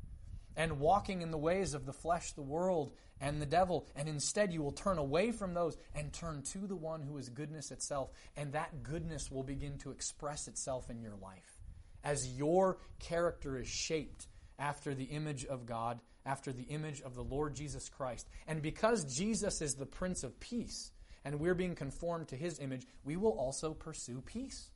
and 0.56 0.80
walking 0.80 1.22
in 1.22 1.30
the 1.30 1.38
ways 1.38 1.74
of 1.74 1.86
the 1.86 1.92
flesh, 1.92 2.32
the 2.32 2.42
world, 2.42 2.92
and 3.20 3.40
the 3.40 3.46
devil. 3.46 3.86
And 3.94 4.08
instead, 4.08 4.52
you 4.52 4.62
will 4.62 4.72
turn 4.72 4.98
away 4.98 5.30
from 5.30 5.54
those 5.54 5.76
and 5.94 6.12
turn 6.12 6.42
to 6.52 6.66
the 6.66 6.76
one 6.76 7.02
who 7.02 7.16
is 7.18 7.28
goodness 7.28 7.70
itself. 7.70 8.10
And 8.36 8.52
that 8.52 8.82
goodness 8.82 9.30
will 9.30 9.44
begin 9.44 9.78
to 9.78 9.90
express 9.90 10.48
itself 10.48 10.90
in 10.90 11.00
your 11.00 11.16
life 11.20 11.58
as 12.04 12.26
your 12.36 12.78
character 12.98 13.58
is 13.58 13.68
shaped 13.68 14.26
after 14.58 14.94
the 14.94 15.04
image 15.04 15.44
of 15.44 15.66
God, 15.66 16.00
after 16.26 16.52
the 16.52 16.64
image 16.64 17.00
of 17.02 17.14
the 17.14 17.22
Lord 17.22 17.54
Jesus 17.54 17.88
Christ. 17.88 18.28
And 18.46 18.60
because 18.62 19.04
Jesus 19.04 19.62
is 19.62 19.74
the 19.74 19.86
Prince 19.86 20.24
of 20.24 20.38
Peace, 20.40 20.92
and 21.24 21.40
we're 21.40 21.54
being 21.54 21.74
conformed 21.74 22.28
to 22.28 22.36
his 22.36 22.58
image, 22.58 22.86
we 23.04 23.16
will 23.16 23.32
also 23.32 23.74
pursue 23.74 24.20
peace. 24.20 24.70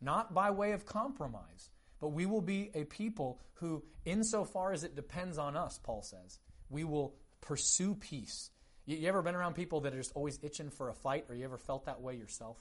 Not 0.00 0.32
by 0.32 0.50
way 0.50 0.72
of 0.72 0.86
compromise, 0.86 1.70
but 2.00 2.08
we 2.08 2.26
will 2.26 2.40
be 2.40 2.70
a 2.74 2.84
people 2.84 3.40
who, 3.54 3.82
insofar 4.04 4.72
as 4.72 4.84
it 4.84 4.94
depends 4.94 5.38
on 5.38 5.56
us, 5.56 5.78
Paul 5.82 6.02
says, 6.02 6.38
we 6.70 6.84
will 6.84 7.14
pursue 7.40 7.94
peace. 7.94 8.50
You, 8.86 8.96
you 8.96 9.08
ever 9.08 9.22
been 9.22 9.34
around 9.34 9.54
people 9.54 9.80
that 9.80 9.94
are 9.94 9.98
just 9.98 10.12
always 10.14 10.38
itching 10.42 10.70
for 10.70 10.88
a 10.88 10.94
fight, 10.94 11.26
or 11.28 11.34
you 11.34 11.44
ever 11.44 11.58
felt 11.58 11.86
that 11.86 12.00
way 12.00 12.14
yourself? 12.14 12.58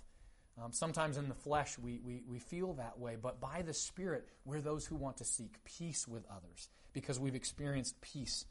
Um, 0.61 0.71
sometimes 0.71 1.17
in 1.17 1.29
the 1.29 1.35
flesh 1.35 1.77
we, 1.77 1.99
we, 2.03 2.23
we 2.27 2.39
feel 2.39 2.73
that 2.73 2.97
way, 2.97 3.15
but 3.21 3.39
by 3.39 3.61
the 3.61 3.73
Spirit, 3.73 4.27
we're 4.43 4.61
those 4.61 4.88
who 4.88 4.95
want 4.95 5.17
to 5.17 5.23
seek 5.23 5.63
peace 5.63 6.07
with 6.07 6.25
others 6.35 6.69
because 6.93 7.19
we've 7.19 7.35
experienced 7.35 8.01
peace 8.01 8.45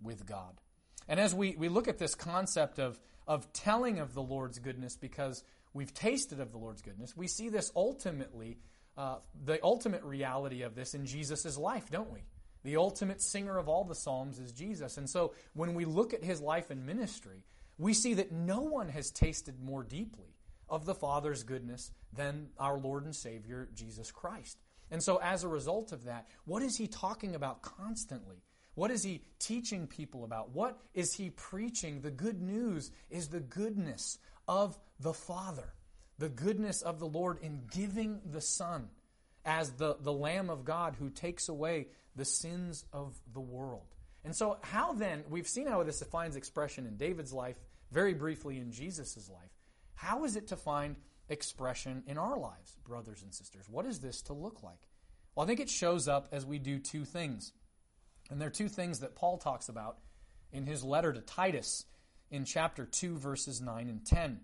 with 0.00 0.24
God. 0.24 0.60
And 1.08 1.18
as 1.18 1.34
we, 1.34 1.56
we 1.56 1.68
look 1.68 1.88
at 1.88 1.98
this 1.98 2.14
concept 2.14 2.78
of, 2.78 3.00
of 3.28 3.52
telling 3.52 4.00
of 4.00 4.14
the 4.14 4.22
Lord's 4.22 4.58
goodness 4.58 4.96
because 4.96 5.44
we've 5.74 5.94
tasted 5.94 6.40
of 6.40 6.50
the 6.50 6.58
Lord's 6.58 6.82
goodness, 6.82 7.16
we 7.16 7.28
see 7.28 7.50
this 7.50 7.70
ultimately, 7.76 8.58
uh, 8.96 9.18
the 9.44 9.62
ultimate 9.62 10.02
reality 10.02 10.62
of 10.62 10.74
this 10.74 10.94
in 10.94 11.06
Jesus' 11.06 11.56
life, 11.56 11.90
don't 11.90 12.10
we? 12.10 12.24
The 12.64 12.76
ultimate 12.76 13.22
singer 13.22 13.56
of 13.56 13.68
all 13.68 13.84
the 13.84 13.94
Psalms 13.94 14.40
is 14.40 14.50
Jesus. 14.52 14.96
And 14.96 15.08
so 15.08 15.34
when 15.52 15.74
we 15.74 15.84
look 15.84 16.14
at 16.14 16.24
his 16.24 16.40
life 16.40 16.70
and 16.70 16.84
ministry, 16.84 17.44
we 17.76 17.94
see 17.94 18.14
that 18.14 18.32
no 18.32 18.62
one 18.62 18.88
has 18.88 19.10
tasted 19.10 19.60
more 19.62 19.84
deeply 19.84 20.34
of 20.68 20.84
the 20.84 20.94
Father's 20.94 21.44
goodness 21.44 21.92
than 22.12 22.48
our 22.58 22.78
Lord 22.78 23.04
and 23.04 23.14
Savior, 23.14 23.68
Jesus 23.74 24.10
Christ. 24.10 24.58
And 24.90 25.02
so, 25.02 25.20
as 25.22 25.44
a 25.44 25.48
result 25.48 25.92
of 25.92 26.04
that, 26.04 26.26
what 26.44 26.62
is 26.62 26.76
he 26.76 26.88
talking 26.88 27.34
about 27.34 27.62
constantly? 27.62 28.42
What 28.78 28.92
is 28.92 29.02
he 29.02 29.22
teaching 29.40 29.88
people 29.88 30.22
about? 30.22 30.54
What 30.54 30.78
is 30.94 31.12
he 31.12 31.30
preaching? 31.30 32.00
The 32.00 32.12
good 32.12 32.40
news 32.40 32.92
is 33.10 33.26
the 33.26 33.40
goodness 33.40 34.20
of 34.46 34.78
the 35.00 35.12
Father, 35.12 35.74
the 36.18 36.28
goodness 36.28 36.80
of 36.82 37.00
the 37.00 37.08
Lord 37.08 37.38
in 37.42 37.62
giving 37.72 38.20
the 38.24 38.40
Son 38.40 38.88
as 39.44 39.72
the, 39.72 39.96
the 40.00 40.12
Lamb 40.12 40.48
of 40.48 40.64
God 40.64 40.94
who 40.96 41.10
takes 41.10 41.48
away 41.48 41.88
the 42.14 42.24
sins 42.24 42.84
of 42.92 43.20
the 43.34 43.40
world. 43.40 43.96
And 44.24 44.32
so, 44.32 44.58
how 44.60 44.92
then, 44.92 45.24
we've 45.28 45.48
seen 45.48 45.66
how 45.66 45.82
this 45.82 46.00
finds 46.04 46.36
expression 46.36 46.86
in 46.86 46.96
David's 46.96 47.32
life, 47.32 47.56
very 47.90 48.14
briefly 48.14 48.58
in 48.58 48.70
Jesus' 48.70 49.28
life. 49.28 49.50
How 49.96 50.22
is 50.22 50.36
it 50.36 50.46
to 50.48 50.56
find 50.56 50.94
expression 51.28 52.04
in 52.06 52.16
our 52.16 52.38
lives, 52.38 52.76
brothers 52.84 53.24
and 53.24 53.34
sisters? 53.34 53.64
What 53.68 53.86
is 53.86 53.98
this 53.98 54.22
to 54.22 54.34
look 54.34 54.62
like? 54.62 54.86
Well, 55.34 55.42
I 55.42 55.48
think 55.48 55.58
it 55.58 55.68
shows 55.68 56.06
up 56.06 56.28
as 56.30 56.46
we 56.46 56.60
do 56.60 56.78
two 56.78 57.04
things. 57.04 57.52
And 58.30 58.40
there 58.40 58.48
are 58.48 58.52
two 58.52 58.68
things 58.68 59.00
that 59.00 59.16
Paul 59.16 59.38
talks 59.38 59.68
about 59.68 59.98
in 60.52 60.66
his 60.66 60.84
letter 60.84 61.12
to 61.12 61.20
Titus 61.20 61.84
in 62.30 62.44
chapter 62.44 62.84
2, 62.84 63.16
verses 63.16 63.60
9 63.60 63.88
and 63.88 64.04
10. 64.04 64.40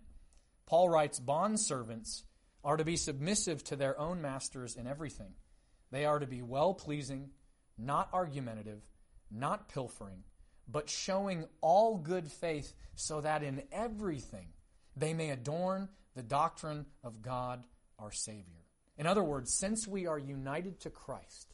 Paul 0.66 0.88
writes, 0.88 1.20
Bondservants 1.20 2.22
are 2.62 2.76
to 2.76 2.84
be 2.84 2.96
submissive 2.96 3.62
to 3.64 3.76
their 3.76 3.98
own 3.98 4.22
masters 4.22 4.76
in 4.76 4.86
everything. 4.86 5.34
They 5.90 6.06
are 6.06 6.18
to 6.18 6.26
be 6.26 6.42
well 6.42 6.74
pleasing, 6.74 7.30
not 7.76 8.08
argumentative, 8.12 8.82
not 9.30 9.68
pilfering, 9.68 10.24
but 10.66 10.88
showing 10.88 11.46
all 11.60 11.98
good 11.98 12.30
faith, 12.30 12.72
so 12.94 13.20
that 13.20 13.42
in 13.42 13.62
everything 13.70 14.48
they 14.96 15.12
may 15.12 15.30
adorn 15.30 15.88
the 16.14 16.22
doctrine 16.22 16.86
of 17.02 17.20
God 17.20 17.64
our 17.98 18.12
Savior. 18.12 18.64
In 18.96 19.06
other 19.06 19.24
words, 19.24 19.52
since 19.52 19.86
we 19.86 20.06
are 20.06 20.18
united 20.18 20.80
to 20.80 20.90
Christ 20.90 21.53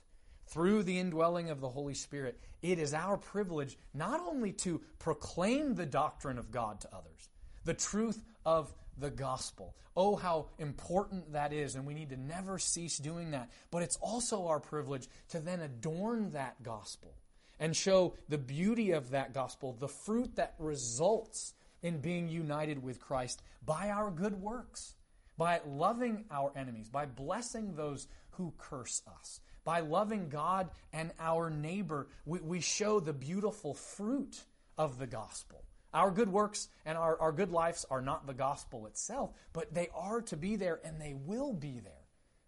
through 0.51 0.83
the 0.83 0.99
indwelling 0.99 1.51
of 1.51 1.61
the 1.61 1.69
Holy 1.69 1.95
Spirit, 1.95 2.39
it 2.63 2.79
is 2.79 2.93
our 2.93 3.17
privilege 3.17 3.79
not 3.95 4.21
only 4.21 4.53
to 4.53 4.81
proclaim 4.99 5.75
the 5.75 5.87
doctrine 5.87 6.39
of 6.39 6.51
God 6.51 6.81
to 6.81 6.89
others, 6.95 7.31
the 7.65 7.75
truth 7.75 8.23
of 8.45 8.73
the 8.99 9.11
gospel. 9.11 9.75
Oh, 9.97 10.17
how 10.17 10.47
important 10.59 11.33
that 11.33 11.53
is, 11.53 11.75
and 11.75 11.87
we 11.87 11.95
need 11.95 12.11
to 12.11 12.17
never 12.17 12.59
cease 12.59 12.99
doing 12.99 13.33
that. 13.33 13.51
But 13.71 13.83
it's 13.83 13.97
also 13.97 14.47
our 14.47 14.61
privilege 14.61 15.09
to 15.31 15.41
then 15.41 15.61
adorn 15.61 16.33
that 16.33 16.63
gospel 16.63 17.15
and 17.59 17.77
show 17.77 18.15
the 18.29 18.39
beauty 18.39 18.93
of 18.93 19.11
that 19.11 19.35
gospel, 19.35 19.77
the 19.79 19.89
fruit 19.89 20.37
that 20.37 20.55
results 20.59 21.55
in 21.83 21.99
being 21.99 22.29
united 22.29 22.83
with 22.83 23.01
Christ 23.01 23.43
by 23.65 23.91
our 23.91 24.11
good 24.11 24.41
works, 24.41 24.95
by 25.37 25.61
loving 25.67 26.25
our 26.31 26.53
enemies, 26.57 26.89
by 26.89 27.07
blessing 27.07 27.75
those 27.75 28.09
who 28.33 28.53
curse 28.59 29.03
us, 29.21 29.41
by 29.65 29.81
loving 29.81 30.29
God 30.29 30.71
and 30.93 31.13
our 31.19 31.51
neighbor. 31.51 32.09
We, 32.25 32.41
we 32.41 32.61
show 32.61 33.01
the 33.01 33.13
beautiful 33.13 33.75
fruit 33.75 34.43
of 34.79 34.99
the 34.99 35.07
gospel. 35.07 35.65
Our 35.93 36.11
good 36.11 36.31
works 36.31 36.69
and 36.87 36.97
our, 36.97 37.21
our 37.21 37.33
good 37.33 37.51
lives 37.51 37.85
are 37.91 38.01
not 38.01 38.27
the 38.27 38.35
gospel 38.35 38.87
itself, 38.87 39.33
but 39.53 39.75
they 39.75 39.89
are 39.95 40.23
to 40.23 40.37
be 40.37 40.57
there 40.57 40.81
and 40.85 41.01
they 41.01 41.15
will 41.15 41.53
be 41.53 41.81
there 41.81 41.93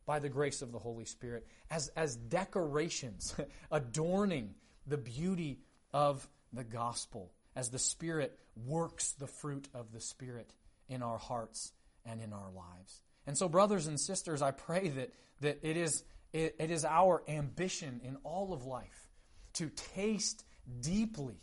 by 0.07 0.19
the 0.19 0.29
grace 0.29 0.63
of 0.63 0.73
the 0.73 0.79
Holy 0.79 1.05
Spirit 1.05 1.47
as, 1.71 1.89
as 1.97 2.17
decorations 2.17 3.35
adorning 3.71 4.55
the 4.87 4.97
beauty 4.97 5.61
of 5.93 6.29
the 6.53 6.65
gospel 6.65 7.33
as 7.55 7.71
the 7.71 7.79
Spirit 7.79 8.39
works 8.67 9.13
the 9.13 9.27
fruit 9.27 9.69
of 9.75 9.93
the 9.93 10.01
Spirit 10.01 10.53
in 10.89 11.03
our 11.03 11.19
hearts 11.19 11.73
and 12.05 12.21
in 12.21 12.33
our 12.33 12.51
lives. 12.55 13.01
And 13.27 13.37
so, 13.37 13.49
brothers 13.49 13.87
and 13.87 14.01
sisters, 14.01 14.43
I 14.43 14.51
pray 14.51 14.89
that, 14.89 15.13
that 15.41 15.59
it, 15.63 15.77
is, 15.77 16.03
it, 16.33 16.57
it 16.59 16.71
is 16.71 16.85
our 16.85 17.23
ambition 17.29 18.01
in 18.05 18.17
all 18.25 18.53
of 18.53 18.65
life 18.65 19.11
to 19.55 19.69
taste 19.95 20.45
deeply 20.81 21.41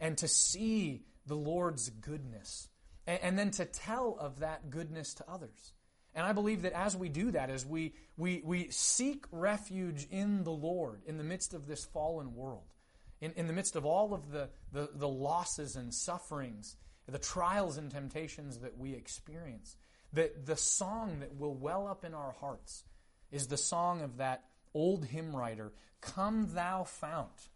and 0.00 0.18
to 0.18 0.28
see 0.28 1.02
the 1.26 1.36
Lord's 1.36 1.88
goodness 1.90 2.68
and, 3.06 3.20
and 3.22 3.38
then 3.38 3.50
to 3.52 3.64
tell 3.64 4.16
of 4.18 4.40
that 4.40 4.70
goodness 4.70 5.14
to 5.14 5.24
others. 5.28 5.72
And 6.14 6.26
I 6.26 6.32
believe 6.32 6.62
that 6.62 6.72
as 6.72 6.96
we 6.96 7.08
do 7.08 7.30
that, 7.32 7.50
as 7.50 7.64
we, 7.64 7.94
we, 8.16 8.42
we 8.44 8.68
seek 8.70 9.24
refuge 9.30 10.06
in 10.10 10.42
the 10.42 10.52
Lord 10.52 11.02
in 11.06 11.16
the 11.16 11.24
midst 11.24 11.54
of 11.54 11.66
this 11.66 11.84
fallen 11.84 12.34
world, 12.34 12.74
in, 13.20 13.32
in 13.32 13.46
the 13.46 13.52
midst 13.52 13.76
of 13.76 13.84
all 13.84 14.14
of 14.14 14.30
the, 14.30 14.48
the, 14.72 14.90
the 14.94 15.08
losses 15.08 15.76
and 15.76 15.92
sufferings, 15.92 16.76
the 17.06 17.18
trials 17.18 17.78
and 17.78 17.90
temptations 17.90 18.58
that 18.58 18.76
we 18.76 18.94
experience, 18.94 19.76
that 20.12 20.46
the 20.46 20.56
song 20.56 21.20
that 21.20 21.36
will 21.36 21.54
well 21.54 21.86
up 21.86 22.04
in 22.04 22.14
our 22.14 22.32
hearts 22.32 22.84
is 23.30 23.46
the 23.46 23.56
song 23.56 24.02
of 24.02 24.18
that 24.18 24.44
old 24.74 25.04
hymn 25.04 25.34
writer, 25.34 25.72
Come 26.00 26.48
Thou 26.54 26.84
Fount 26.84 27.48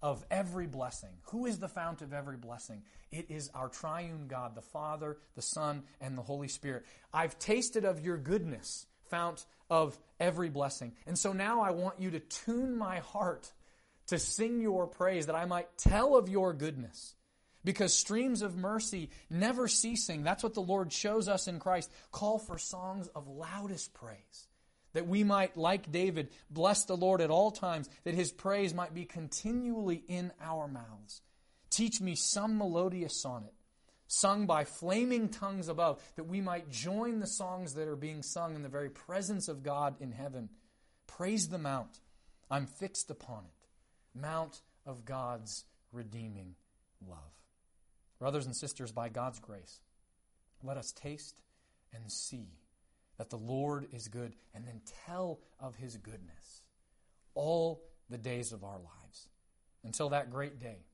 of 0.00 0.24
every 0.30 0.66
blessing. 0.66 1.10
Who 1.30 1.46
is 1.46 1.58
the 1.58 1.68
fount 1.68 2.02
of 2.02 2.12
every 2.12 2.36
blessing? 2.36 2.82
It 3.12 3.30
is 3.30 3.50
our 3.54 3.68
triune 3.68 4.26
God, 4.26 4.54
the 4.54 4.62
Father, 4.62 5.18
the 5.36 5.42
Son, 5.42 5.84
and 6.00 6.18
the 6.18 6.22
Holy 6.22 6.48
Spirit. 6.48 6.84
I've 7.12 7.38
tasted 7.38 7.84
of 7.84 8.00
your 8.00 8.16
goodness, 8.16 8.86
fount 9.10 9.46
of 9.70 9.96
every 10.18 10.48
blessing. 10.48 10.92
And 11.06 11.16
so 11.18 11.32
now 11.32 11.60
I 11.60 11.70
want 11.70 12.00
you 12.00 12.10
to 12.10 12.20
tune 12.20 12.76
my 12.76 12.98
heart 12.98 13.52
to 14.08 14.18
sing 14.18 14.60
your 14.60 14.88
praise, 14.88 15.26
that 15.26 15.36
I 15.36 15.44
might 15.44 15.68
tell 15.78 16.16
of 16.16 16.28
your 16.28 16.52
goodness. 16.52 17.14
Because 17.64 17.94
streams 17.94 18.42
of 18.42 18.56
mercy 18.56 19.10
never 19.30 19.68
ceasing, 19.68 20.24
that's 20.24 20.42
what 20.42 20.54
the 20.54 20.60
Lord 20.60 20.92
shows 20.92 21.28
us 21.28 21.46
in 21.46 21.60
Christ, 21.60 21.90
call 22.10 22.38
for 22.38 22.58
songs 22.58 23.06
of 23.14 23.28
loudest 23.28 23.94
praise. 23.94 24.48
That 24.94 25.06
we 25.06 25.24
might, 25.24 25.56
like 25.56 25.90
David, 25.90 26.30
bless 26.50 26.84
the 26.84 26.96
Lord 26.96 27.20
at 27.20 27.30
all 27.30 27.50
times, 27.50 27.88
that 28.04 28.14
his 28.14 28.30
praise 28.30 28.74
might 28.74 28.94
be 28.94 29.04
continually 29.04 30.04
in 30.06 30.32
our 30.40 30.68
mouths. 30.68 31.22
Teach 31.70 32.00
me 32.00 32.14
some 32.14 32.58
melodious 32.58 33.20
sonnet, 33.20 33.54
sung 34.06 34.44
by 34.44 34.64
flaming 34.64 35.30
tongues 35.30 35.68
above, 35.68 36.02
that 36.16 36.24
we 36.24 36.42
might 36.42 36.70
join 36.70 37.20
the 37.20 37.26
songs 37.26 37.74
that 37.74 37.88
are 37.88 37.96
being 37.96 38.22
sung 38.22 38.54
in 38.54 38.62
the 38.62 38.68
very 38.68 38.90
presence 38.90 39.48
of 39.48 39.62
God 39.62 39.94
in 40.00 40.12
heaven. 40.12 40.50
Praise 41.06 41.48
the 41.48 41.58
mount. 41.58 42.00
I'm 42.50 42.66
fixed 42.66 43.10
upon 43.10 43.44
it. 43.44 44.18
Mount 44.18 44.60
of 44.84 45.06
God's 45.06 45.64
redeeming 45.92 46.56
love. 47.08 47.18
Brothers 48.18 48.44
and 48.46 48.54
sisters, 48.54 48.92
by 48.92 49.08
God's 49.08 49.38
grace, 49.38 49.80
let 50.62 50.76
us 50.76 50.92
taste 50.92 51.40
and 51.94 52.12
see 52.12 52.48
that 53.22 53.30
the 53.30 53.36
Lord 53.36 53.86
is 53.92 54.08
good 54.08 54.34
and 54.52 54.66
then 54.66 54.80
tell 55.06 55.38
of 55.60 55.76
his 55.76 55.96
goodness 55.96 56.62
all 57.34 57.84
the 58.10 58.18
days 58.18 58.50
of 58.50 58.64
our 58.64 58.78
lives 58.78 59.28
until 59.84 60.08
that 60.08 60.28
great 60.28 60.58
day 60.58 60.86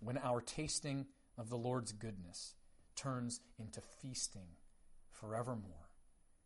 when 0.00 0.16
our 0.16 0.40
tasting 0.40 1.04
of 1.36 1.50
the 1.50 1.58
Lord's 1.58 1.92
goodness 1.92 2.54
turns 2.96 3.42
into 3.58 3.82
feasting 4.00 4.48
forevermore 5.10 5.90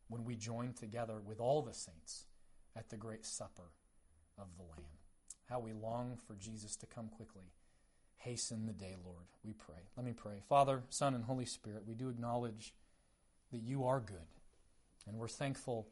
when 0.09 0.25
we 0.25 0.35
join 0.35 0.73
together 0.73 1.21
with 1.25 1.39
all 1.39 1.63
the 1.63 1.73
saints 1.73 2.27
at 2.75 2.91
the 2.91 2.97
great 2.97 3.25
supper 3.25 3.71
of 4.37 4.49
the 4.57 4.65
Lamb. 4.65 4.99
How 5.49 5.61
we 5.61 5.73
long 5.73 6.19
for 6.27 6.35
Jesus 6.35 6.75
to 6.79 6.87
come 6.87 7.07
quickly. 7.07 7.53
Hasten 8.17 8.67
the 8.67 8.73
day, 8.73 8.97
Lord, 9.05 9.27
we 9.45 9.53
pray. 9.53 9.87
Let 9.97 10.05
me 10.05 10.15
pray. 10.15 10.43
Father, 10.49 10.83
Son, 10.89 11.15
and 11.15 11.23
Holy 11.23 11.47
Spirit, 11.47 11.85
we 11.87 11.95
do 11.95 12.09
acknowledge 12.09 12.75
that 13.53 13.63
you 13.63 13.85
are 13.85 14.01
good, 14.01 14.27
and 15.07 15.17
we're 15.17 15.29
thankful 15.29 15.89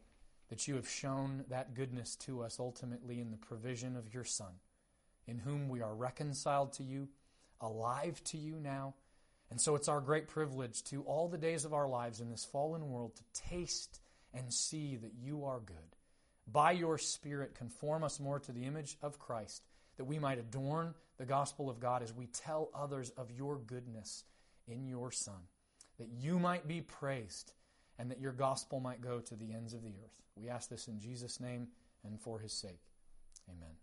that 0.49 0.67
you 0.67 0.75
have 0.75 0.87
shown 0.87 1.45
that 1.49 1.73
goodness 1.73 2.15
to 2.17 2.41
us 2.41 2.59
ultimately 2.59 3.19
in 3.19 3.31
the 3.31 3.37
provision 3.37 3.95
of 3.95 4.13
your 4.13 4.25
Son, 4.25 4.53
in 5.25 5.39
whom 5.39 5.69
we 5.69 5.81
are 5.81 5.95
reconciled 5.95 6.73
to 6.73 6.83
you, 6.83 7.07
alive 7.61 8.21
to 8.25 8.37
you 8.37 8.59
now. 8.59 8.93
And 9.49 9.59
so 9.59 9.75
it's 9.75 9.87
our 9.87 10.01
great 10.01 10.27
privilege 10.27 10.83
to 10.85 11.03
all 11.03 11.27
the 11.27 11.37
days 11.37 11.65
of 11.65 11.73
our 11.73 11.87
lives 11.87 12.19
in 12.19 12.29
this 12.29 12.45
fallen 12.45 12.89
world 12.89 13.15
to 13.15 13.41
taste 13.49 14.01
and 14.33 14.53
see 14.53 14.97
that 14.97 15.13
you 15.21 15.45
are 15.45 15.59
good. 15.59 15.95
By 16.47 16.71
your 16.71 16.97
Spirit, 16.97 17.55
conform 17.55 18.03
us 18.03 18.19
more 18.19 18.39
to 18.39 18.51
the 18.51 18.65
image 18.65 18.97
of 19.01 19.19
Christ, 19.19 19.63
that 19.97 20.05
we 20.05 20.19
might 20.19 20.39
adorn 20.39 20.95
the 21.17 21.25
gospel 21.25 21.69
of 21.69 21.79
God 21.79 22.01
as 22.01 22.13
we 22.13 22.25
tell 22.27 22.69
others 22.73 23.11
of 23.11 23.31
your 23.31 23.57
goodness 23.57 24.23
in 24.67 24.87
your 24.87 25.11
Son, 25.11 25.47
that 25.97 26.09
you 26.19 26.39
might 26.39 26.67
be 26.67 26.81
praised 26.81 27.53
and 27.99 28.09
that 28.11 28.19
your 28.19 28.31
gospel 28.31 28.79
might 28.79 29.01
go 29.01 29.19
to 29.19 29.35
the 29.35 29.53
ends 29.53 29.73
of 29.73 29.83
the 29.83 29.89
earth. 29.89 30.21
We 30.35 30.49
ask 30.49 30.69
this 30.69 30.87
in 30.87 30.99
Jesus' 30.99 31.39
name 31.39 31.67
and 32.03 32.19
for 32.19 32.39
his 32.39 32.53
sake. 32.53 32.81
Amen. 33.49 33.75